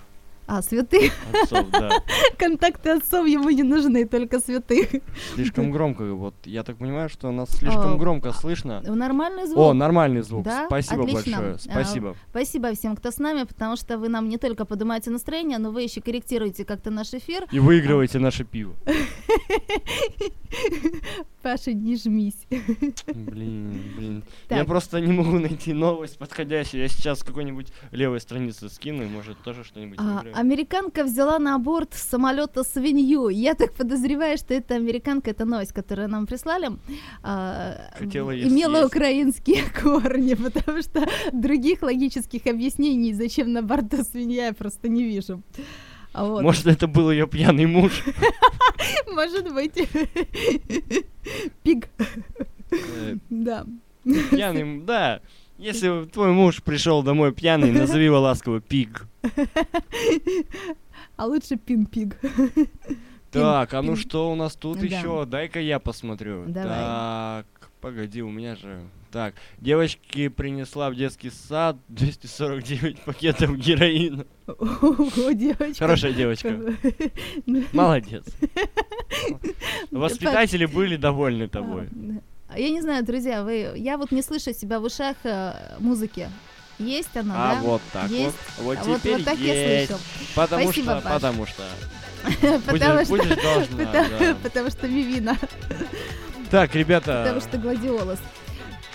А, 0.47 0.61
святых. 0.61 1.11
Отцов, 1.43 1.71
да. 1.71 2.03
Контакты 2.39 2.91
отцов 2.91 3.27
ему 3.27 3.49
не 3.49 3.63
нужны, 3.63 4.07
только 4.07 4.41
святых. 4.41 4.89
Слишком 5.35 5.71
громко, 5.73 6.13
вот 6.13 6.35
я 6.45 6.63
так 6.63 6.77
понимаю, 6.77 7.09
что 7.09 7.31
нас 7.31 7.49
слишком 7.49 7.95
А, 7.95 7.97
громко 7.97 8.31
слышно. 8.33 8.83
Нормальный 8.83 9.47
звук. 9.47 9.59
О, 9.59 9.73
нормальный 9.73 10.21
звук. 10.21 10.45
Да? 10.45 10.67
Спасибо 10.67 11.05
Отлично. 11.05 11.37
большое. 11.39 11.55
А, 11.55 11.59
Спасибо. 11.59 12.17
Спасибо 12.29 12.75
всем, 12.75 12.95
кто 12.95 13.11
с 13.11 13.17
нами, 13.17 13.45
потому 13.45 13.77
что 13.77 13.97
вы 13.97 14.11
нам 14.11 14.29
не 14.29 14.37
только 14.37 14.67
поднимаете 14.67 15.09
настроение, 15.11 15.57
но 15.57 15.71
вы 15.71 15.81
еще 15.81 16.03
корректируете 16.03 16.67
как-то 16.67 16.91
наш 16.91 17.15
эфир. 17.15 17.47
И 17.51 17.59
выигрывайте 17.59 18.19
наше 18.19 18.45
пиво. 18.45 18.75
Паша, 21.45 21.75
не 21.75 21.95
жмись. 21.97 22.47
Блин, 23.15 23.79
блин. 23.99 24.23
Так. 24.49 24.59
Я 24.59 24.65
просто 24.65 24.99
не 25.01 25.13
могу 25.13 25.39
найти 25.39 25.75
новость 25.75 26.17
подходящую. 26.17 26.83
Я 26.83 26.89
сейчас 26.89 27.23
какой-нибудь 27.23 27.67
левой 27.93 28.19
страницы 28.21 28.71
скину, 28.71 29.03
и 29.03 29.07
может 29.07 29.37
тоже 29.45 29.63
что-нибудь 29.63 29.99
А, 30.01 30.23
американка 30.35 31.05
взяла 31.05 31.39
на 31.39 31.59
борт 31.59 31.93
самолета 31.93 32.65
свинью. 32.65 33.29
Я 33.29 33.55
так 33.55 33.75
подозреваю, 33.75 34.39
что 34.39 34.55
это 34.55 34.75
американка, 34.77 35.31
это 35.31 35.45
новость, 35.45 35.73
которую 35.73 36.09
нам 36.09 36.27
прислали. 36.27 36.71
а, 37.23 37.91
Хотела 37.99 38.31
имела 38.35 38.79
съесть. 38.79 38.87
украинские 38.97 39.65
корни, 39.83 40.33
потому 40.35 40.81
что 40.81 41.07
других 41.33 41.83
логических 41.83 42.47
объяснений, 42.47 43.13
зачем 43.13 43.53
на 43.53 43.63
борту 43.63 44.03
свинья, 44.03 44.47
я 44.47 44.53
просто 44.55 44.89
не 44.89 45.05
вижу. 45.05 45.43
А 46.15 46.25
вот. 46.25 46.43
Может, 46.43 46.67
это 46.67 46.87
был 46.87 47.11
ее 47.11 47.27
пьяный 47.27 47.67
муж. 47.67 48.03
Может 49.13 49.53
быть. 49.53 49.75
Пиг. 51.65 51.89
Э, 52.71 53.17
Да. 53.31 53.67
Пьяный, 54.05 54.81
да. 54.87 55.21
Если 55.59 56.05
твой 56.07 56.31
муж 56.31 56.63
пришел 56.63 57.03
домой 57.03 57.33
пьяный, 57.33 57.73
назови 57.73 58.05
его 58.05 58.21
ласково 58.21 58.61
пиг. 58.61 59.07
А 61.17 61.27
лучше 61.27 61.57
пин-пиг. 61.57 62.17
Так, 63.31 63.75
а 63.75 63.83
ну 63.83 63.97
что 63.97 64.31
у 64.31 64.37
нас 64.37 64.55
тут 64.55 64.83
еще? 64.83 65.25
Дай-ка 65.27 65.59
я 65.61 65.79
посмотрю. 65.81 66.45
Так, 66.53 67.47
погоди, 67.85 68.23
у 68.23 68.31
меня 68.31 68.57
же... 68.57 68.81
Так, 69.13 69.35
девочки 69.59 70.29
принесла 70.29 70.89
в 70.89 70.95
детский 70.97 71.29
сад 71.31 71.77
249 71.89 73.01
пакетов 73.01 73.59
героина. 73.59 74.25
Ого, 74.47 75.33
девочка. 75.33 75.75
Хорошая 75.85 76.15
девочка. 76.15 76.59
Молодец. 77.75 78.25
Воспитатели 79.91 80.65
были 80.65 80.97
довольны 80.97 81.47
тобой. 81.47 81.91
А 82.49 82.59
Я 82.59 82.71
не 82.71 82.81
знаю, 82.81 83.05
друзья, 83.05 83.45
вы, 83.45 83.75
я 83.77 83.99
вот 83.99 84.13
не 84.13 84.23
слышу 84.23 84.55
себя 84.55 84.81
в 84.81 84.85
ушах 84.85 85.17
э, 85.25 85.77
музыки. 85.79 86.31
Есть 86.79 87.15
она, 87.17 87.35
А 87.53 87.55
да? 87.57 87.61
вот 87.61 87.83
так 87.93 88.11
Есть? 88.11 88.35
вот. 88.61 88.65
Вот 88.65 88.79
А 88.79 88.85
вот- 88.85 89.01
теперь 89.01 89.17
вот 89.17 89.25
так 89.27 89.39
я 89.39 89.81
есть. 89.81 89.91
слышу. 89.91 90.03
Потому 90.35 90.65
Спасибо, 90.65 90.93
что, 90.93 91.03
Паш. 91.03 91.13
потому 91.13 91.47
что. 91.47 91.63
Потому 92.67 93.05
что, 93.05 94.37
потому 94.43 94.71
что 94.71 94.89
Мивина, 94.89 95.37
Так, 96.55 96.73
ребята, 96.77 97.25
потому 97.27 97.41
что 97.41 97.59
Гладиолус. 97.59 98.21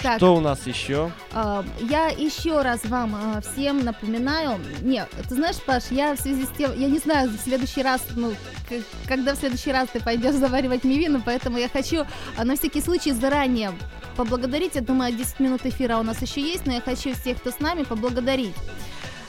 Так, 0.01 0.15
что 0.15 0.33
у 0.33 0.39
нас 0.39 0.65
еще? 0.65 1.11
а, 1.33 1.65
я 1.81 2.07
еще 2.07 2.61
раз 2.61 2.85
вам 2.85 3.13
а, 3.13 3.41
всем 3.41 3.83
напоминаю. 3.83 4.57
Нет, 4.79 5.09
ты 5.27 5.35
знаешь, 5.35 5.57
Паш, 5.65 5.83
я 5.89 6.15
в 6.15 6.19
связи 6.21 6.45
с 6.45 6.57
тем, 6.57 6.71
я 6.79 6.87
не 6.87 6.99
знаю, 6.99 7.29
в 7.29 7.37
следующий 7.37 7.83
раз, 7.83 8.01
ну, 8.15 8.31
к- 8.69 9.09
когда 9.09 9.33
в 9.35 9.37
следующий 9.37 9.73
раз 9.73 9.89
ты 9.91 9.99
пойдешь 9.99 10.35
заваривать 10.35 10.85
Мивину, 10.85 11.21
поэтому 11.21 11.57
я 11.57 11.67
хочу 11.67 12.05
а, 12.37 12.45
на 12.45 12.55
всякий 12.55 12.79
случай 12.79 13.11
заранее 13.11 13.73
поблагодарить. 14.15 14.75
Я 14.75 14.81
думаю, 14.81 15.13
10 15.13 15.41
минут 15.41 15.65
эфира 15.65 15.97
у 15.97 16.03
нас 16.03 16.21
еще 16.21 16.39
есть, 16.39 16.65
но 16.65 16.71
я 16.71 16.79
хочу 16.79 17.13
всех, 17.13 17.39
кто 17.39 17.51
с 17.51 17.59
нами, 17.59 17.83
поблагодарить. 17.83 18.55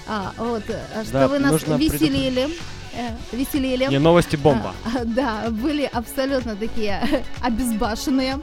А, 0.06 0.32
вот, 0.36 0.62
э, 0.68 1.02
что 1.02 1.12
Да, 1.14 1.26
вы 1.26 1.40
нас 1.40 1.60
веселили. 1.62 2.42
э, 2.44 2.48
веселили. 3.32 3.86
Не, 3.90 3.98
новости 3.98 4.36
бомба. 4.36 4.74
А, 4.84 5.04
Да, 5.04 5.44
были 5.50 5.88
абсолютно 5.92 6.56
такие 6.56 7.00
обезбашенные, 7.40 8.38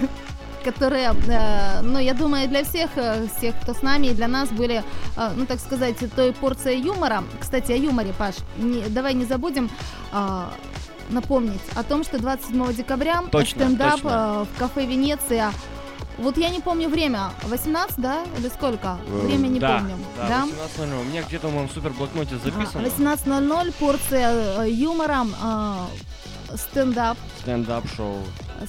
которые, 0.64 1.14
э, 1.28 1.80
ну, 1.82 1.98
я 1.98 2.14
думаю, 2.14 2.48
для 2.48 2.62
всех, 2.64 2.90
э, 2.96 3.26
всех, 3.36 3.54
кто 3.62 3.72
с 3.74 3.82
нами, 3.82 4.08
и 4.08 4.14
для 4.14 4.28
нас 4.28 4.48
были, 4.50 4.82
э, 5.16 5.30
ну, 5.36 5.46
так 5.46 5.60
сказать, 5.60 5.96
той 6.14 6.32
порцией 6.32 6.80
юмора. 6.80 7.24
Кстати, 7.40 7.72
о 7.72 7.76
юморе, 7.76 8.12
Паш, 8.18 8.36
не- 8.58 8.88
давай 8.88 9.14
не 9.14 9.24
забудем 9.24 9.70
напомнить 11.08 11.60
о 11.74 11.82
том, 11.82 12.04
что 12.04 12.18
27 12.18 12.72
декабря 12.74 13.22
Точно, 13.30 13.64
стендап 13.64 13.94
точно. 14.00 14.08
э, 14.08 14.44
в 14.54 14.58
кафе 14.58 14.86
«Венеция». 14.86 15.52
Вот 16.22 16.38
я 16.38 16.50
не 16.50 16.60
помню 16.60 16.88
время, 16.88 17.32
18, 17.42 17.94
да, 17.98 18.24
или 18.38 18.48
сколько? 18.48 18.96
Э, 19.08 19.26
Время 19.26 19.48
не 19.48 19.58
да, 19.58 19.78
помню. 19.78 19.96
Да, 20.16 20.46
18.00. 20.78 21.00
У 21.00 21.04
меня 21.04 21.22
где-то 21.22 21.48
в 21.48 21.52
моем 21.52 21.68
супер 21.68 21.90
блокноте 21.90 22.36
записано. 22.38 22.86
18.00, 22.86 23.72
порция 23.80 24.62
э, 24.62 24.70
юмора, 24.70 25.26
э, 25.42 25.74
стендап, 26.56 27.16
Стендап-шоу. 27.42 28.18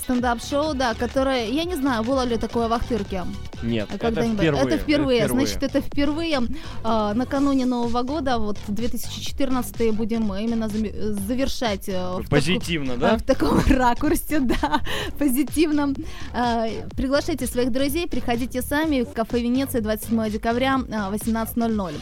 стендап-шоу, 0.04 0.74
да, 0.74 0.94
которое, 0.94 1.48
я 1.50 1.64
не 1.66 1.76
знаю, 1.76 2.04
было 2.04 2.26
ли 2.26 2.38
такое 2.38 2.68
в 2.68 2.74
Ахтырке 2.74 3.24
Нет, 3.62 3.88
это 3.90 3.98
когда-нибудь. 4.00 4.38
впервые. 4.40 4.64
Это 4.66 4.78
впервые, 4.78 5.28
значит, 5.28 5.64
это 5.64 5.82
впервые. 5.82 6.40
э, 6.84 7.12
накануне 7.14 7.66
Нового 7.66 8.02
года, 8.04 8.38
вот 8.40 8.58
2014 8.68 9.92
будем 9.94 10.34
именно 10.34 10.68
завершать 10.70 11.88
э, 11.90 11.94
в 11.94 12.18
таку- 12.24 12.30
Позитивно, 12.30 12.94
э, 12.94 12.98
да? 12.98 13.18
в 13.18 13.24
таком 13.24 13.60
ракурсе, 13.68 14.40
да, 14.62 14.82
позитивном. 15.20 15.96
Э, 16.34 16.88
Приглашайте 16.96 17.46
своих 17.48 17.72
друзей, 17.72 18.08
приходите 18.08 18.62
сами 18.62 19.02
в 19.04 19.14
кафе 19.14 19.40
Венеция 19.42 19.82
27 19.82 20.30
декабря 20.32 20.80
э, 20.88 20.92
18.00. 20.92 21.94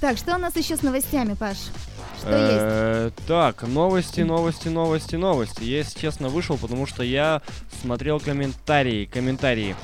Так, 0.00 0.18
что 0.18 0.34
у 0.34 0.38
нас 0.38 0.54
еще 0.56 0.76
с 0.76 0.82
новостями, 0.82 1.34
Паш? 1.34 1.56
Что 2.24 2.36
есть? 2.36 2.52
Э, 2.60 3.10
Так, 3.26 3.62
новости, 3.62 4.22
новости, 4.22 4.68
новости, 4.68 5.16
новости. 5.16 5.62
Я, 5.64 5.78
если 5.78 5.98
честно, 5.98 6.28
вышел, 6.28 6.56
потому 6.56 6.86
что 6.86 7.02
я 7.02 7.42
смотрел 7.82 8.18
комментарии, 8.20 9.04
комментарии. 9.04 9.76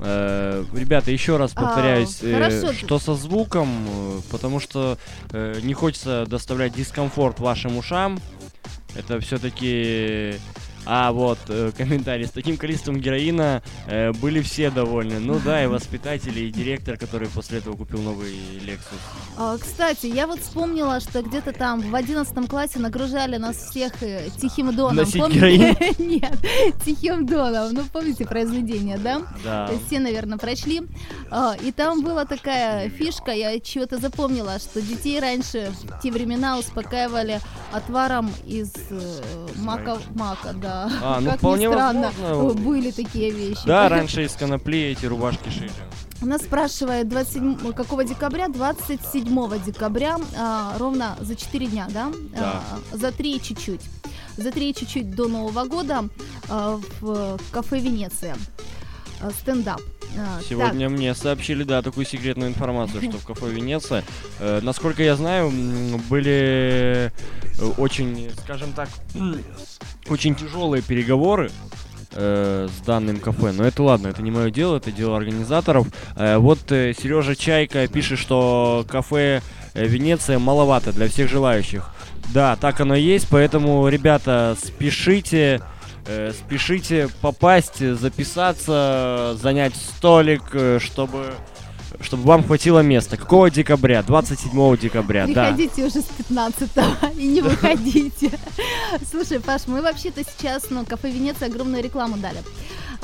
Э, 0.00 0.64
ребята, 0.74 1.10
еще 1.12 1.36
раз 1.36 1.52
А, 1.54 1.62
повторяюсь, 1.62 2.18
э, 2.22 2.72
что 2.72 2.98
со 2.98 3.14
звуком, 3.14 3.68
э, 3.86 4.20
потому 4.30 4.58
что 4.58 4.98
э, 5.30 5.60
не 5.62 5.72
хочется 5.74 6.26
доставлять 6.26 6.74
дискомфорт 6.74 7.38
вашим 7.38 7.76
ушам. 7.76 8.20
Это 8.96 9.20
все-таки... 9.20 10.34
А 10.86 11.12
вот 11.12 11.38
э, 11.48 11.72
комментарий. 11.76 12.26
С 12.26 12.30
таким 12.30 12.56
количеством 12.56 13.00
героина 13.00 13.62
э, 13.86 14.12
были 14.12 14.42
все 14.42 14.70
довольны. 14.70 15.18
Ну 15.18 15.40
да, 15.44 15.62
и 15.64 15.66
воспитатели, 15.66 16.40
и 16.40 16.50
директор, 16.50 16.96
который 16.96 17.28
после 17.28 17.58
этого 17.58 17.76
купил 17.76 18.02
новый 18.02 18.34
Lexus. 18.60 19.00
А, 19.38 19.56
Кстати, 19.58 20.06
я 20.06 20.26
вот 20.26 20.40
вспомнила, 20.40 21.00
что 21.00 21.22
где-то 21.22 21.52
там 21.52 21.80
в 21.80 21.94
11 21.94 22.48
классе 22.48 22.78
нагружали 22.78 23.36
нас 23.36 23.56
всех 23.56 24.02
э, 24.02 24.28
Тихим 24.40 24.74
Доном. 24.74 24.96
Носить 24.96 25.20
Помните? 25.20 25.76
Нет, 25.98 26.38
Тихим 26.84 27.26
Доном. 27.26 27.72
Ну, 27.72 27.82
помните 27.92 28.26
произведение, 28.26 28.98
да? 28.98 29.22
Да. 29.42 29.70
Все, 29.86 30.00
наверное, 30.00 30.38
прочли. 30.38 30.82
А, 31.30 31.54
И 31.62 31.72
там 31.72 32.02
была 32.02 32.24
такая 32.24 32.90
фишка, 32.90 33.30
я 33.30 33.58
чего-то 33.58 33.98
запомнила, 33.98 34.58
что 34.58 34.82
детей 34.82 35.18
раньше 35.20 35.72
в 35.82 36.02
те 36.02 36.10
времена 36.10 36.58
успокаивали 36.58 37.40
отваром 37.72 38.30
из 38.46 38.72
э, 38.90 39.46
мака, 39.56 39.98
мака, 40.14 40.52
да. 40.52 40.73
А, 41.02 41.20
ну, 41.20 41.30
как 41.30 41.38
вполне 41.38 41.66
ни 41.66 41.72
странно, 41.72 42.12
возможно. 42.20 42.60
были 42.60 42.90
такие 42.90 43.30
вещи. 43.30 43.62
Да, 43.66 43.88
раньше 43.88 44.24
из 44.24 44.32
конопли 44.32 44.78
эти 44.78 45.06
рубашки 45.06 45.48
шили. 45.48 45.70
Нас 46.20 46.42
спрашивает 46.42 47.08
27, 47.08 47.72
какого 47.72 48.04
декабря? 48.04 48.48
27 48.48 49.64
декабря, 49.64 50.16
а, 50.38 50.76
ровно 50.78 51.16
за 51.20 51.36
4 51.36 51.66
дня, 51.66 51.86
да? 51.90 52.10
Да. 52.34 52.62
А, 52.92 52.96
за 52.96 53.12
3 53.12 53.40
чуть-чуть. 53.42 53.82
За 54.36 54.50
3 54.50 54.74
чуть-чуть 54.74 55.14
до 55.14 55.28
Нового 55.28 55.64
года 55.66 56.08
а, 56.48 56.80
в 57.00 57.38
кафе 57.52 57.78
Венеция. 57.78 58.36
А, 59.20 59.30
Стендап. 59.30 59.80
А, 60.16 60.40
Сегодня 60.48 60.88
мне 60.88 61.14
сообщили, 61.14 61.64
да, 61.64 61.82
такую 61.82 62.06
секретную 62.06 62.50
информацию, 62.50 63.02
что 63.02 63.18
в 63.18 63.26
кафе 63.26 63.50
Венеция, 63.50 64.04
э, 64.38 64.60
насколько 64.62 65.02
я 65.02 65.16
знаю, 65.16 65.50
были 66.08 67.10
э, 67.10 67.64
очень, 67.78 68.30
скажем 68.44 68.72
так, 68.72 68.88
очень 70.08 70.34
тяжелые 70.34 70.82
переговоры 70.82 71.50
э, 72.12 72.68
с 72.68 72.84
данным 72.84 73.18
кафе. 73.18 73.52
Но 73.52 73.64
это 73.64 73.82
ладно, 73.82 74.08
это 74.08 74.22
не 74.22 74.30
мое 74.30 74.50
дело, 74.50 74.76
это 74.76 74.92
дело 74.92 75.16
организаторов. 75.16 75.86
Э, 76.16 76.38
вот 76.38 76.60
Сережа 76.68 77.36
Чайка 77.36 77.86
пишет, 77.88 78.18
что 78.18 78.84
кафе 78.88 79.42
э, 79.74 79.86
Венеция 79.86 80.38
маловато 80.38 80.92
для 80.92 81.08
всех 81.08 81.28
желающих. 81.30 81.90
Да, 82.32 82.56
так 82.56 82.80
оно 82.80 82.94
и 82.94 83.02
есть, 83.02 83.28
поэтому, 83.30 83.86
ребята, 83.88 84.56
спешите, 84.62 85.60
э, 86.06 86.32
спешите 86.32 87.08
попасть, 87.20 87.78
записаться, 87.78 89.36
занять 89.40 89.76
столик, 89.76 90.42
э, 90.52 90.78
чтобы, 90.80 91.34
чтобы 92.00 92.24
вам 92.24 92.44
хватило 92.44 92.80
места. 92.80 93.16
Какого 93.16 93.50
декабря? 93.50 94.02
27 94.02 94.76
декабря, 94.76 95.26
да. 95.26 95.52
Приходите 95.52 95.84
уже 95.84 96.00
с 96.00 96.04
15 96.04 96.70
и 97.16 97.26
не 97.26 97.40
выходите. 97.40 98.30
Слушай, 99.10 99.40
Паш, 99.40 99.62
мы 99.66 99.82
вообще-то 99.82 100.22
сейчас, 100.24 100.70
ну, 100.70 100.84
кафе 100.84 101.10
Венеция 101.10 101.48
огромную 101.48 101.82
рекламу 101.82 102.16
дали. 102.16 102.38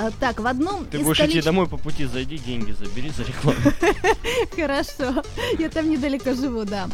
А, 0.03 0.11
Так, 0.19 0.41
в 0.41 0.47
одном 0.47 0.87
Ты 0.87 0.99
из 0.99 1.05
будешь 1.05 1.21
идти 1.21 1.39
столич- 1.41 1.45
домой 1.45 1.67
по 1.69 1.77
пути, 1.77 2.07
зайди, 2.07 2.39
деньги 2.39 2.73
забери 2.73 3.11
за 3.11 3.23
рекламу. 3.23 3.59
Хорошо, 4.57 5.23
я 5.59 5.69
там 5.69 5.91
недалеко 5.91 6.33
живу, 6.33 6.65
да, 6.65 6.89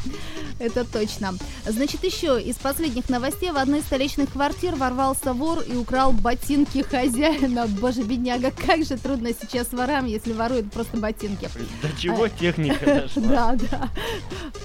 это 0.59 0.85
точно. 0.85 1.35
Значит, 1.65 2.03
еще 2.03 2.43
из 2.43 2.57
последних 2.57 3.09
новостей 3.09 3.53
в 3.53 3.59
одной 3.59 3.79
из 3.79 3.85
столичных 3.85 4.31
квартир 4.33 4.75
ворвался 4.75 5.35
вор 5.35 5.61
и 5.61 5.77
украл 5.77 6.11
ботинки 6.11 6.83
хозяина. 6.83 7.67
Боже, 7.81 8.03
бедняга, 8.03 8.51
как 8.51 8.85
же 8.85 8.97
трудно 8.97 9.31
сейчас 9.41 9.73
ворам, 9.73 10.07
если 10.07 10.33
воруют 10.33 10.73
просто 10.73 10.97
ботинки. 10.97 11.49
До 11.83 12.01
чего 12.01 12.25
А, 12.25 12.29
техника 12.29 12.85
дошла? 13.15 13.23
Да, 13.23 13.53
да. 13.71 13.91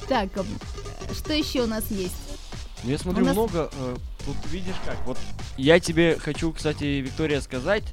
Так, 0.09 0.35
м, 0.37 0.45
что 1.13 1.31
еще 1.33 1.61
у 1.61 1.67
нас 1.67 1.83
есть? 1.91 2.15
Ну, 2.83 2.89
Я 2.89 2.97
смотрю, 2.97 3.23
нас- 3.25 3.35
много 3.35 3.69
э, 3.71 3.95
Тут 4.25 4.35
видишь 4.51 4.75
как, 4.85 4.97
вот 5.07 5.17
я 5.57 5.79
тебе 5.79 6.15
хочу, 6.19 6.51
кстати, 6.51 6.83
Виктория, 6.83 7.41
сказать, 7.41 7.83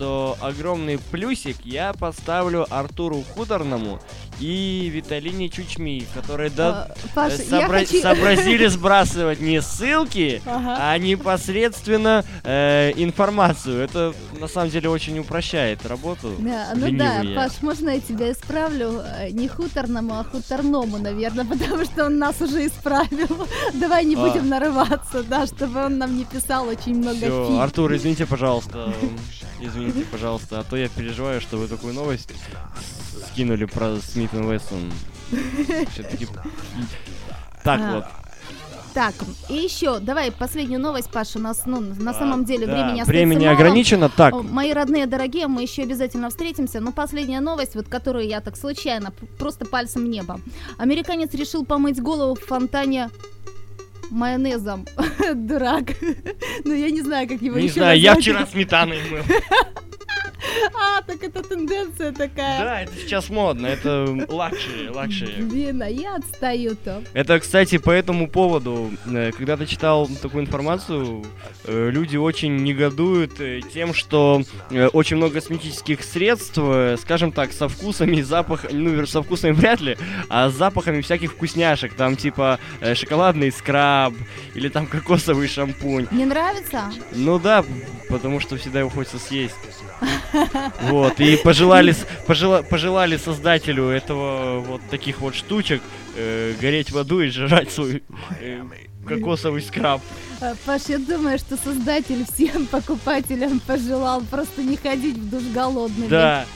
что 0.00 0.38
огромный 0.40 0.96
плюсик 0.98 1.58
я 1.62 1.92
поставлю 1.92 2.66
Артуру 2.70 3.22
Худорному 3.34 4.00
и 4.40 4.90
Виталине 4.90 5.50
Чучми, 5.50 6.06
которые 6.14 6.48
да, 6.48 6.88
А, 6.88 6.94
Паш, 7.14 7.34
э, 7.34 7.42
я 7.50 7.60
собра- 7.68 7.80
хочу- 7.80 8.00
сообразили 8.00 8.66
сбрасывать 8.68 9.40
не 9.40 9.60
ссылки, 9.60 10.40
Ага. 10.46 10.78
а 10.80 10.96
непосредственно 10.96 12.24
э, 12.44 12.92
информацию. 12.96 13.78
Это 13.82 14.14
на 14.40 14.48
самом 14.48 14.70
деле 14.70 14.88
очень 14.88 15.18
упрощает 15.18 15.84
работу. 15.84 16.32
Да, 16.38 16.68
ну 16.74 16.80
да, 16.96 17.18
ленивые. 17.20 17.36
Паш, 17.36 17.60
можно 17.60 17.90
я 17.90 18.00
тебя 18.00 18.32
исправлю? 18.32 19.02
Э, 19.04 19.28
Не 19.30 19.48
хуторному, 19.48 20.14
а 20.18 20.24
хуторному, 20.24 20.96
наверное, 20.96 21.44
потому 21.58 21.84
что 21.84 22.06
он 22.06 22.16
нас 22.18 22.40
уже 22.40 22.66
исправил. 22.66 23.46
Давай 23.74 24.06
не 24.06 24.14
А. 24.14 24.18
будем 24.18 24.48
нарываться, 24.48 25.22
да, 25.24 25.46
чтобы 25.46 25.84
он 25.84 25.98
нам 25.98 26.16
не 26.16 26.24
писал 26.24 26.66
очень 26.68 26.94
много 26.96 27.16
Всё, 27.18 27.48
фиг. 27.50 27.60
Артур, 27.60 27.94
извините, 27.94 28.24
пожалуйста. 28.24 28.94
Извините, 29.60 30.04
пожалуйста, 30.10 30.60
а 30.60 30.64
то 30.64 30.76
я 30.76 30.88
переживаю, 30.88 31.40
что 31.40 31.56
вы 31.56 31.68
такую 31.68 31.94
новость 31.94 32.30
скинули 33.28 33.66
про 33.66 33.96
Смит 33.96 34.32
Вессон. 34.32 34.92
Все-таки. 35.92 36.26
Так 37.62 37.80
А, 37.80 37.94
вот. 37.94 38.04
Так, 38.92 39.14
и 39.48 39.54
еще, 39.54 40.00
давай 40.00 40.32
последнюю 40.32 40.80
новость, 40.80 41.10
Паша, 41.10 41.38
у 41.38 41.42
нас, 41.42 41.62
ну, 41.64 41.80
на 41.80 42.12
самом 42.12 42.44
деле 42.44 42.66
да, 42.66 42.72
времени 42.72 43.00
остается 43.00 43.12
времени 43.12 43.44
мало. 43.44 43.56
ограничено, 43.56 44.08
так. 44.08 44.34
Мои 44.42 44.72
родные, 44.72 45.06
дорогие, 45.06 45.46
мы 45.46 45.62
еще 45.62 45.82
обязательно 45.82 46.28
встретимся, 46.28 46.80
но 46.80 46.90
последняя 46.90 47.40
новость, 47.40 47.76
вот 47.76 47.88
которую 47.88 48.26
я 48.26 48.40
так 48.40 48.56
случайно, 48.56 49.12
просто 49.38 49.64
пальцем 49.64 50.04
в 50.06 50.08
небо. 50.08 50.40
Американец 50.76 51.32
решил 51.34 51.64
помыть 51.64 52.00
голову 52.02 52.34
в 52.34 52.40
фонтане 52.40 53.10
майонезом. 54.10 54.86
Дурак. 55.34 55.90
Ну, 56.64 56.74
я 56.74 56.90
не 56.90 57.00
знаю, 57.00 57.26
как 57.28 57.40
его 57.40 57.58
Не 57.58 57.64
еще 57.64 57.74
знаю, 57.74 57.98
я 57.98 58.14
назвать. 58.14 58.24
вчера 58.24 58.46
сметаной 58.46 58.98
мыл. 59.10 59.22
А, 60.74 61.02
так 61.02 61.22
это 61.22 61.42
тенденция 61.42 62.12
такая. 62.12 62.60
Да, 62.60 62.82
это 62.82 62.92
сейчас 62.96 63.28
модно, 63.28 63.66
это 63.66 64.26
luxury, 64.28 64.88
luxury. 64.88 65.42
Блин, 65.42 65.82
а 65.82 65.88
я 65.88 66.16
отстаю-то. 66.16 67.02
Это, 67.12 67.38
кстати, 67.40 67.78
по 67.78 67.90
этому 67.90 68.28
поводу, 68.28 68.90
э, 69.06 69.32
когда 69.32 69.56
ты 69.56 69.66
читал 69.66 70.08
такую 70.22 70.44
информацию, 70.44 71.24
э, 71.64 71.90
люди 71.90 72.16
очень 72.16 72.56
негодуют 72.56 73.40
э, 73.40 73.60
тем, 73.72 73.94
что 73.94 74.42
очень 74.92 75.16
много 75.16 75.34
косметических 75.34 76.02
средств, 76.02 76.58
скажем 77.00 77.32
так, 77.32 77.52
со 77.52 77.68
вкусами 77.68 78.16
и 78.16 78.22
запахами, 78.22 78.72
ну, 78.72 79.06
со 79.06 79.22
вкусами 79.22 79.52
вряд 79.52 79.80
ли, 79.80 79.96
а 80.28 80.48
с 80.48 80.54
запахами 80.54 81.00
всяких 81.00 81.32
вкусняшек, 81.32 81.94
там 81.94 82.16
типа 82.16 82.58
шоколадный 82.94 83.52
скраб 83.52 84.14
или 84.54 84.68
там 84.68 84.86
кокосовый 84.86 85.48
шампунь. 85.48 86.06
Не 86.10 86.24
нравится? 86.24 86.90
Ну 87.12 87.38
да, 87.38 87.64
потому 88.08 88.40
что 88.40 88.56
всегда 88.56 88.80
его 88.80 88.90
хочется 88.90 89.18
съесть. 89.18 89.54
Вот, 90.82 91.20
и 91.20 91.36
пожелали, 91.36 91.94
пожела- 92.26 92.62
пожелали 92.62 93.16
создателю 93.16 93.88
этого 93.88 94.60
вот 94.60 94.80
таких 94.90 95.20
вот 95.20 95.34
штучек 95.34 95.82
э, 96.16 96.54
гореть 96.60 96.90
в 96.90 96.98
аду 96.98 97.20
и 97.20 97.28
жрать 97.28 97.70
свой 97.72 98.02
э, 98.40 98.62
кокосовый 99.06 99.62
скраб. 99.62 100.00
А, 100.40 100.54
Паш, 100.64 100.82
я 100.88 100.98
думаю, 100.98 101.38
что 101.38 101.56
создатель 101.56 102.24
всем 102.32 102.66
покупателям 102.66 103.60
пожелал 103.60 104.22
просто 104.22 104.62
не 104.62 104.76
ходить 104.76 105.16
в 105.16 105.30
душ 105.30 105.42
голодными. 105.54 106.08
Да. 106.08 106.46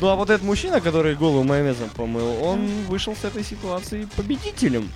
Ну 0.00 0.08
а 0.08 0.14
вот 0.16 0.30
этот 0.30 0.44
мужчина, 0.44 0.80
который 0.80 1.14
голову 1.14 1.42
майонезом 1.44 1.88
помыл, 1.90 2.42
он 2.42 2.66
вышел 2.88 3.14
с 3.16 3.24
этой 3.24 3.44
ситуации 3.44 4.08
победителем. 4.16 4.88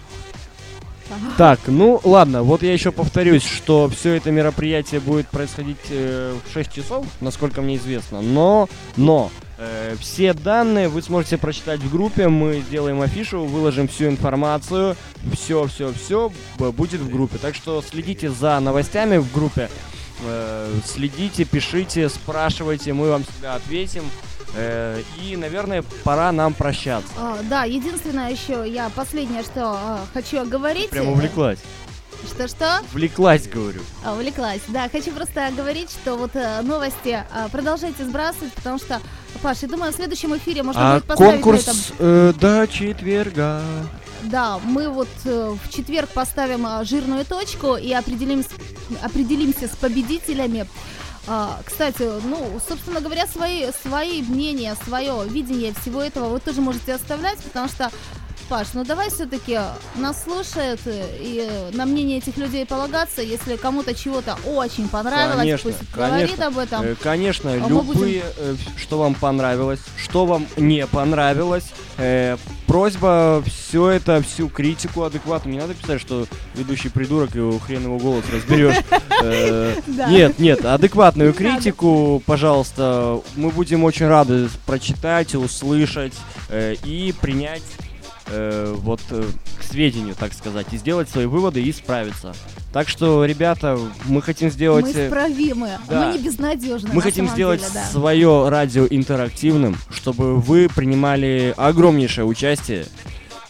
Так, 1.37 1.61
ну 1.67 2.01
ладно, 2.05 2.43
вот 2.43 2.63
я 2.63 2.73
еще 2.73 2.93
повторюсь, 2.93 3.45
что 3.45 3.89
все 3.89 4.15
это 4.15 4.31
мероприятие 4.31 5.01
будет 5.01 5.29
происходить 5.29 5.79
э, 5.91 6.35
в 6.45 6.53
6 6.53 6.73
часов, 6.73 7.07
насколько 7.21 7.63
мне 7.63 7.77
известно. 7.77 8.21
Но, 8.23 8.69
но, 8.97 9.31
э, 9.59 9.97
все 10.01 10.33
данные 10.35 10.89
вы 10.89 11.03
сможете 11.03 11.39
прочитать 11.39 11.81
в 11.81 11.91
группе, 11.91 12.29
мы 12.29 12.63
сделаем 12.67 13.01
афишу, 13.01 13.45
выложим 13.45 13.89
всю 13.89 14.07
информацию, 14.07 14.97
все, 15.33 15.67
все, 15.67 15.93
все 15.93 16.33
будет 16.59 17.01
в 17.01 17.11
группе. 17.11 17.39
Так 17.39 17.55
что 17.55 17.83
следите 17.83 18.31
за 18.31 18.59
новостями 18.61 19.19
в 19.19 19.33
группе, 19.33 19.69
э, 20.25 20.73
следите, 20.85 21.45
пишите, 21.45 22.09
спрашивайте, 22.09 22.93
мы 22.93 23.11
вам 23.11 23.25
всегда 23.25 23.57
ответим. 23.57 24.05
Э, 24.55 25.03
и, 25.23 25.37
наверное, 25.37 25.83
пора 26.05 26.31
нам 26.33 26.53
прощаться. 26.55 27.09
А, 27.19 27.39
да, 27.49 27.65
единственное 27.65 28.31
еще, 28.31 28.65
я 28.71 28.91
последнее, 28.91 29.43
что 29.43 29.73
а, 29.73 30.01
хочу 30.13 30.41
оговорить. 30.41 30.91
Прямо 30.91 31.11
э, 31.11 31.13
увлеклась. 31.13 31.59
Что-что? 32.35 32.81
Влеклась, 32.93 33.49
говорю. 33.49 33.81
А, 34.05 34.13
увлеклась. 34.13 34.61
Да, 34.69 34.89
хочу 34.89 35.11
просто 35.13 35.51
говорить, 35.57 35.91
что 35.91 36.17
вот 36.17 36.37
э, 36.37 36.61
новости 36.63 37.25
а, 37.33 37.49
продолжайте 37.49 38.05
сбрасывать, 38.05 38.53
потому 38.53 38.79
что, 38.79 39.01
Паш, 39.43 39.59
я 39.63 39.69
думаю, 39.69 39.93
в 39.93 39.97
следующем 39.97 40.37
эфире 40.37 40.63
можно 40.63 40.93
А 40.93 40.95
будет 40.95 41.05
поставить 41.09 41.33
конкурс 41.43 41.63
этом- 41.63 41.97
э, 41.99 42.33
до 42.39 42.67
четверга. 42.69 43.63
Да, 44.23 44.59
мы 44.63 44.89
вот 44.89 45.09
э, 45.25 45.57
в 45.65 45.69
четверг 45.71 46.11
поставим 46.11 46.65
а, 46.65 46.85
жирную 46.85 47.25
точку 47.25 47.75
и 47.77 47.93
определим, 47.93 48.45
с- 48.45 49.03
определимся 49.05 49.67
с 49.67 49.71
победителями. 49.77 50.67
А, 51.27 51.61
кстати, 51.65 52.03
ну, 52.25 52.61
собственно 52.69 53.01
говоря, 53.01 53.27
свои, 53.27 53.67
свои 53.83 54.23
мнения, 54.23 54.77
свое 54.85 55.25
видение 55.29 55.73
всего 55.81 56.03
этого 56.03 56.29
вы 56.31 56.41
тоже 56.41 56.61
можете 56.61 56.95
оставлять, 56.95 57.39
потому 57.39 57.69
что, 57.69 57.91
Паш, 58.49 58.69
ну 58.75 58.85
давай 58.85 59.09
все-таки 59.09 59.59
нас 59.95 60.25
слушает 60.25 60.81
э, 60.85 61.07
и 61.21 61.49
на 61.77 61.87
мнение 61.87 62.19
этих 62.19 62.37
людей 62.37 62.67
полагаться, 62.67 63.23
если 63.23 63.57
кому-то 63.57 63.95
чего-то 63.95 64.37
очень 64.45 64.89
понравилось, 64.89 65.37
Конечно, 65.39 65.71
пусть 65.71 65.93
говорит 65.95 66.27
конечно. 66.37 66.47
об 66.49 66.59
этом. 66.59 66.83
Э, 66.83 66.95
Конечно, 67.01 67.53
А 67.53 67.69
любые, 67.69 68.25
э, 68.37 68.57
что 68.77 68.99
вам 68.99 69.15
понравилось, 69.15 69.81
что 69.97 70.27
вам 70.27 70.47
не 70.57 70.87
понравилось. 70.89 71.65
э, 71.99 72.37
просьба 72.73 73.45
все 73.47 73.91
это, 73.91 74.23
всю 74.23 74.49
критику 74.49 75.03
адекватно. 75.03 75.51
Не 75.51 75.59
надо 75.59 75.75
писать, 75.75 76.01
что 76.01 76.27
ведущий 76.55 76.89
придурок 76.89 77.37
и 77.37 77.59
хрен 77.59 77.83
его 77.83 77.99
голос 77.99 78.25
разберешь. 78.33 78.77
Э. 79.25 79.77
Нет, 80.09 80.41
нет, 80.41 80.65
адекватную 80.65 81.33
критику, 81.33 82.21
пожалуйста. 82.27 83.21
Мы 83.37 83.51
будем 83.51 83.85
очень 83.85 84.09
рады 84.09 84.49
прочитать, 84.67 85.37
услышать 85.37 86.15
э, 86.49 86.75
и 86.85 87.15
принять 87.21 87.63
э, 88.27 88.75
вот 88.79 89.01
э, 89.11 89.25
к 89.59 89.63
сведению, 89.63 90.15
так 90.15 90.33
сказать, 90.33 90.67
и 90.73 90.77
сделать 90.77 91.09
свои 91.09 91.27
выводы 91.27 91.63
и 91.63 91.73
справиться. 91.73 92.35
Так 92.73 92.89
что, 92.89 93.25
ребята, 93.25 93.79
мы 94.07 94.23
хотим 94.23 94.51
сделать... 94.51 94.87
Мы 94.87 94.93
э, 94.93 95.07
исправимы, 95.07 95.71
да. 95.89 96.07
мы 96.07 96.17
не 96.17 96.25
безнадежны. 96.25 96.91
мы 96.93 97.03
хотим 97.03 97.29
сделать 97.29 97.61
деле, 97.61 97.73
да. 97.75 97.85
свое 97.85 98.49
радио 98.49 98.87
интерактивным, 98.89 99.77
чтобы 99.91 100.37
вы 100.37 100.69
принимали 100.75 101.53
огромнейшее 101.59 102.25
участие, 102.25 102.87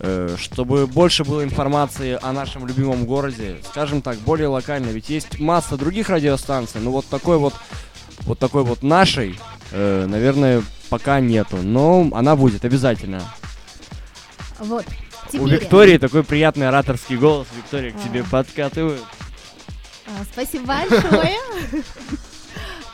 э, 0.00 0.34
чтобы 0.40 0.88
больше 0.88 1.22
было 1.22 1.44
информации 1.44 2.18
о 2.20 2.32
нашем 2.32 2.66
любимом 2.66 3.06
городе, 3.06 3.58
скажем 3.70 4.02
так, 4.02 4.18
более 4.18 4.48
локально. 4.48 4.88
Ведь 4.88 5.08
есть 5.08 5.38
масса 5.38 5.76
других 5.76 6.08
радиостанций, 6.08 6.80
но 6.80 6.90
вот 6.90 7.06
такой 7.06 7.38
вот, 7.38 7.54
вот 8.22 8.40
такой 8.40 8.64
вот 8.64 8.82
нашей, 8.82 9.38
э, 9.70 10.06
наверное, 10.06 10.62
пока 10.90 11.20
нету. 11.20 11.58
Но 11.62 12.08
она 12.12 12.34
будет 12.34 12.64
обязательно. 12.64 13.22
Вот. 14.62 14.84
У 15.34 15.38
Теперь, 15.38 15.48
Виктории 15.60 15.98
такой 15.98 16.24
приятный 16.24 16.68
ораторский 16.68 17.16
голос. 17.16 17.46
Виктория 17.56 17.92
к 17.92 17.96
А. 17.96 18.08
тебе 18.08 18.24
подкатывает. 18.24 19.02
А, 20.06 20.24
Спасибо 20.32 20.66
большое. 20.66 21.36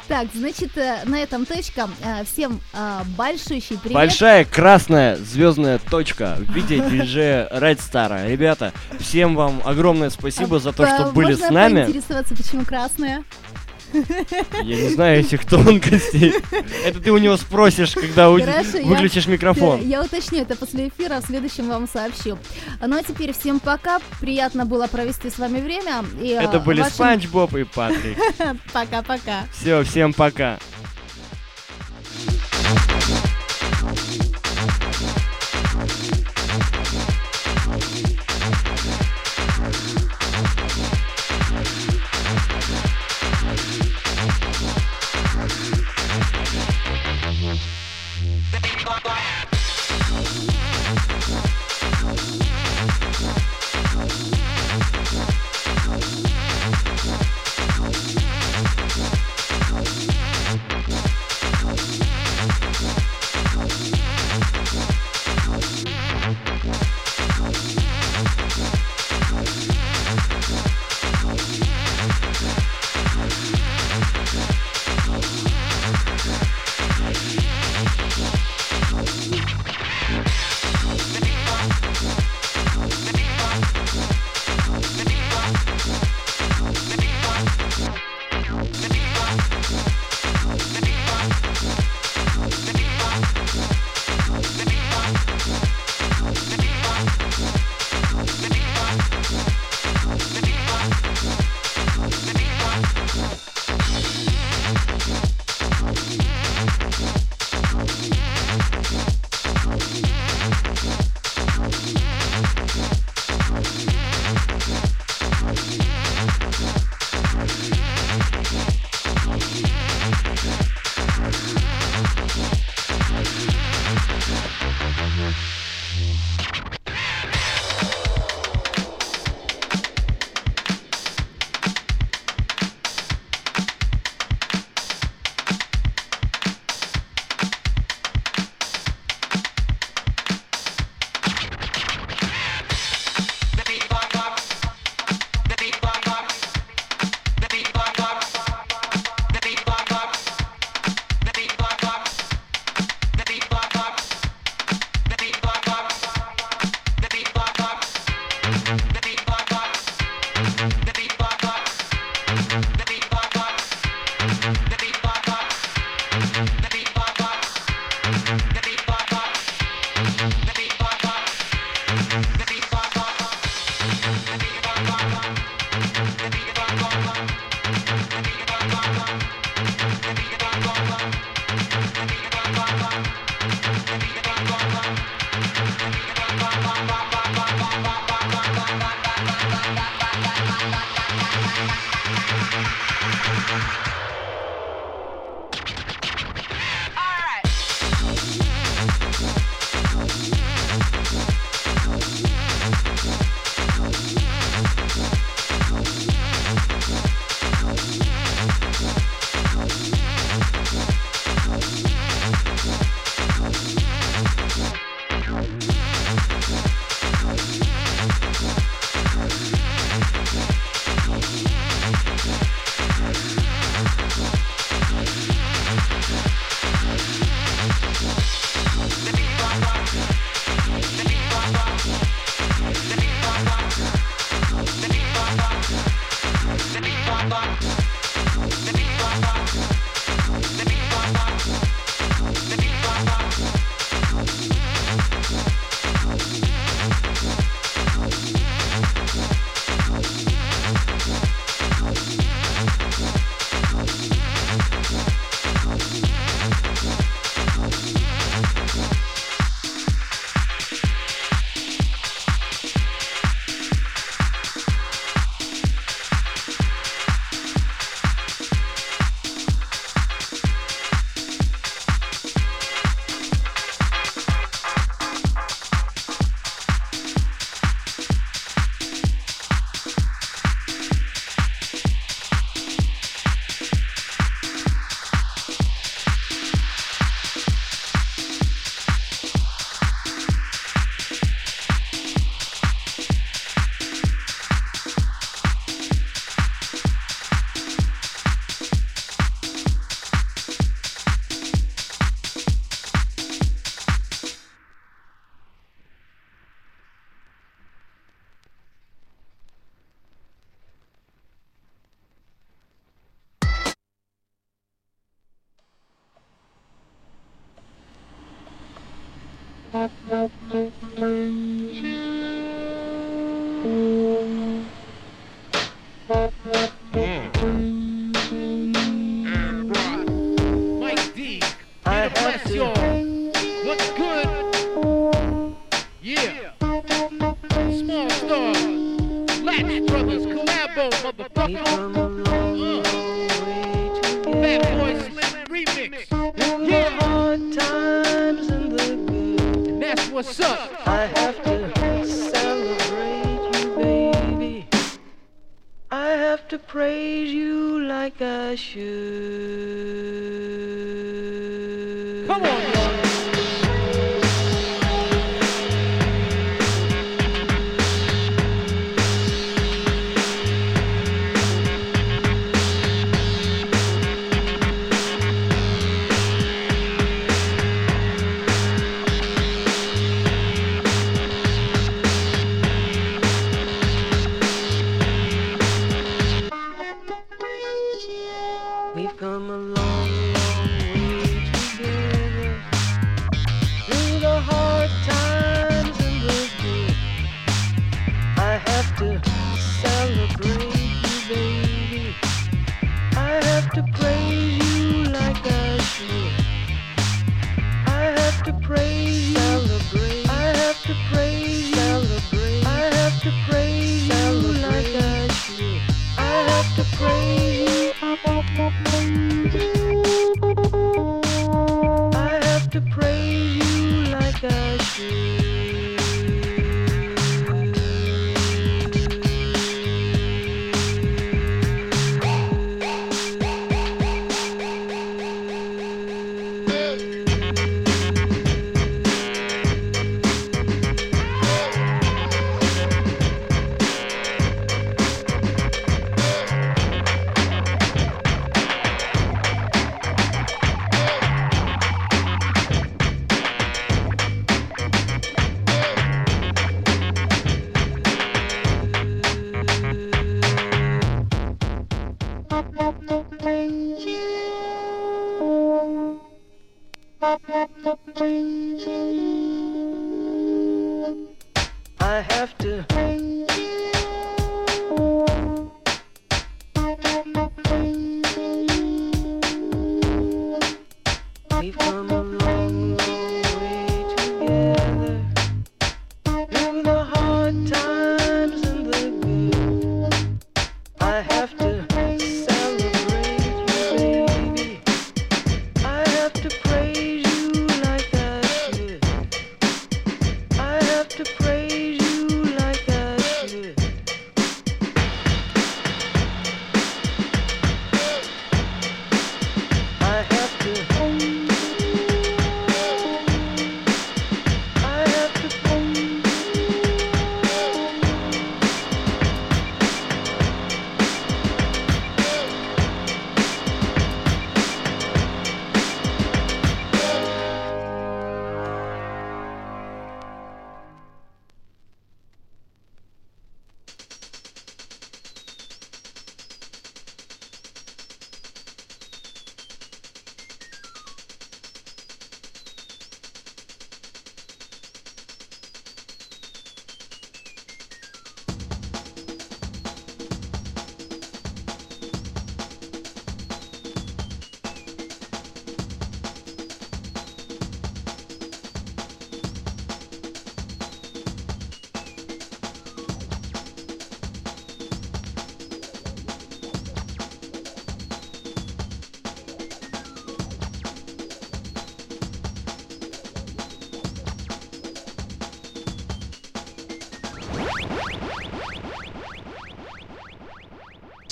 Так, 0.09 0.29
значит, 0.33 0.75
э, 0.79 1.01
на 1.05 1.23
этом 1.23 1.45
точка. 1.45 1.91
Э, 2.03 2.25
Всем 2.25 2.63
а, 2.73 3.05
большущий 3.19 3.77
привет. 3.77 3.93
Большая 3.93 4.47
красная 4.47 5.17
звездная 5.17 5.79
точка 5.79 6.37
в 6.39 6.51
виде 6.51 6.79
диджея 6.91 7.47
Red 7.53 7.79
Star. 7.79 8.27
Ребята, 8.27 8.73
всем 8.99 9.37
вам 9.37 9.61
огромное 9.67 10.09
спасибо 10.09 10.61
за 10.61 10.73
то, 10.73 10.87
что 10.87 11.13
были 11.13 11.33
можно 11.33 11.47
с 11.49 11.51
нами. 11.51 11.85
поинтересоваться, 11.85 12.35
почему 12.35 12.65
красная? 12.65 13.23
Я 13.93 14.77
не 14.77 14.89
знаю 14.91 15.21
этих 15.21 15.45
тонкостей. 15.47 16.35
Это 16.85 17.01
ты 17.01 17.11
у 17.11 17.19
него 17.19 17.37
спросишь, 17.37 17.93
когда 17.95 18.31
у- 18.31 18.39
Хорошо, 18.39 18.79
я- 18.79 18.85
выключишь 18.85 19.27
микрофон. 19.27 19.81
Я 19.87 20.03
уточню 20.03 20.43
это 20.43 20.57
после 20.57 20.89
эфира, 20.89 21.21
в 21.21 21.27
следующем 21.27 21.69
вам 21.69 21.89
сообщу. 21.89 22.39
Ну 22.81 22.97
а 22.99 23.03
теперь 23.03 23.33
всем 23.33 23.61
пока. 23.61 24.01
Приятно 24.21 24.67
было 24.67 24.87
провести 24.87 25.31
с 25.31 25.39
вами 25.39 25.61
время. 25.61 26.05
И, 26.23 26.33
а, 26.33 26.43
Это 26.43 26.59
были 26.61 26.81
вашим- 26.81 26.95
Спанч 26.95 27.27
Боб 27.29 27.55
и 27.55 27.65
Патрик. 27.65 28.19
Пока-пока. 28.73 29.45
Все, 29.53 29.83
всем 29.85 30.13
пока. 30.13 30.59
А 33.25 33.28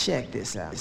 Check 0.06 0.30
this 0.30 0.54
out. 0.54 0.72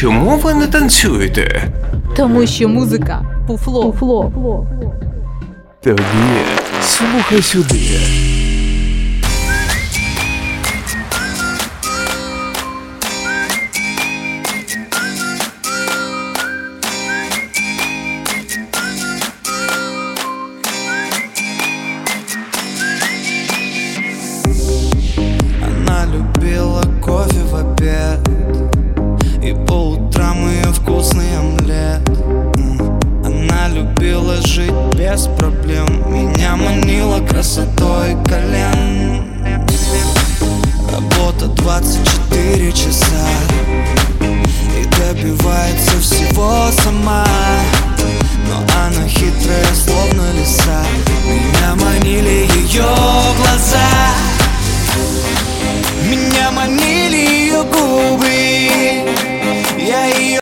Чому 0.00 0.36
ви 0.36 0.54
не 0.54 0.66
танцюєте? 0.66 1.62
Тому 2.16 2.46
що 2.46 2.68
музика 2.68 3.22
пуфло. 3.46 3.94
Фло. 3.98 4.66
Тоді 5.82 6.02
слухай 6.82 7.42
сюди. 7.42 7.98